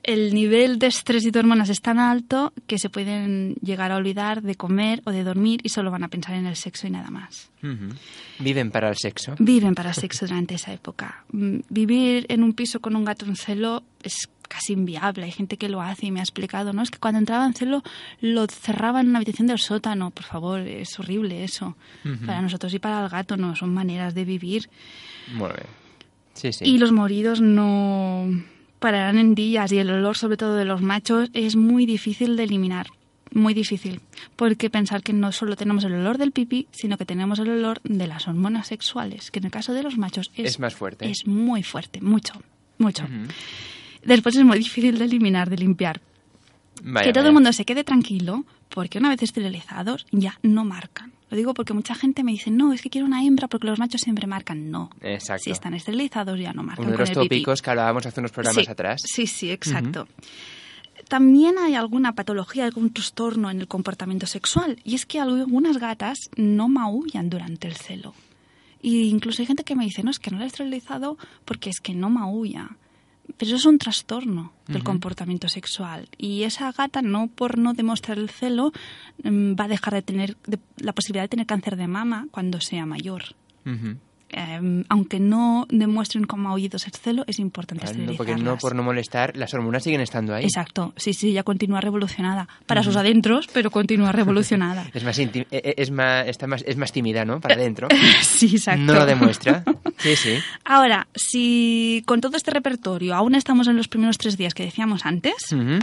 el 0.06 0.32
nivel 0.34 0.78
de 0.78 0.86
estrés 0.86 1.24
y 1.26 1.30
de 1.30 1.38
hormonas 1.40 1.68
es 1.68 1.80
tan 1.80 1.98
alto 1.98 2.52
que 2.66 2.78
se 2.78 2.88
pueden 2.88 3.56
llegar 3.56 3.90
a 3.92 3.96
olvidar 3.96 4.40
de 4.40 4.54
comer 4.54 5.02
o 5.04 5.10
de 5.10 5.24
dormir 5.24 5.60
y 5.64 5.68
solo 5.68 5.90
van 5.90 6.04
a 6.04 6.08
pensar 6.08 6.34
en 6.36 6.46
el 6.46 6.56
sexo 6.56 6.86
y 6.86 6.90
nada 6.90 7.10
más. 7.10 7.50
Ujú. 7.62 7.94
Viven 8.38 8.70
para 8.70 8.88
el 8.88 8.96
sexo. 8.96 9.34
Viven 9.38 9.74
para 9.74 9.90
el 9.90 9.94
sexo 9.96 10.26
durante 10.26 10.54
esa 10.54 10.72
época. 10.72 11.24
Mm, 11.32 11.58
Vivir 11.68 12.26
en 12.28 12.42
un 12.44 12.52
piso 12.52 12.80
con 12.80 12.94
un 12.96 13.04
gato 13.04 13.26
en 13.26 13.34
celo 13.36 13.82
es 14.02 14.28
casi 14.48 14.74
inviable. 14.74 15.24
Hay 15.24 15.32
gente 15.32 15.56
que 15.56 15.68
lo 15.68 15.82
hace 15.82 16.06
y 16.06 16.10
me 16.12 16.20
ha 16.20 16.22
explicado, 16.22 16.72
¿no? 16.72 16.82
Es 16.82 16.92
que 16.92 16.98
cuando 16.98 17.18
entraba 17.18 17.44
en 17.44 17.54
celo 17.54 17.82
lo 18.20 18.46
cerraba 18.46 19.00
en 19.00 19.08
una 19.08 19.18
habitación 19.18 19.48
del 19.48 19.58
sótano. 19.58 20.12
Por 20.12 20.24
favor, 20.24 20.60
es 20.60 20.98
horrible 21.00 21.42
eso. 21.42 21.76
Para 22.24 22.40
nosotros 22.42 22.72
y 22.72 22.78
para 22.78 23.02
el 23.02 23.08
gato 23.10 23.36
no, 23.36 23.56
son 23.56 23.74
maneras 23.74 24.14
de 24.14 24.24
vivir. 24.24 24.70
Muy 25.34 25.48
bien. 25.48 25.66
Sí, 26.34 26.52
sí. 26.52 26.64
Y 26.64 26.78
los 26.78 26.92
moridos 26.92 27.40
no 27.40 28.28
pararán 28.78 29.18
en 29.18 29.34
días 29.34 29.72
y 29.72 29.78
el 29.78 29.90
olor, 29.90 30.16
sobre 30.16 30.36
todo 30.36 30.54
de 30.54 30.64
los 30.64 30.82
machos, 30.82 31.30
es 31.32 31.56
muy 31.56 31.86
difícil 31.86 32.36
de 32.36 32.44
eliminar. 32.44 32.88
Muy 33.32 33.54
difícil. 33.54 34.00
Porque 34.36 34.70
pensar 34.70 35.02
que 35.02 35.12
no 35.12 35.32
solo 35.32 35.56
tenemos 35.56 35.84
el 35.84 35.94
olor 35.94 36.16
del 36.16 36.32
pipí, 36.32 36.68
sino 36.70 36.96
que 36.96 37.04
tenemos 37.04 37.38
el 37.38 37.50
olor 37.50 37.80
de 37.82 38.06
las 38.06 38.28
hormonas 38.28 38.68
sexuales, 38.68 39.30
que 39.30 39.40
en 39.40 39.46
el 39.46 39.50
caso 39.50 39.72
de 39.74 39.82
los 39.82 39.98
machos 39.98 40.30
es, 40.36 40.52
Es 40.52 40.60
más 40.60 40.74
fuerte. 40.74 41.10
Es 41.10 41.26
muy 41.26 41.62
fuerte, 41.62 42.00
mucho, 42.00 42.34
mucho. 42.78 43.04
Después 44.04 44.36
es 44.36 44.44
muy 44.44 44.58
difícil 44.58 44.98
de 44.98 45.04
eliminar, 45.04 45.50
de 45.50 45.56
limpiar. 45.56 46.00
Vaya, 46.82 47.06
que 47.06 47.12
todo 47.12 47.22
vaya. 47.22 47.28
el 47.28 47.34
mundo 47.34 47.52
se 47.52 47.64
quede 47.64 47.84
tranquilo, 47.84 48.44
porque 48.68 48.98
una 48.98 49.08
vez 49.08 49.22
esterilizados 49.22 50.06
ya 50.12 50.38
no 50.42 50.64
marcan. 50.64 51.12
Lo 51.28 51.36
digo 51.36 51.54
porque 51.54 51.72
mucha 51.74 51.94
gente 51.94 52.22
me 52.22 52.32
dice, 52.32 52.50
no, 52.50 52.72
es 52.72 52.80
que 52.82 52.88
quiero 52.90 53.06
una 53.06 53.24
hembra 53.24 53.48
porque 53.48 53.66
los 53.66 53.78
machos 53.78 54.00
siempre 54.00 54.26
marcan. 54.26 54.70
No. 54.70 54.90
Exacto. 55.00 55.42
Si 55.44 55.50
están 55.50 55.74
esterilizados 55.74 56.38
ya 56.38 56.52
no 56.52 56.62
marcan. 56.62 56.84
Uno 56.86 56.92
de 56.92 56.98
los 56.98 57.10
pipí. 57.10 57.20
tópicos 57.20 57.62
que 57.62 57.70
hablábamos 57.70 58.06
hace 58.06 58.20
unos 58.20 58.30
programas 58.32 58.64
Sí, 58.64 58.70
atrás. 58.70 59.00
Sí, 59.04 59.26
sí, 59.26 59.50
exacto. 59.50 60.06
También 61.08 61.58
hay 61.58 61.74
alguna 61.74 62.14
patología, 62.14 62.64
algún 62.64 62.92
trastorno 62.92 63.50
en 63.50 63.60
el 63.60 63.68
comportamiento 63.68 64.26
sexual. 64.26 64.78
Y 64.84 64.94
es 64.94 65.06
que 65.06 65.20
algunas 65.20 65.78
gatas 65.78 66.18
no 66.36 66.68
maullan 66.68 67.28
durante 67.30 67.68
el 67.68 67.74
celo. 67.76 68.14
Y 68.82 69.08
incluso 69.08 69.42
hay 69.42 69.46
gente 69.46 69.64
que 69.64 69.74
me 69.76 69.84
dice, 69.84 70.02
no, 70.02 70.10
es 70.10 70.18
que 70.18 70.30
no 70.30 70.38
la 70.38 70.44
he 70.44 70.46
esterilizado 70.48 71.16
porque 71.44 71.70
es 71.70 71.80
que 71.80 71.94
no 71.94 72.08
maulla. 72.10 72.70
Pero 73.36 73.48
eso 73.48 73.56
es 73.56 73.66
un 73.66 73.78
trastorno 73.78 74.52
del 74.66 74.82
comportamiento 74.84 75.48
sexual. 75.48 76.08
Y 76.16 76.42
esa 76.44 76.72
gata, 76.72 77.02
no 77.02 77.28
por 77.28 77.58
no 77.58 77.74
demostrar 77.74 78.18
el 78.18 78.30
celo, 78.30 78.72
mm, 79.24 79.54
va 79.58 79.64
a 79.64 79.68
dejar 79.68 79.94
de 79.94 80.02
tener 80.02 80.36
de- 80.46 80.58
la 80.78 80.92
posibilidad 80.92 81.24
de 81.24 81.28
tener 81.28 81.46
cáncer 81.46 81.76
de 81.76 81.86
mama 81.88 82.28
cuando 82.30 82.60
sea 82.60 82.86
mayor. 82.86 83.34
Eh, 84.30 84.84
aunque 84.88 85.20
no 85.20 85.66
demuestren 85.70 86.24
como 86.24 86.48
aullidos 86.48 86.86
el 86.86 86.92
celo, 86.92 87.24
es 87.26 87.38
importante 87.38 87.84
Claro, 87.84 87.98
no, 87.98 88.14
porque 88.14 88.34
no 88.34 88.56
por 88.58 88.74
no 88.74 88.82
molestar, 88.82 89.36
las 89.36 89.54
hormonas 89.54 89.84
siguen 89.84 90.00
estando 90.00 90.34
ahí. 90.34 90.44
Exacto, 90.44 90.92
sí, 90.96 91.14
sí, 91.14 91.32
ya 91.32 91.42
continúa 91.42 91.80
revolucionada. 91.80 92.48
Para 92.66 92.82
sus 92.82 92.96
adentros, 92.96 93.48
pero 93.52 93.70
continúa 93.70 94.12
revolucionada. 94.12 94.86
Es 94.94 95.04
más, 95.04 95.18
eh, 95.18 95.30
eh, 95.50 95.74
es 95.76 95.90
más, 95.90 96.26
está 96.26 96.46
más, 96.46 96.64
es 96.66 96.76
más 96.76 96.90
tímida, 96.90 97.24
¿no? 97.24 97.40
Para 97.40 97.54
adentro. 97.54 97.88
sí, 98.22 98.56
exacto. 98.56 98.82
No 98.82 98.94
lo 98.94 99.06
demuestra. 99.06 99.62
Sí, 99.98 100.16
sí. 100.16 100.38
Ahora, 100.64 101.06
si 101.14 102.02
con 102.06 102.20
todo 102.20 102.36
este 102.36 102.50
repertorio 102.50 103.14
aún 103.14 103.34
estamos 103.34 103.68
en 103.68 103.76
los 103.76 103.88
primeros 103.88 104.18
tres 104.18 104.36
días 104.36 104.54
que 104.54 104.64
decíamos 104.64 105.06
antes, 105.06 105.52
Ujú. 105.52 105.78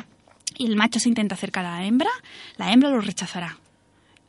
y 0.58 0.66
el 0.66 0.76
macho 0.76 1.00
se 1.00 1.10
intenta 1.10 1.36
acercar 1.36 1.66
a 1.66 1.72
la 1.80 1.86
hembra, 1.86 2.10
la 2.58 2.72
hembra 2.74 2.90
lo 2.90 3.02
rechazará. 3.02 3.58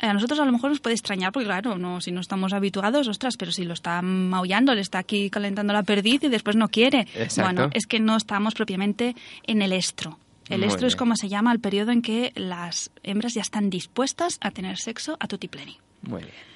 A 0.09 0.13
nosotros 0.13 0.39
a 0.39 0.45
lo 0.45 0.53
mejor 0.53 0.71
nos 0.71 0.81
puede 0.81 0.95
extrañar, 0.95 1.33
porque 1.33 1.47
claro, 1.47 1.79
no, 1.79 2.01
si 2.01 2.13
no 2.13 2.21
estamos 2.21 2.53
habituados, 2.53 3.09
ostras, 3.09 3.37
pero 3.37 3.53
si 3.53 3.65
lo 3.65 3.75
está 3.75 4.03
maullando, 4.03 4.75
le 4.75 4.81
está 4.81 4.99
aquí 4.99 5.31
calentando 5.31 5.73
la 5.73 5.83
perdiz 5.83 6.23
y 6.25 6.29
después 6.29 6.57
no 6.57 6.69
quiere. 6.69 7.07
Exacto. 7.15 7.43
Bueno, 7.43 7.71
es 7.75 7.87
que 7.87 8.01
no 8.01 8.17
estamos 8.17 8.55
propiamente 8.55 9.15
en 9.45 9.63
el 9.63 9.73
estro. 9.73 10.19
El 10.49 10.61
Muy 10.61 10.69
estro 10.69 10.87
es 10.87 10.97
como 10.97 11.17
se 11.17 11.29
llama 11.29 11.53
el 11.53 11.61
periodo 11.61 11.91
en 11.91 12.03
que 12.03 12.33
las 12.35 12.91
hembras 13.03 13.35
ya 13.35 13.41
están 13.41 13.71
dispuestas 13.71 14.39
a 14.41 14.51
tener 14.51 14.77
sexo 14.79 15.17
a 15.19 15.27
tutipleni. 15.27 15.79
Muy 16.03 16.23
bien. 16.23 16.54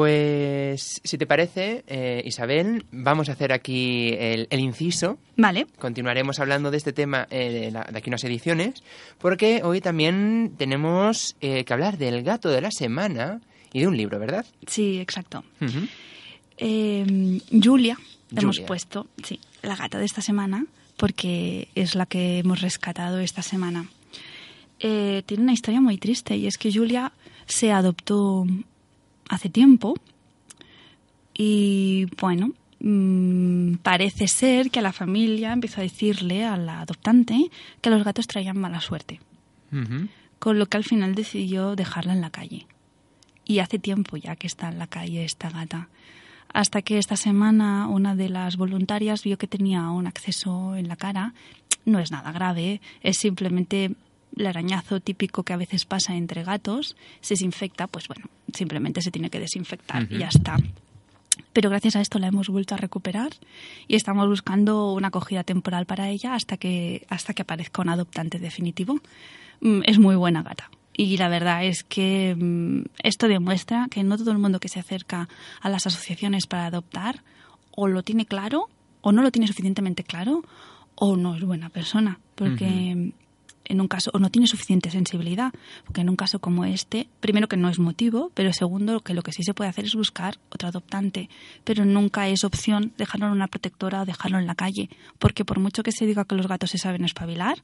Pues, 0.00 1.00
si 1.04 1.16
te 1.16 1.26
parece, 1.26 1.82
eh, 1.86 2.20
Isabel, 2.26 2.84
vamos 2.92 3.30
a 3.30 3.32
hacer 3.32 3.50
aquí 3.50 4.10
el, 4.18 4.46
el 4.50 4.60
inciso. 4.60 5.16
Vale, 5.38 5.66
Continuaremos 5.78 6.38
hablando 6.38 6.70
de 6.70 6.76
este 6.76 6.92
tema 6.92 7.26
eh, 7.30 7.50
de, 7.50 7.70
la- 7.70 7.84
de 7.90 7.96
aquí 7.96 8.10
unas 8.10 8.22
ediciones, 8.24 8.82
porque 9.16 9.62
hoy 9.64 9.80
también 9.80 10.52
tenemos 10.58 11.34
eh, 11.40 11.64
que 11.64 11.72
hablar 11.72 11.96
del 11.96 12.22
gato 12.22 12.50
de 12.50 12.60
la 12.60 12.70
semana 12.72 13.40
y 13.72 13.80
de 13.80 13.86
un 13.86 13.96
libro, 13.96 14.18
¿verdad? 14.18 14.44
sí, 14.66 14.98
exacto. 14.98 15.44
Ujú. 15.62 15.86
Eh, 16.58 17.40
Julia, 17.64 17.96
hemos 18.36 18.56
Julia. 18.56 18.66
puesto, 18.66 19.06
sí, 19.24 19.40
la 19.62 19.76
gata 19.76 19.98
de 19.98 20.04
esta 20.04 20.20
semana, 20.20 20.66
porque 20.98 21.68
es 21.74 21.94
la 21.94 22.04
que 22.04 22.40
hemos 22.40 22.60
rescatado 22.60 23.18
esta 23.18 23.40
semana. 23.40 23.88
Tiene 24.78 25.42
una 25.42 25.54
historia 25.54 25.80
muy 25.80 25.96
triste 25.96 26.36
y 26.36 26.46
es 26.46 26.58
que 26.58 26.70
Julia 26.70 27.12
se 27.46 27.72
adoptó 27.72 28.46
hace 29.28 29.48
tiempo 29.48 29.94
y 31.34 32.06
bueno, 32.20 32.52
mm, 32.80 33.74
parece 33.82 34.28
ser 34.28 34.70
que 34.70 34.78
a 34.78 34.82
la 34.82 34.92
familia 34.92 35.52
empezó 35.52 35.80
a 35.80 35.84
decirle 35.84 36.44
a 36.44 36.56
la 36.56 36.80
adoptante 36.80 37.50
que 37.80 37.90
los 37.90 38.04
gatos 38.04 38.26
traían 38.26 38.58
mala 38.58 38.80
suerte 38.80 39.20
con 40.38 40.58
lo 40.58 40.66
que 40.66 40.76
al 40.76 40.84
final 40.84 41.14
decidió 41.14 41.76
dejarla 41.76 42.12
en 42.12 42.20
la 42.20 42.30
calle. 42.30 42.66
Y 43.44 43.60
hace 43.60 43.78
tiempo 43.78 44.16
ya 44.16 44.36
que 44.36 44.46
está 44.46 44.68
en 44.68 44.78
la 44.78 44.86
calle 44.86 45.24
esta 45.24 45.50
gata. 45.50 45.88
Hasta 46.52 46.82
que 46.82 46.98
esta 46.98 47.16
semana 47.16 47.88
una 47.88 48.14
de 48.14 48.28
las 48.28 48.56
voluntarias 48.56 49.22
vio 49.22 49.38
que 49.38 49.46
tenía 49.46 49.90
un 49.90 50.06
acceso 50.06 50.76
en 50.76 50.88
la 50.88 50.96
cara. 50.96 51.34
No 51.84 51.98
es 51.98 52.10
nada 52.10 52.32
grave, 52.32 52.80
es 53.02 53.18
simplemente 53.18 53.94
el 54.36 54.46
arañazo 54.46 55.00
típico 55.00 55.42
que 55.42 55.52
a 55.52 55.56
veces 55.56 55.84
pasa 55.84 56.14
entre 56.14 56.44
gatos. 56.44 56.96
Si 57.20 57.36
se 57.36 57.44
infecta, 57.44 57.86
pues 57.86 58.06
bueno, 58.08 58.26
simplemente 58.52 59.02
se 59.02 59.10
tiene 59.10 59.30
que 59.30 59.40
desinfectar 59.40 60.06
y 60.10 60.18
ya 60.18 60.28
está. 60.28 60.56
Pero 61.52 61.70
gracias 61.70 61.96
a 61.96 62.00
esto 62.00 62.18
la 62.18 62.28
hemos 62.28 62.48
vuelto 62.48 62.74
a 62.74 62.78
recuperar 62.78 63.30
y 63.88 63.96
estamos 63.96 64.26
buscando 64.28 64.92
una 64.92 65.08
acogida 65.08 65.42
temporal 65.42 65.86
para 65.86 66.08
ella 66.08 66.34
hasta 66.34 66.56
que, 66.56 67.06
hasta 67.08 67.34
que 67.34 67.42
aparezca 67.42 67.82
un 67.82 67.88
adoptante 67.88 68.38
definitivo. 68.38 69.00
Mm, 69.60 69.80
Es 69.84 69.98
muy 69.98 70.16
buena 70.16 70.42
gata. 70.42 70.70
Y 70.98 71.18
la 71.18 71.28
verdad 71.28 71.64
es 71.64 71.82
que 71.84 72.34
mm, 72.34 72.84
esto 73.02 73.28
demuestra 73.28 73.88
que 73.90 74.02
no 74.02 74.16
todo 74.16 74.32
el 74.32 74.38
mundo 74.38 74.60
que 74.60 74.68
se 74.68 74.80
acerca 74.80 75.28
a 75.60 75.68
las 75.68 75.86
asociaciones 75.86 76.46
para 76.46 76.66
adoptar 76.66 77.22
o 77.70 77.86
lo 77.88 78.02
tiene 78.02 78.24
claro 78.24 78.68
o 79.02 79.12
no 79.12 79.22
lo 79.22 79.30
tiene 79.30 79.46
suficientemente 79.46 80.04
claro 80.04 80.42
o 80.94 81.16
no 81.16 81.36
es 81.36 81.42
buena 81.44 81.68
persona. 81.68 82.18
Porque 82.34 83.12
en 83.68 83.80
un 83.80 83.88
caso, 83.88 84.10
o 84.14 84.18
no 84.18 84.30
tiene 84.30 84.46
suficiente 84.46 84.90
sensibilidad, 84.90 85.52
porque 85.84 86.00
en 86.00 86.08
un 86.08 86.16
caso 86.16 86.38
como 86.38 86.64
este, 86.64 87.08
primero 87.20 87.48
que 87.48 87.56
no 87.56 87.68
es 87.68 87.78
motivo, 87.78 88.30
pero 88.34 88.52
segundo 88.52 89.00
que 89.00 89.14
lo 89.14 89.22
que 89.22 89.32
sí 89.32 89.42
se 89.42 89.54
puede 89.54 89.70
hacer 89.70 89.84
es 89.84 89.94
buscar 89.94 90.38
otro 90.50 90.68
adoptante, 90.68 91.28
pero 91.64 91.84
nunca 91.84 92.28
es 92.28 92.44
opción 92.44 92.92
dejarlo 92.96 93.26
en 93.26 93.32
una 93.32 93.48
protectora 93.48 94.02
o 94.02 94.04
dejarlo 94.04 94.38
en 94.38 94.46
la 94.46 94.54
calle, 94.54 94.88
porque 95.18 95.44
por 95.44 95.58
mucho 95.58 95.82
que 95.82 95.92
se 95.92 96.06
diga 96.06 96.24
que 96.24 96.34
los 96.34 96.48
gatos 96.48 96.70
se 96.70 96.78
saben 96.78 97.04
espabilar, 97.04 97.58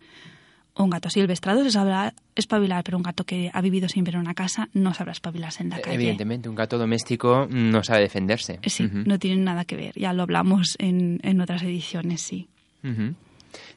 un 0.74 0.90
gato 0.90 1.10
silvestrado 1.10 1.62
se 1.64 1.70
sabrá 1.70 2.14
espabilar, 2.34 2.82
pero 2.82 2.96
un 2.96 3.02
gato 3.02 3.24
que 3.24 3.50
ha 3.52 3.60
vivido 3.60 3.88
siempre 3.88 4.14
en 4.14 4.20
una 4.20 4.34
casa 4.34 4.68
no 4.72 4.94
sabrá 4.94 5.12
espabilarse 5.12 5.62
en 5.62 5.70
la 5.70 5.80
calle. 5.80 5.96
Evidentemente, 5.96 6.48
un 6.48 6.54
gato 6.54 6.78
doméstico 6.78 7.46
no 7.50 7.84
sabe 7.84 8.00
defenderse. 8.00 8.58
Sí, 8.66 8.86
Ujú. 8.86 9.02
no 9.04 9.18
tienen 9.18 9.44
nada 9.44 9.64
que 9.64 9.76
ver, 9.76 9.92
ya 9.98 10.12
lo 10.12 10.22
hablamos 10.22 10.76
en, 10.78 11.20
en 11.22 11.40
otras 11.40 11.62
ediciones, 11.62 12.22
sí. 12.22 12.48
Ujú. 12.82 13.14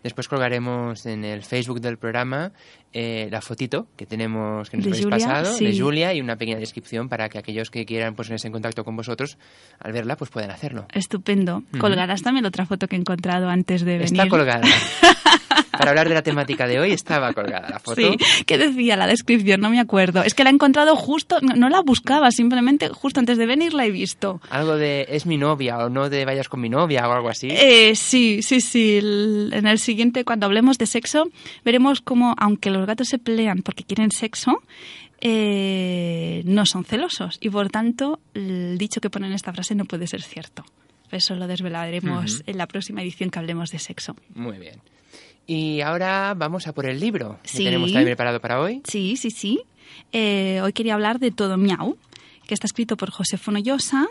Después 0.05 0.27
colgaremos 0.27 1.07
en 1.07 1.25
el 1.25 1.41
Facebook 1.41 1.81
del 1.81 1.97
programa 1.97 2.51
eh, 2.93 3.27
la 3.31 3.41
fotito 3.41 3.87
que 3.97 4.05
tenemos 4.05 4.69
que 4.69 4.77
nos 4.77 4.85
habéis 4.85 5.07
pasado 5.07 5.51
sí. 5.55 5.65
de 5.65 5.79
Julia 5.79 6.13
y 6.13 6.21
una 6.21 6.35
pequeña 6.35 6.59
descripción 6.59 7.09
para 7.09 7.27
que 7.27 7.39
aquellos 7.39 7.71
que 7.71 7.87
quieran 7.87 8.13
pues, 8.13 8.27
ponerse 8.27 8.45
en 8.45 8.53
contacto 8.53 8.83
con 8.85 8.95
vosotros 8.95 9.39
al 9.79 9.93
verla 9.93 10.15
pues 10.15 10.29
puedan 10.29 10.51
hacerlo. 10.51 10.85
Estupendo. 10.93 11.63
Colgarás 11.79 12.21
también 12.21 12.45
otra 12.45 12.67
foto 12.67 12.87
que 12.87 12.95
he 12.95 12.99
encontrado 12.99 13.49
antes 13.49 13.81
de 13.81 13.97
venir. 13.97 14.13
Está 14.13 14.29
colgada. 14.29 14.61
para 15.77 15.91
hablar 15.91 16.07
de 16.09 16.15
la 16.15 16.21
temática 16.21 16.67
de 16.67 16.79
hoy 16.79 16.91
estaba 16.91 17.33
colgada 17.33 17.69
la 17.69 17.79
foto. 17.79 17.95
Sí, 18.01 18.17
¿qué 18.45 18.57
decía 18.57 18.95
la 18.97 19.07
descripción? 19.07 19.61
No 19.61 19.69
me 19.69 19.79
acuerdo. 19.79 20.23
Es 20.23 20.33
que 20.33 20.43
la 20.43 20.49
he 20.49 20.53
encontrado 20.53 20.95
justo, 20.95 21.37
no, 21.41 21.69
la 21.69 21.81
buscaba, 21.81 22.31
simplemente 22.31 22.89
justo 22.89 23.19
antes 23.19 23.37
de 23.37 23.45
venir 23.45 23.73
la 23.73 23.85
he 23.85 23.91
visto. 23.91 24.41
Algo 24.49 24.75
de 24.77 25.05
es 25.09 25.25
mi 25.25 25.37
novia 25.37 25.77
o 25.79 25.89
no 25.89 26.09
te 26.09 26.23
vayas 26.25 26.49
con 26.49 26.61
mi 26.61 26.69
novia 26.69 27.07
o 27.07 27.11
algo 27.13 27.29
así. 27.29 27.47
Eh, 27.51 27.95
sí, 27.95 28.41
sí, 28.41 28.61
sí. 28.61 28.97
El- 28.97 29.51
en 29.53 29.67
el 29.67 29.79
siguiente, 29.79 30.23
cuando 30.25 30.45
hablemos 30.45 30.77
de 30.77 30.85
sexo, 30.85 31.29
veremos 31.63 32.01
cómo, 32.01 32.35
aunque 32.37 32.69
los 32.71 32.85
gatos 32.85 33.07
se 33.07 33.17
pelean 33.19 33.61
porque 33.61 33.83
quieren 33.83 34.11
sexo, 34.11 34.61
eh, 35.21 36.43
no 36.45 36.65
son 36.65 36.85
celosos. 36.85 37.37
Y 37.41 37.49
por 37.49 37.69
tanto, 37.69 38.19
el 38.33 38.77
dicho 38.77 39.01
que 39.01 39.09
pone 39.09 39.27
en 39.27 39.33
esta 39.33 39.51
frase 39.53 39.75
no 39.75 39.85
puede 39.85 40.07
ser 40.07 40.21
cierto. 40.21 40.63
Eso 41.11 41.35
lo 41.35 41.47
desvelaremos 41.47 42.43
en 42.45 42.57
la 42.57 42.67
próxima 42.67 43.01
edición 43.01 43.29
que 43.29 43.39
hablemos 43.39 43.71
de 43.71 43.79
sexo. 43.79 44.15
Muy 44.33 44.57
bien. 44.57 44.81
Y 45.47 45.81
ahora 45.81 46.33
vamos 46.35 46.67
a 46.67 46.73
por 46.73 46.85
el 46.85 46.99
libro 46.99 47.39
que 47.43 47.57
tenemos 47.57 47.91
también 47.91 48.07
preparado 48.07 48.39
para 48.39 48.59
hoy. 48.59 48.81
Sí, 48.85 49.15
sí, 49.17 49.29
sí. 49.31 49.61
Eh, 50.11 50.59
hoy 50.63 50.73
quería 50.73 50.95
hablar 50.95 51.19
de 51.19 51.31
Todo 51.31 51.57
Miau, 51.57 51.97
que 52.47 52.53
está 52.53 52.67
escrito 52.67 52.97
por 52.97 53.11
José 53.11 53.37
Fonollosa 53.37 54.07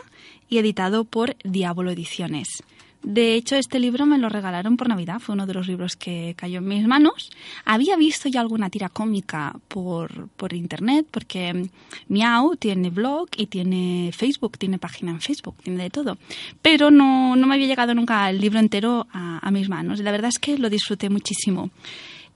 y 0.49 0.57
editado 0.57 1.03
por 1.03 1.35
Diablo 1.43 1.91
Ediciones. 1.91 2.63
De 3.05 3.35
hecho, 3.35 3.55
este 3.55 3.79
libro 3.79 4.07
me 4.07 4.17
lo 4.17 4.29
regalaron 4.29 4.77
por 4.77 4.89
Navidad, 4.89 5.19
fue 5.19 5.33
uno 5.33 5.45
de 5.45 5.53
los 5.53 5.67
libros 5.67 5.95
que 5.95 6.33
cayó 6.35 6.57
en 6.57 6.67
mis 6.67 6.87
manos. 6.87 7.29
Había 7.63 7.95
visto 7.97 8.29
ya 8.29 8.41
alguna 8.41 8.71
tira 8.71 8.89
cómica 8.89 9.55
por, 9.67 10.27
por 10.29 10.53
internet, 10.53 11.05
porque 11.11 11.69
Miau 12.07 12.55
tiene 12.55 12.89
blog 12.89 13.27
y 13.37 13.45
tiene 13.45 14.09
Facebook, 14.11 14.57
tiene 14.57 14.79
página 14.79 15.11
en 15.11 15.21
Facebook, 15.21 15.55
tiene 15.61 15.83
de 15.83 15.91
todo. 15.91 16.17
Pero 16.63 16.89
no, 16.89 17.35
no 17.35 17.45
me 17.45 17.53
había 17.53 17.67
llegado 17.67 17.93
nunca 17.93 18.27
el 18.27 18.41
libro 18.41 18.57
entero 18.57 19.05
a, 19.13 19.51
mis 19.51 19.69
manos. 19.69 19.99
La 19.99 20.11
verdad 20.11 20.29
es 20.29 20.39
que 20.39 20.57
lo 20.57 20.71
disfruté 20.71 21.11
muchísimo. 21.11 21.69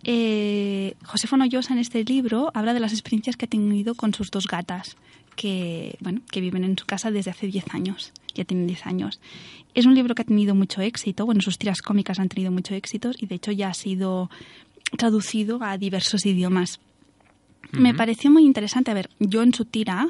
Eh, 0.03 0.93
José 1.03 1.25
Fonollosa 1.25 1.73
en 1.73 1.79
este 1.79 2.03
libro 2.03 2.51
habla 2.53 2.75
de 2.75 2.79
las 2.79 2.93
experiencias 2.93 3.35
que 3.35 3.45
ha 3.45 3.49
tenido 3.49 3.95
con 3.95 4.13
sus 4.13 4.29
dos 4.29 4.45
gatas, 4.45 4.97
que, 5.39 5.95
bueno, 6.01 6.19
que 6.29 6.41
viven 6.41 6.65
en 6.65 6.77
su 6.77 6.85
casa 6.85 7.11
desde 7.11 7.31
hace 7.31 7.47
10 7.47 7.73
años, 7.73 8.11
ya 8.35 8.43
tienen 8.43 8.67
10 8.67 8.85
años. 8.85 9.21
Es 9.73 9.85
un 9.85 9.95
libro 9.95 10.13
que 10.13 10.23
ha 10.23 10.25
tenido 10.25 10.53
mucho 10.53 10.81
éxito, 10.81 11.25
bueno, 11.25 11.39
sus 11.39 11.57
tiras 11.57 11.81
cómicas 11.81 12.19
han 12.19 12.27
tenido 12.27 12.51
mucho 12.51 12.75
éxito 12.75 13.11
y 13.17 13.25
de 13.25 13.35
hecho 13.35 13.53
ya 13.53 13.69
ha 13.69 13.73
sido 13.73 14.29
traducido 14.97 15.63
a 15.63 15.77
diversos 15.77 16.25
idiomas. 16.25 16.81
Me 17.71 17.93
pareció 17.93 18.29
muy 18.29 18.43
interesante, 18.43 18.91
a 18.91 18.95
ver, 18.95 19.09
yo 19.19 19.41
en 19.41 19.53
su 19.53 19.63
tira 19.63 20.09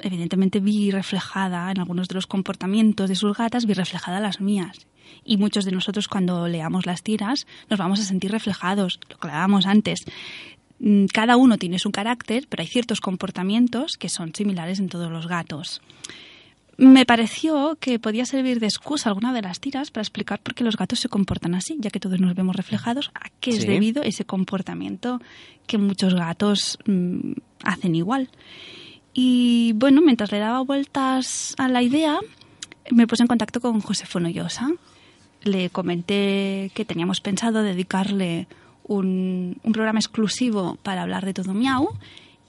evidentemente 0.00 0.58
vi 0.58 0.90
reflejada 0.90 1.70
en 1.70 1.78
algunos 1.78 2.08
de 2.08 2.16
los 2.16 2.26
comportamientos 2.26 3.08
de 3.08 3.14
sus 3.14 3.36
gatas, 3.36 3.66
vi 3.66 3.74
reflejada 3.74 4.18
las 4.18 4.40
mías. 4.40 4.88
Y 5.24 5.36
muchos 5.36 5.64
de 5.64 5.70
nosotros 5.70 6.08
cuando 6.08 6.48
leamos 6.48 6.84
las 6.84 7.04
tiras 7.04 7.46
nos 7.70 7.78
vamos 7.78 8.00
a 8.00 8.02
sentir 8.02 8.32
reflejados, 8.32 8.98
lo 9.08 9.18
que 9.18 9.28
hablábamos 9.28 9.66
antes. 9.66 10.04
Mm, 10.82 11.06
Cada 11.06 11.36
uno 11.36 11.58
tiene 11.58 11.78
su 11.78 11.90
carácter, 11.92 12.46
pero 12.48 12.62
hay 12.62 12.66
ciertos 12.66 13.00
comportamientos 13.00 13.92
que 13.98 14.08
son 14.08 14.34
similares 14.34 14.80
en 14.80 14.88
todos 14.88 15.10
los 15.10 15.28
gatos. 15.28 15.80
Me 16.76 17.06
pareció 17.06 17.76
que 17.78 18.00
podía 18.00 18.24
servir 18.24 18.58
de 18.58 18.66
excusa 18.66 19.10
alguna 19.10 19.32
de 19.32 19.42
las 19.42 19.60
tiras 19.60 19.90
para 19.90 20.02
explicar 20.02 20.40
por 20.40 20.54
qué 20.54 20.64
los 20.64 20.76
gatos 20.76 20.98
se 20.98 21.08
comportan 21.08 21.54
así, 21.54 21.76
ya 21.78 21.90
que 21.90 22.00
todos 22.00 22.18
nos 22.18 22.34
vemos 22.34 22.56
reflejados 22.56 23.12
a 23.14 23.28
qué 23.40 23.50
es 23.50 23.66
debido 23.66 24.02
ese 24.02 24.24
comportamiento 24.24 25.20
que 25.66 25.78
muchos 25.78 26.14
gatos 26.14 26.78
mm, 26.86 27.32
hacen 27.62 27.94
igual. 27.94 28.30
Y 29.14 29.74
bueno, 29.74 30.00
mientras 30.00 30.32
le 30.32 30.38
daba 30.38 30.60
vueltas 30.62 31.54
a 31.58 31.68
la 31.68 31.82
idea, 31.82 32.18
me 32.90 33.06
puse 33.06 33.22
en 33.22 33.28
contacto 33.28 33.60
con 33.60 33.80
José 33.80 34.06
Fonollosa. 34.06 34.70
Le 35.44 35.70
comenté 35.70 36.72
que 36.74 36.84
teníamos 36.84 37.20
pensado 37.20 37.62
dedicarle 37.62 38.48
un, 38.92 39.56
un 39.62 39.72
programa 39.72 39.98
exclusivo 39.98 40.76
para 40.82 41.02
hablar 41.02 41.24
de 41.24 41.34
todo 41.34 41.54
miau 41.54 41.88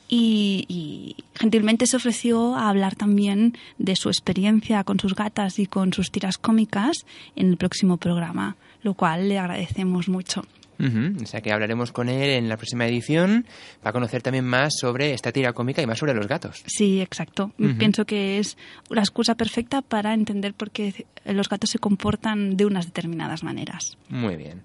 y, 0.07 0.65
y 0.67 1.15
gentilmente 1.35 1.87
se 1.87 1.97
ofreció 1.97 2.55
a 2.55 2.69
hablar 2.69 2.95
también 2.95 3.57
de 3.77 3.95
su 3.95 4.09
experiencia 4.09 4.83
con 4.83 4.99
sus 4.99 5.15
gatas 5.15 5.59
y 5.59 5.65
con 5.65 5.93
sus 5.93 6.11
tiras 6.11 6.37
cómicas 6.37 7.05
en 7.35 7.49
el 7.49 7.57
próximo 7.57 7.97
programa, 7.97 8.55
lo 8.83 8.93
cual 8.93 9.29
le 9.29 9.39
agradecemos 9.39 10.09
mucho. 10.09 10.43
Ujú, 10.79 11.23
O 11.23 11.25
sea 11.27 11.39
que 11.41 11.51
hablaremos 11.53 11.91
con 11.91 12.09
él 12.09 12.31
en 12.31 12.49
la 12.49 12.57
próxima 12.57 12.87
edición 12.87 13.45
para 13.81 13.93
conocer 13.93 14.21
también 14.23 14.43
más 14.43 14.73
sobre 14.79 15.13
esta 15.13 15.31
tira 15.31 15.53
cómica 15.53 15.81
y 15.81 15.85
más 15.87 15.99
sobre 15.99 16.15
los 16.15 16.27
gatos. 16.27 16.63
Sí, 16.65 16.99
exacto. 16.99 17.51
Pienso 17.77 18.05
que 18.05 18.39
es 18.39 18.57
la 18.89 19.01
excusa 19.01 19.35
perfecta 19.35 19.81
para 19.83 20.13
entender 20.15 20.53
por 20.55 20.71
qué 20.71 21.05
los 21.25 21.47
gatos 21.47 21.69
se 21.69 21.79
comportan 21.79 22.57
de 22.57 22.65
unas 22.65 22.87
determinadas 22.87 23.43
maneras. 23.43 23.97
Muy 24.09 24.35
bien. 24.35 24.63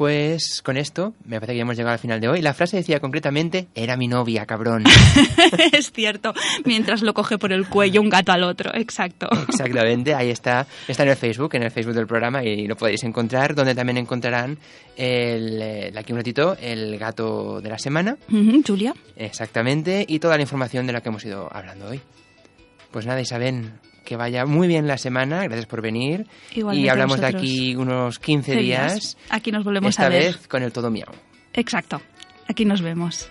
Pues 0.00 0.62
con 0.62 0.78
esto 0.78 1.12
me 1.26 1.36
parece 1.36 1.52
que 1.52 1.56
ya 1.58 1.62
hemos 1.64 1.76
llegado 1.76 1.92
al 1.92 1.98
final 1.98 2.22
de 2.22 2.28
hoy. 2.28 2.40
La 2.40 2.54
frase 2.54 2.78
decía 2.78 3.00
concretamente, 3.00 3.68
era 3.74 3.98
mi 3.98 4.08
novia, 4.08 4.46
cabrón. 4.46 4.82
es 5.72 5.92
cierto. 5.92 6.32
Mientras 6.64 7.02
lo 7.02 7.12
coge 7.12 7.36
por 7.36 7.52
el 7.52 7.68
cuello 7.68 8.00
un 8.00 8.08
gato 8.08 8.32
al 8.32 8.44
otro. 8.44 8.74
Exacto. 8.74 9.28
Exactamente, 9.46 10.14
ahí 10.14 10.30
está. 10.30 10.66
Está 10.88 11.02
en 11.02 11.10
el 11.10 11.16
Facebook, 11.16 11.54
en 11.54 11.64
el 11.64 11.70
Facebook 11.70 11.92
del 11.92 12.06
programa 12.06 12.42
y 12.42 12.66
lo 12.66 12.76
podéis 12.76 13.04
encontrar, 13.04 13.54
donde 13.54 13.74
también 13.74 13.98
encontrarán 13.98 14.56
el, 14.96 15.60
eh, 15.60 15.92
aquí 15.94 16.12
un 16.12 16.18
ratito, 16.20 16.56
el 16.58 16.96
gato 16.98 17.60
de 17.60 17.68
la 17.68 17.78
semana. 17.78 18.16
Julia. 18.66 18.94
Exactamente, 19.16 20.06
y 20.08 20.18
toda 20.18 20.36
la 20.36 20.42
información 20.42 20.86
de 20.86 20.94
la 20.94 21.02
que 21.02 21.10
hemos 21.10 21.26
ido 21.26 21.54
hablando 21.54 21.88
hoy. 21.88 22.00
Pues 22.90 23.04
nada, 23.04 23.20
Isabel, 23.20 23.70
que 24.10 24.16
vaya 24.16 24.44
muy 24.44 24.66
bien 24.66 24.88
la 24.88 24.98
semana, 24.98 25.44
gracias 25.44 25.66
por 25.66 25.82
venir. 25.82 26.26
Igualmente 26.52 26.84
y 26.84 26.88
hablamos 26.88 27.20
de 27.20 27.26
aquí 27.28 27.76
unos 27.76 28.18
15 28.18 28.54
Qué 28.54 28.58
días. 28.60 29.16
Aquí 29.28 29.52
nos 29.52 29.62
volvemos 29.62 29.90
esta 29.90 30.06
a 30.06 30.08
ver. 30.08 30.24
vez 30.34 30.48
con 30.48 30.64
el 30.64 30.72
todo 30.72 30.90
miau. 30.90 31.12
Exacto. 31.52 32.02
Aquí 32.48 32.64
nos 32.64 32.82
vemos. 32.82 33.30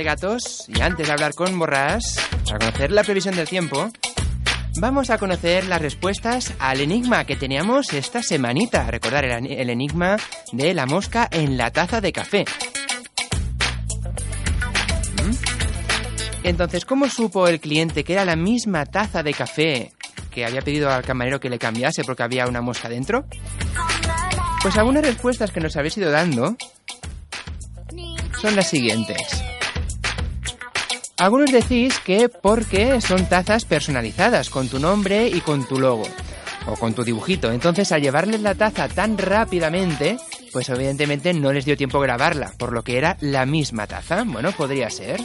De 0.00 0.04
gatos, 0.04 0.64
y 0.66 0.80
antes 0.80 1.06
de 1.06 1.12
hablar 1.12 1.34
con 1.34 1.58
Borrás, 1.58 2.16
para 2.46 2.58
conocer 2.58 2.90
la 2.90 3.04
previsión 3.04 3.36
del 3.36 3.46
tiempo, 3.46 3.90
vamos 4.78 5.10
a 5.10 5.18
conocer 5.18 5.66
las 5.66 5.82
respuestas 5.82 6.54
al 6.58 6.80
enigma 6.80 7.26
que 7.26 7.36
teníamos 7.36 7.92
esta 7.92 8.22
semanita. 8.22 8.90
Recordar 8.90 9.26
el, 9.26 9.46
el 9.46 9.68
enigma 9.68 10.16
de 10.52 10.72
la 10.72 10.86
mosca 10.86 11.28
en 11.30 11.58
la 11.58 11.70
taza 11.70 12.00
de 12.00 12.12
café. 12.12 12.46
¿Mm? 15.22 15.34
Entonces, 16.44 16.86
¿cómo 16.86 17.06
supo 17.10 17.46
el 17.46 17.60
cliente 17.60 18.02
que 18.02 18.14
era 18.14 18.24
la 18.24 18.36
misma 18.36 18.86
taza 18.86 19.22
de 19.22 19.34
café 19.34 19.92
que 20.30 20.46
había 20.46 20.62
pedido 20.62 20.90
al 20.90 21.02
camarero 21.02 21.40
que 21.40 21.50
le 21.50 21.58
cambiase 21.58 22.04
porque 22.04 22.22
había 22.22 22.46
una 22.46 22.62
mosca 22.62 22.88
dentro? 22.88 23.26
Pues 24.62 24.78
algunas 24.78 25.04
respuestas 25.04 25.50
que 25.50 25.60
nos 25.60 25.76
habéis 25.76 25.98
ido 25.98 26.10
dando 26.10 26.56
son 28.40 28.56
las 28.56 28.68
siguientes. 28.68 29.49
Algunos 31.20 31.52
decís 31.52 31.98
que 31.98 32.30
porque 32.30 32.98
son 33.02 33.26
tazas 33.26 33.66
personalizadas 33.66 34.48
con 34.48 34.70
tu 34.70 34.78
nombre 34.78 35.28
y 35.28 35.42
con 35.42 35.68
tu 35.68 35.78
logo 35.78 36.04
o 36.66 36.76
con 36.76 36.94
tu 36.94 37.04
dibujito. 37.04 37.52
Entonces 37.52 37.92
al 37.92 38.00
llevarles 38.00 38.40
la 38.40 38.54
taza 38.54 38.88
tan 38.88 39.18
rápidamente, 39.18 40.16
pues 40.50 40.70
evidentemente 40.70 41.34
no 41.34 41.52
les 41.52 41.66
dio 41.66 41.76
tiempo 41.76 41.98
a 41.98 42.04
grabarla, 42.04 42.52
por 42.56 42.72
lo 42.72 42.82
que 42.82 42.96
era 42.96 43.18
la 43.20 43.44
misma 43.44 43.86
taza. 43.86 44.24
Bueno, 44.24 44.52
podría 44.52 44.88
ser. 44.88 45.20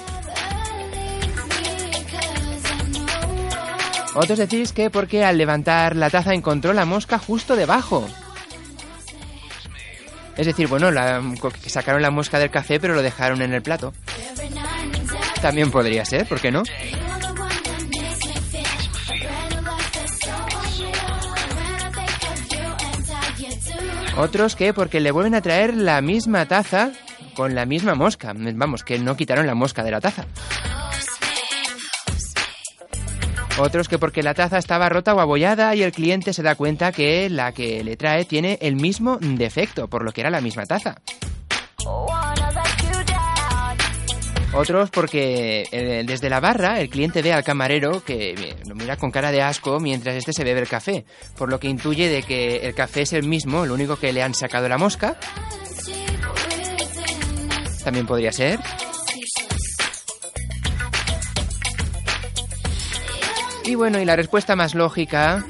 Otros 4.15 4.37
decís 4.37 4.73
que 4.73 4.89
porque 4.89 5.23
al 5.23 5.37
levantar 5.37 5.95
la 5.95 6.09
taza 6.09 6.33
encontró 6.33 6.73
la 6.73 6.83
mosca 6.83 7.19
justo 7.19 7.55
debajo. 7.55 8.05
Es 10.35 10.45
decir, 10.45 10.67
bueno, 10.67 10.89
sacaron 11.67 12.01
la 12.01 12.11
mosca 12.11 12.37
del 12.37 12.51
café 12.51 12.81
pero 12.81 12.95
lo 12.95 13.01
dejaron 13.01 13.41
en 13.41 13.53
el 13.53 13.61
plato. 13.61 13.93
También 15.45 15.69
podría 15.69 16.03
ser, 16.05 16.25
¿por 16.25 16.41
qué 16.41 16.51
no? 16.51 16.63
Otros 24.17 24.55
que 24.55 24.73
porque 24.73 24.99
le 24.99 25.11
vuelven 25.11 25.35
a 25.35 25.41
traer 25.41 25.77
la 25.77 26.01
misma 26.01 26.47
taza 26.47 26.93
con 27.35 27.53
la 27.53 27.67
misma 27.67 27.93
mosca. 27.93 28.33
Vamos, 28.35 28.83
que 28.83 28.97
no 28.97 29.15
quitaron 29.15 29.45
la 29.45 29.53
mosca 29.53 29.83
de 29.83 29.91
la 29.91 30.01
taza. 30.01 30.25
Otros 33.59 33.87
que 33.87 33.99
porque 33.99 34.23
la 34.23 34.33
taza 34.33 34.57
estaba 34.57 34.89
rota 34.89 35.13
o 35.13 35.19
abollada 35.19 35.75
y 35.75 35.83
el 35.83 35.91
cliente 35.91 36.33
se 36.33 36.41
da 36.41 36.55
cuenta 36.55 36.91
que 36.91 37.29
la 37.29 37.51
que 37.51 37.83
le 37.83 37.97
trae 37.97 38.25
tiene 38.25 38.57
el 38.61 38.77
mismo 38.77 39.19
defecto, 39.21 39.87
por 39.87 40.03
lo 40.03 40.11
que 40.11 40.21
era 40.21 40.31
la 40.31 40.41
misma 40.41 40.65
taza. 40.65 40.95
Otros 44.55 44.89
porque 44.89 45.67
eh, 45.69 46.03
desde 46.05 46.29
la 46.29 46.39
barra 46.39 46.79
el 46.79 46.89
cliente 46.89 47.21
ve 47.21 47.33
al 47.33 47.43
camarero 47.43 48.03
que 48.05 48.31
eh, 48.31 48.55
lo 48.65 48.73
mira 48.73 48.95
con 48.95 49.11
cara 49.11 49.31
de 49.31 49.41
asco 49.41 49.81
mientras 49.81 50.15
este 50.15 50.31
se 50.31 50.45
bebe 50.45 50.61
el 50.61 50.67
café, 50.69 51.05
por 51.37 51.49
lo 51.49 51.59
que 51.59 51.67
intuye 51.67 52.07
de 52.07 52.23
que 52.23 52.65
el 52.65 52.73
café 52.73 53.01
es 53.01 53.11
el 53.11 53.27
mismo, 53.27 53.65
lo 53.65 53.73
único 53.73 53.97
que 53.97 54.13
le 54.13 54.23
han 54.23 54.33
sacado 54.33 54.69
la 54.69 54.77
mosca. 54.77 55.17
También 57.83 58.07
podría 58.07 58.31
ser. 58.31 58.59
Y 63.65 63.75
bueno, 63.75 63.99
y 63.99 64.05
la 64.05 64.15
respuesta 64.15 64.55
más 64.55 64.73
lógica 64.73 65.45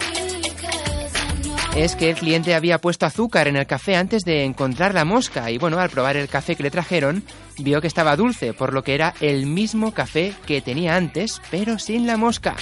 es 1.76 1.98
que 1.98 2.10
el 2.10 2.16
cliente 2.16 2.56
había 2.56 2.80
puesto 2.80 3.06
azúcar 3.06 3.50
en 3.50 3.58
el 3.58 3.68
café 3.68 3.98
antes 3.98 4.24
de 4.24 4.46
encontrar 4.46 4.94
la 4.94 5.04
mosca 5.04 5.52
y 5.52 5.58
bueno, 5.58 5.78
al 5.78 5.90
probar 5.90 6.16
el 6.16 6.30
café 6.30 6.56
que 6.56 6.64
le 6.64 6.72
trajeron, 6.72 7.24
vio 7.58 7.82
que 7.82 7.88
estaba 7.88 8.16
dulce, 8.16 8.54
por 8.54 8.74
lo 8.74 8.82
que 8.82 8.96
era 8.96 9.14
el 9.20 9.46
mismo 9.46 9.94
café 9.94 10.34
que 10.46 10.62
tenía 10.62 10.96
antes, 10.96 11.42
pero 11.52 11.78
sin 11.78 12.08
la 12.08 12.16
mosca. 12.16 12.56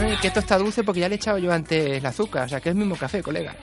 Ay, 0.00 0.16
que 0.20 0.26
esto 0.26 0.40
está 0.40 0.58
dulce 0.58 0.82
porque 0.82 1.00
ya 1.00 1.08
le 1.08 1.14
he 1.14 1.16
echado 1.16 1.38
yo 1.38 1.52
antes 1.52 1.98
el 1.98 2.04
azúcar, 2.04 2.46
o 2.46 2.48
sea 2.48 2.60
que 2.60 2.70
es 2.70 2.74
el 2.74 2.78
mismo 2.78 2.96
café, 2.96 3.22
colega. 3.22 3.54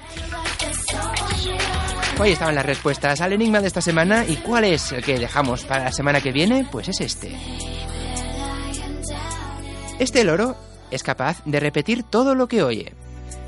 Hoy 2.17 2.31
estaban 2.31 2.55
las 2.55 2.65
respuestas 2.65 3.19
al 3.19 3.33
enigma 3.33 3.59
de 3.59 3.67
esta 3.67 3.81
semana 3.81 4.25
y 4.25 4.37
cuál 4.37 4.63
es 4.63 4.93
el 4.93 5.03
que 5.03 5.19
dejamos 5.19 5.65
para 5.65 5.85
la 5.85 5.91
semana 5.91 6.21
que 6.21 6.31
viene, 6.31 6.65
pues 6.71 6.87
es 6.87 7.01
este. 7.01 7.35
Este 9.99 10.23
loro 10.23 10.55
es 10.91 11.03
capaz 11.03 11.43
de 11.45 11.59
repetir 11.59 12.03
todo 12.03 12.35
lo 12.35 12.47
que 12.47 12.63
oye. 12.63 13.00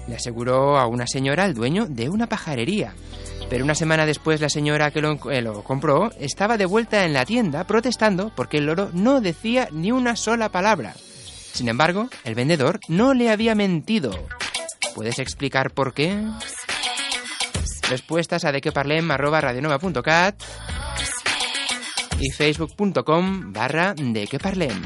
Le 0.07 0.15
aseguró 0.15 0.77
a 0.77 0.87
una 0.87 1.07
señora 1.07 1.45
el 1.45 1.53
dueño 1.53 1.85
de 1.87 2.09
una 2.09 2.27
pajarería. 2.27 2.93
Pero 3.49 3.63
una 3.63 3.75
semana 3.75 4.05
después 4.05 4.41
la 4.41 4.49
señora 4.49 4.91
que 4.91 5.01
lo, 5.01 5.31
eh, 5.31 5.41
lo 5.41 5.63
compró 5.63 6.11
estaba 6.19 6.57
de 6.57 6.65
vuelta 6.65 7.05
en 7.05 7.13
la 7.13 7.25
tienda 7.25 7.65
protestando 7.65 8.31
porque 8.35 8.57
el 8.57 8.65
loro 8.65 8.89
no 8.93 9.21
decía 9.21 9.69
ni 9.71 9.91
una 9.91 10.15
sola 10.15 10.49
palabra. 10.49 10.95
Sin 11.53 11.69
embargo, 11.69 12.09
el 12.23 12.35
vendedor 12.35 12.79
no 12.87 13.13
le 13.13 13.29
había 13.29 13.53
mentido. 13.53 14.11
¿Puedes 14.95 15.19
explicar 15.19 15.71
por 15.71 15.93
qué? 15.93 16.15
Respuestas 17.89 18.45
a 18.45 18.51
dequeparlem.radionova.cat 18.51 20.35
y 22.19 22.31
facebook.com 22.31 23.53
barra 23.53 23.93
dequeparlem. 23.93 24.81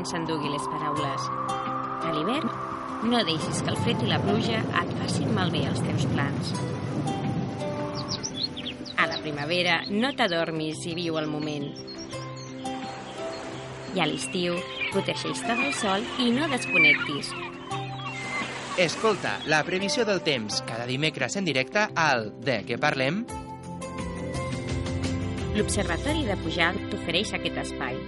Vent 0.00 0.08
s'endugui 0.08 0.48
les 0.48 0.66
paraules. 0.72 1.26
A 2.00 2.12
l'hivern, 2.14 2.48
no 3.10 3.20
deixis 3.24 3.60
que 3.62 3.72
el 3.72 3.78
fred 3.84 4.02
i 4.04 4.08
la 4.08 4.20
pluja 4.22 4.60
et 4.80 4.92
facin 5.00 5.32
malbé 5.36 5.66
els 5.68 5.80
teus 5.84 6.06
plans. 6.14 6.52
A 8.96 9.08
la 9.08 9.18
primavera, 9.20 9.80
no 9.90 10.12
t'adormis 10.16 10.84
i 10.88 10.94
viu 10.96 11.18
el 11.20 11.28
moment. 11.28 11.68
I 13.94 14.00
a 14.00 14.06
l'estiu, 14.06 14.56
protegeix-te 14.92 15.56
del 15.58 15.74
sol 15.76 16.06
i 16.22 16.30
no 16.32 16.48
desconnectis. 16.48 17.32
Escolta 18.80 19.34
la 19.50 19.60
previsió 19.66 20.06
del 20.08 20.22
temps 20.24 20.62
cada 20.68 20.86
dimecres 20.88 21.36
en 21.36 21.44
directe 21.44 21.88
al 21.96 22.30
De 22.40 22.62
què 22.64 22.80
parlem? 22.80 23.26
L'Observatori 25.58 26.24
de 26.30 26.38
Pujalt 26.40 26.88
t'ofereix 26.92 27.34
aquest 27.36 27.60
espai. 27.66 27.98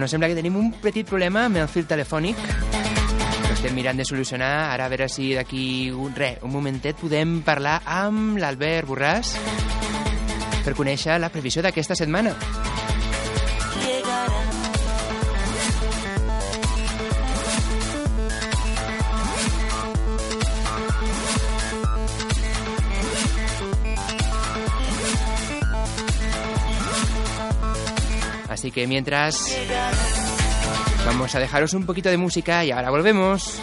Bueno, 0.00 0.08
sembla 0.08 0.28
que 0.28 0.34
tenim 0.38 0.54
un 0.56 0.70
petit 0.80 1.04
problema 1.04 1.42
amb 1.44 1.58
el 1.60 1.66
fil 1.68 1.84
telefònic. 1.84 2.38
Ho 2.40 3.50
estem 3.52 3.74
mirant 3.76 4.00
de 4.00 4.06
solucionar. 4.08 4.70
Ara 4.72 4.86
a 4.86 4.88
veure 4.88 5.10
si 5.12 5.34
d'aquí 5.36 5.90
un, 5.92 6.14
re, 6.16 6.30
un 6.40 6.54
momentet 6.54 6.96
podem 6.96 7.42
parlar 7.44 7.82
amb 7.84 8.40
l'Albert 8.40 8.88
Borràs 8.88 9.36
per 10.64 10.72
conèixer 10.72 11.20
la 11.20 11.28
previsió 11.28 11.60
d'aquesta 11.60 12.00
setmana. 12.00 12.32
Así 28.60 28.70
que 28.70 28.86
mientras 28.86 29.56
vamos 31.06 31.34
a 31.34 31.38
dejaros 31.38 31.72
un 31.72 31.86
poquito 31.86 32.10
de 32.10 32.18
música 32.18 32.62
y 32.62 32.70
ahora 32.70 32.90
volvemos. 32.90 33.58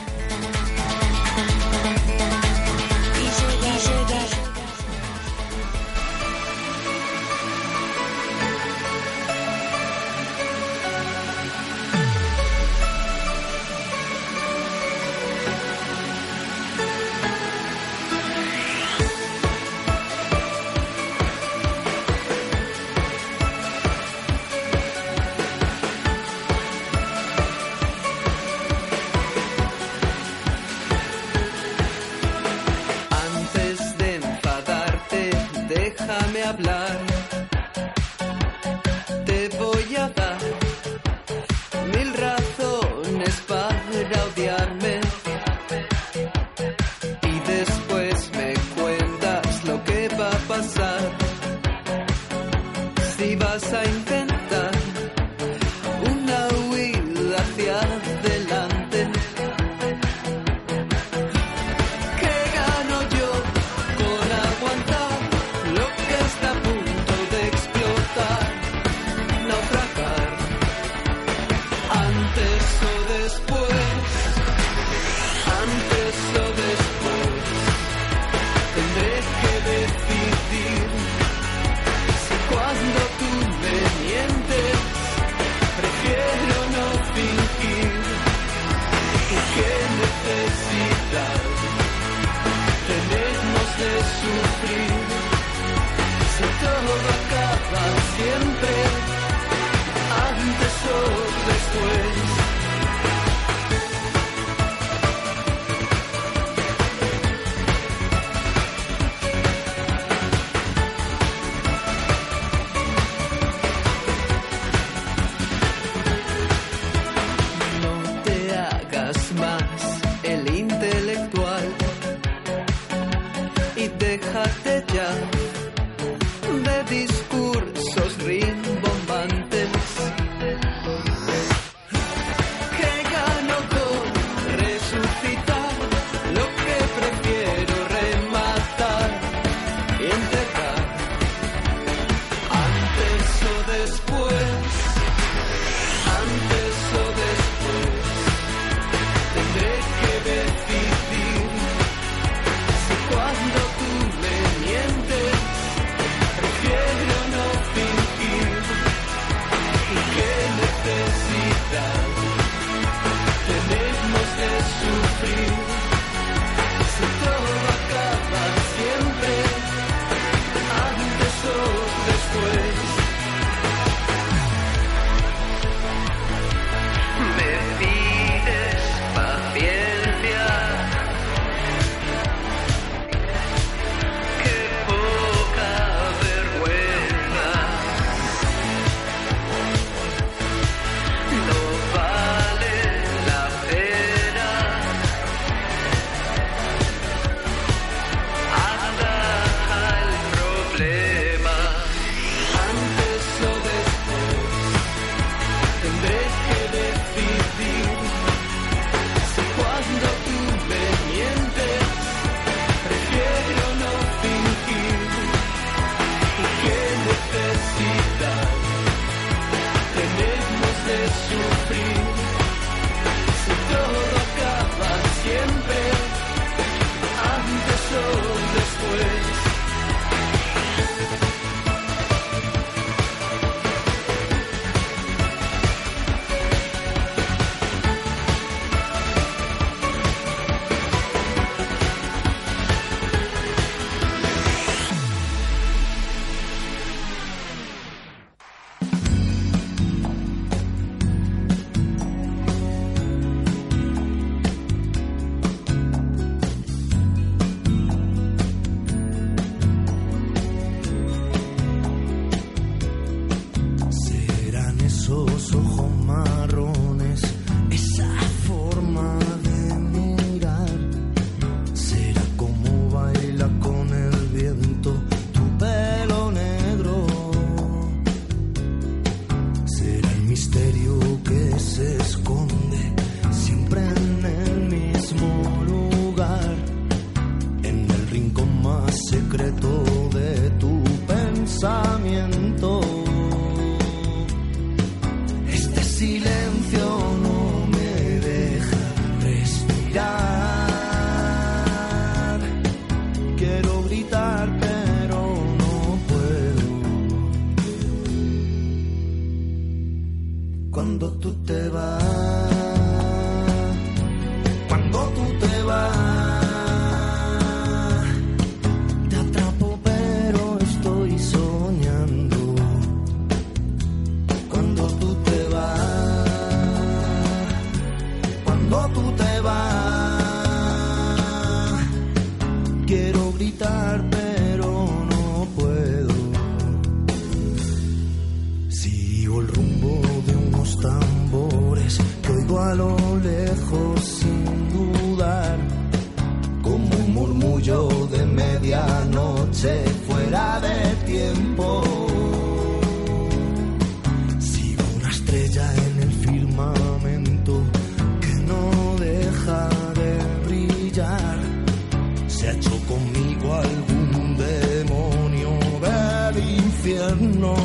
Infierno. 367.28 367.56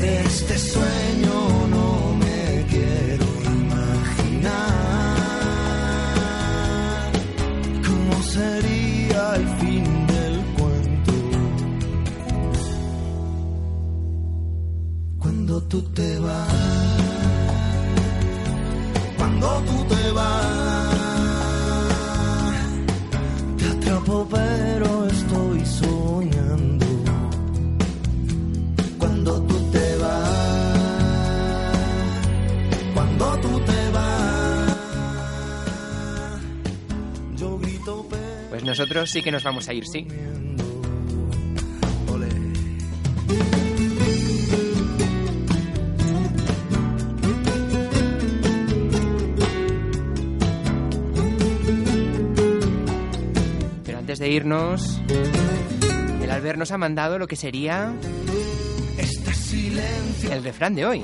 De 0.00 0.20
este 0.22 0.58
sueño 0.58 1.66
no 1.70 2.14
me 2.16 2.66
quiero 2.68 3.26
imaginar 3.44 4.52
cómo 7.86 8.22
sería 8.22 9.36
el 9.36 9.48
fin 9.60 10.06
del 10.06 10.40
cuento. 10.58 11.12
Cuando 15.18 15.62
tú 15.62 15.82
te 15.92 16.18
vas, 16.18 16.48
cuando 19.18 19.62
tú 19.68 19.94
te 19.94 20.12
vas, 20.12 20.94
te 23.58 23.66
atrapo 23.66 24.26
Pues 38.60 38.78
nosotros 38.78 39.10
sí 39.10 39.22
que 39.22 39.32
nos 39.32 39.42
vamos 39.42 39.66
a 39.70 39.72
ir, 39.72 39.86
sí. 39.86 40.06
Pero 53.86 53.98
antes 53.98 54.18
de 54.18 54.28
irnos, 54.28 55.00
el 56.22 56.30
Albert 56.30 56.58
nos 56.58 56.70
ha 56.70 56.76
mandado 56.76 57.18
lo 57.18 57.26
que 57.26 57.36
sería 57.36 57.94
el 60.30 60.44
refrán 60.44 60.74
de 60.74 60.84
hoy. 60.84 61.02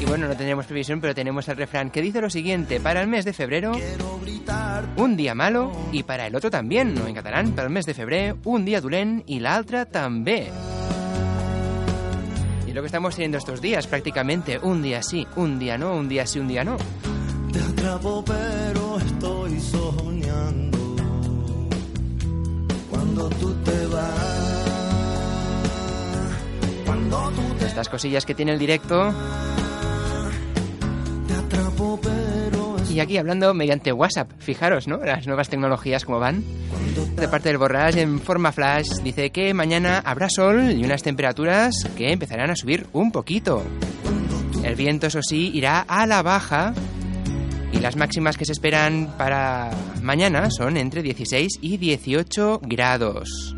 Y 0.00 0.04
bueno, 0.06 0.26
no 0.26 0.36
tenemos 0.36 0.66
previsión, 0.66 1.00
pero 1.00 1.14
tenemos 1.14 1.48
el 1.48 1.56
refrán 1.56 1.90
que 1.90 2.02
dice 2.02 2.20
lo 2.20 2.30
siguiente: 2.30 2.80
para 2.80 3.00
el 3.00 3.06
mes 3.06 3.24
de 3.24 3.32
febrero, 3.32 3.72
un 4.96 5.16
día 5.16 5.34
malo, 5.34 5.72
y 5.92 6.02
para 6.02 6.26
el 6.26 6.34
otro 6.34 6.50
también, 6.50 6.94
no 6.94 7.06
en 7.06 7.14
catalán, 7.14 7.52
para 7.52 7.68
el 7.68 7.72
mes 7.72 7.86
de 7.86 7.94
febrero, 7.94 8.38
un 8.44 8.64
día 8.64 8.80
dolent 8.80 9.24
y 9.26 9.40
la 9.40 9.60
otra 9.60 9.86
también. 9.86 10.50
Y 12.66 12.72
lo 12.72 12.82
que 12.82 12.86
estamos 12.86 13.14
teniendo 13.14 13.38
estos 13.38 13.60
días, 13.60 13.86
prácticamente, 13.86 14.58
un 14.58 14.82
día 14.82 15.02
sí, 15.02 15.26
un 15.36 15.58
día 15.58 15.78
no, 15.78 15.94
un 15.96 16.08
día 16.08 16.26
sí, 16.26 16.38
un 16.38 16.48
día 16.48 16.64
no. 16.64 16.76
Te 17.52 17.60
atrapo 17.60 18.22
pero 18.22 18.98
estoy 18.98 19.58
soñando 19.60 20.78
Cuando 22.90 23.30
tú 23.30 23.54
te 23.64 23.86
vas 23.86 24.64
Cuando 26.84 27.30
tú 27.30 27.42
te 27.58 27.66
Estas 27.66 27.88
cosillas 27.88 28.26
que 28.26 28.34
tiene 28.34 28.52
el 28.52 28.58
directo. 28.58 29.14
Y 32.96 33.00
aquí 33.00 33.18
hablando 33.18 33.52
mediante 33.52 33.92
WhatsApp, 33.92 34.30
fijaros, 34.38 34.88
¿no? 34.88 34.96
Las 34.96 35.26
nuevas 35.26 35.50
tecnologías 35.50 36.06
como 36.06 36.18
van. 36.18 36.42
De 37.14 37.28
parte 37.28 37.50
del 37.50 37.58
Borrás, 37.58 37.94
en 37.94 38.20
forma 38.20 38.52
flash, 38.52 38.88
dice 39.04 39.28
que 39.28 39.52
mañana 39.52 39.98
habrá 39.98 40.30
sol 40.30 40.70
y 40.70 40.82
unas 40.82 41.02
temperaturas 41.02 41.74
que 41.94 42.10
empezarán 42.10 42.48
a 42.48 42.56
subir 42.56 42.86
un 42.94 43.12
poquito. 43.12 43.62
El 44.64 44.76
viento, 44.76 45.08
eso 45.08 45.20
sí, 45.20 45.50
irá 45.52 45.80
a 45.80 46.06
la 46.06 46.22
baja 46.22 46.72
y 47.70 47.80
las 47.80 47.96
máximas 47.96 48.38
que 48.38 48.46
se 48.46 48.52
esperan 48.52 49.12
para 49.18 49.68
mañana 50.00 50.50
son 50.50 50.78
entre 50.78 51.02
16 51.02 51.58
y 51.60 51.76
18 51.76 52.60
grados. 52.62 53.54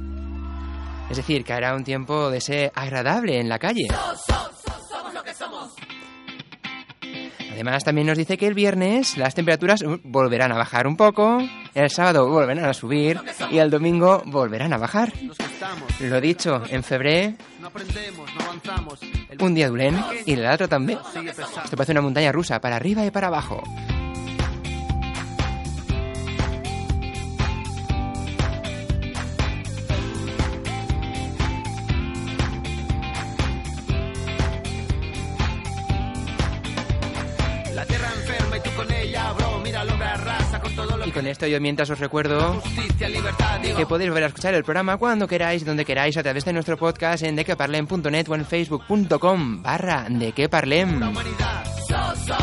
Es 1.10 1.16
decir, 1.16 1.44
que 1.44 1.52
hará 1.52 1.76
un 1.76 1.84
tiempo 1.84 2.28
de 2.28 2.40
ser 2.40 2.72
agradable 2.74 3.38
en 3.38 3.48
la 3.48 3.60
calle. 3.60 3.86
Además, 7.58 7.82
también 7.82 8.06
nos 8.06 8.16
dice 8.16 8.38
que 8.38 8.46
el 8.46 8.54
viernes 8.54 9.16
las 9.16 9.34
temperaturas 9.34 9.82
uh, 9.82 9.98
volverán 10.04 10.52
a 10.52 10.56
bajar 10.56 10.86
un 10.86 10.96
poco, 10.96 11.38
el 11.74 11.90
sábado 11.90 12.28
volverán 12.28 12.66
a 12.66 12.72
subir 12.72 13.20
y 13.50 13.58
el 13.58 13.68
domingo 13.68 14.22
volverán 14.26 14.72
a 14.74 14.78
bajar. 14.78 15.12
Lo 15.98 16.20
dicho, 16.20 16.62
en 16.70 16.84
febrero, 16.84 17.34
un 19.40 19.54
día 19.54 19.68
duren 19.68 20.00
y 20.24 20.34
el 20.34 20.46
otro 20.46 20.68
también. 20.68 21.00
Esto 21.64 21.76
parece 21.76 21.90
una 21.90 22.00
montaña 22.00 22.30
rusa, 22.30 22.60
para 22.60 22.76
arriba 22.76 23.04
y 23.04 23.10
para 23.10 23.26
abajo. 23.26 23.60
Con 41.18 41.26
esto 41.26 41.48
yo 41.48 41.60
mientras 41.60 41.90
os 41.90 41.98
recuerdo 41.98 42.62
que 43.76 43.86
podéis 43.86 44.08
volver 44.08 44.22
a 44.22 44.26
escuchar 44.28 44.54
el 44.54 44.62
programa 44.62 44.98
cuando 44.98 45.26
queráis, 45.26 45.64
donde 45.64 45.84
queráis, 45.84 46.16
a 46.16 46.22
través 46.22 46.44
de 46.44 46.52
nuestro 46.52 46.76
podcast 46.76 47.24
en 47.24 47.34
dequeparlem.net 47.34 48.28
o 48.28 48.36
en 48.36 48.46
facebook.com 48.46 49.60
barra 49.60 50.06
dequeparlem. 50.08 51.12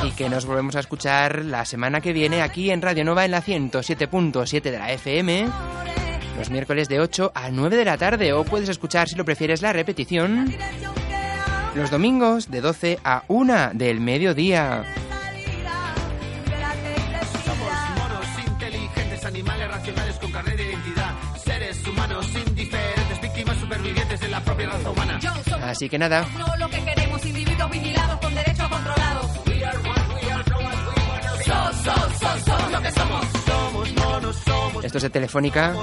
Y 0.04 0.12
que 0.12 0.28
nos 0.28 0.46
volvemos 0.46 0.76
a 0.76 0.82
escuchar 0.82 1.46
la 1.46 1.64
semana 1.64 2.02
que 2.02 2.12
viene 2.12 2.42
aquí 2.42 2.70
en 2.70 2.82
Radio 2.82 3.06
Nova 3.06 3.24
en 3.24 3.32
la 3.32 3.42
107.7 3.42 4.62
de 4.62 4.78
la 4.78 4.92
FM, 4.92 5.48
los 6.38 6.50
miércoles 6.50 6.90
de 6.90 7.00
8 7.00 7.32
a 7.34 7.52
9 7.52 7.78
de 7.78 7.86
la 7.86 7.98
tarde, 7.98 8.34
o 8.34 8.44
puedes 8.44 8.68
escuchar, 8.68 9.08
si 9.08 9.16
lo 9.16 9.24
prefieres, 9.24 9.62
la 9.62 9.72
repetición 9.72 10.54
los 11.76 11.92
domingos 11.92 12.52
de 12.52 12.60
12 12.60 13.00
a 13.06 13.24
1 13.30 13.72
del 13.74 14.02
mediodía. 14.02 14.84
Así 25.76 25.90
que 25.90 26.00
nada, 26.00 26.26
No 26.38 26.56
lo 26.56 26.70
que 26.70 26.82
queremos, 26.86 27.26
individuos 27.26 27.70
vigilados 27.70 28.18
con 28.22 28.34
derechos 28.34 28.70
controlados. 28.70 29.26
Esto 34.84 34.98
es 34.98 35.04
de 35.04 35.10
Telefónica, 35.10 35.74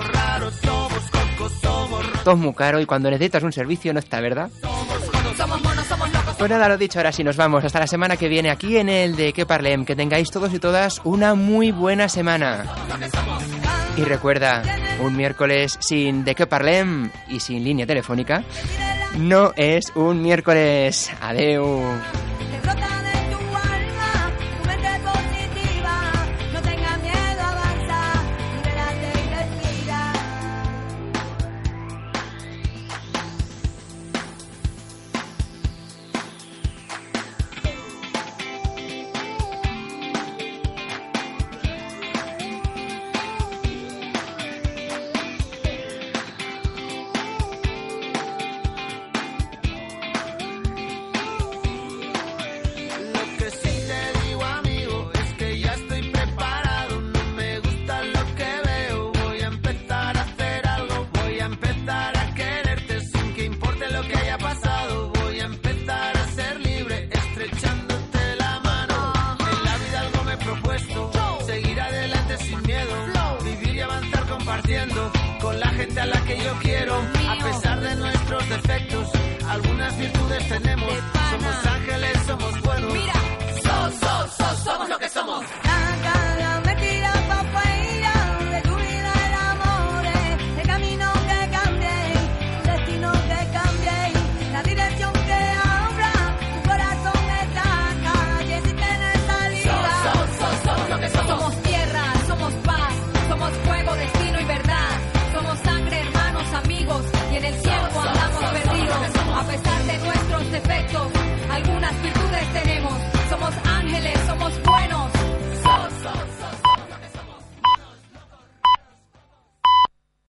todo 2.24 2.34
es 2.34 2.40
muy 2.40 2.54
caro 2.54 2.80
y 2.80 2.86
cuando 2.86 3.10
necesitas 3.10 3.42
un 3.42 3.52
servicio 3.52 3.92
no 3.92 3.98
está, 3.98 4.22
¿verdad? 4.22 4.48
Pues 6.38 6.50
nada, 6.50 6.68
lo 6.70 6.78
dicho, 6.78 6.98
ahora 6.98 7.12
sí 7.12 7.22
nos 7.22 7.36
vamos. 7.36 7.62
Hasta 7.62 7.80
la 7.80 7.86
semana 7.86 8.16
que 8.16 8.28
viene 8.28 8.50
aquí 8.50 8.78
en 8.78 8.88
el 8.88 9.14
de 9.14 9.34
Que 9.34 9.44
Parlem. 9.44 9.84
Que 9.84 9.94
tengáis 9.94 10.30
todos 10.30 10.54
y 10.54 10.58
todas 10.58 11.02
una 11.04 11.34
muy 11.34 11.70
buena 11.70 12.08
semana. 12.08 12.64
Y 13.98 14.04
recuerda, 14.04 14.62
un 15.00 15.14
miércoles 15.16 15.76
sin 15.80 16.24
de 16.24 16.34
Que 16.34 16.46
Parlem 16.46 17.10
y 17.28 17.40
sin 17.40 17.62
línea 17.62 17.86
telefónica 17.86 18.42
no 19.18 19.52
es 19.56 19.92
un 19.94 20.22
miércoles. 20.22 21.10
Adeu. 21.20 21.82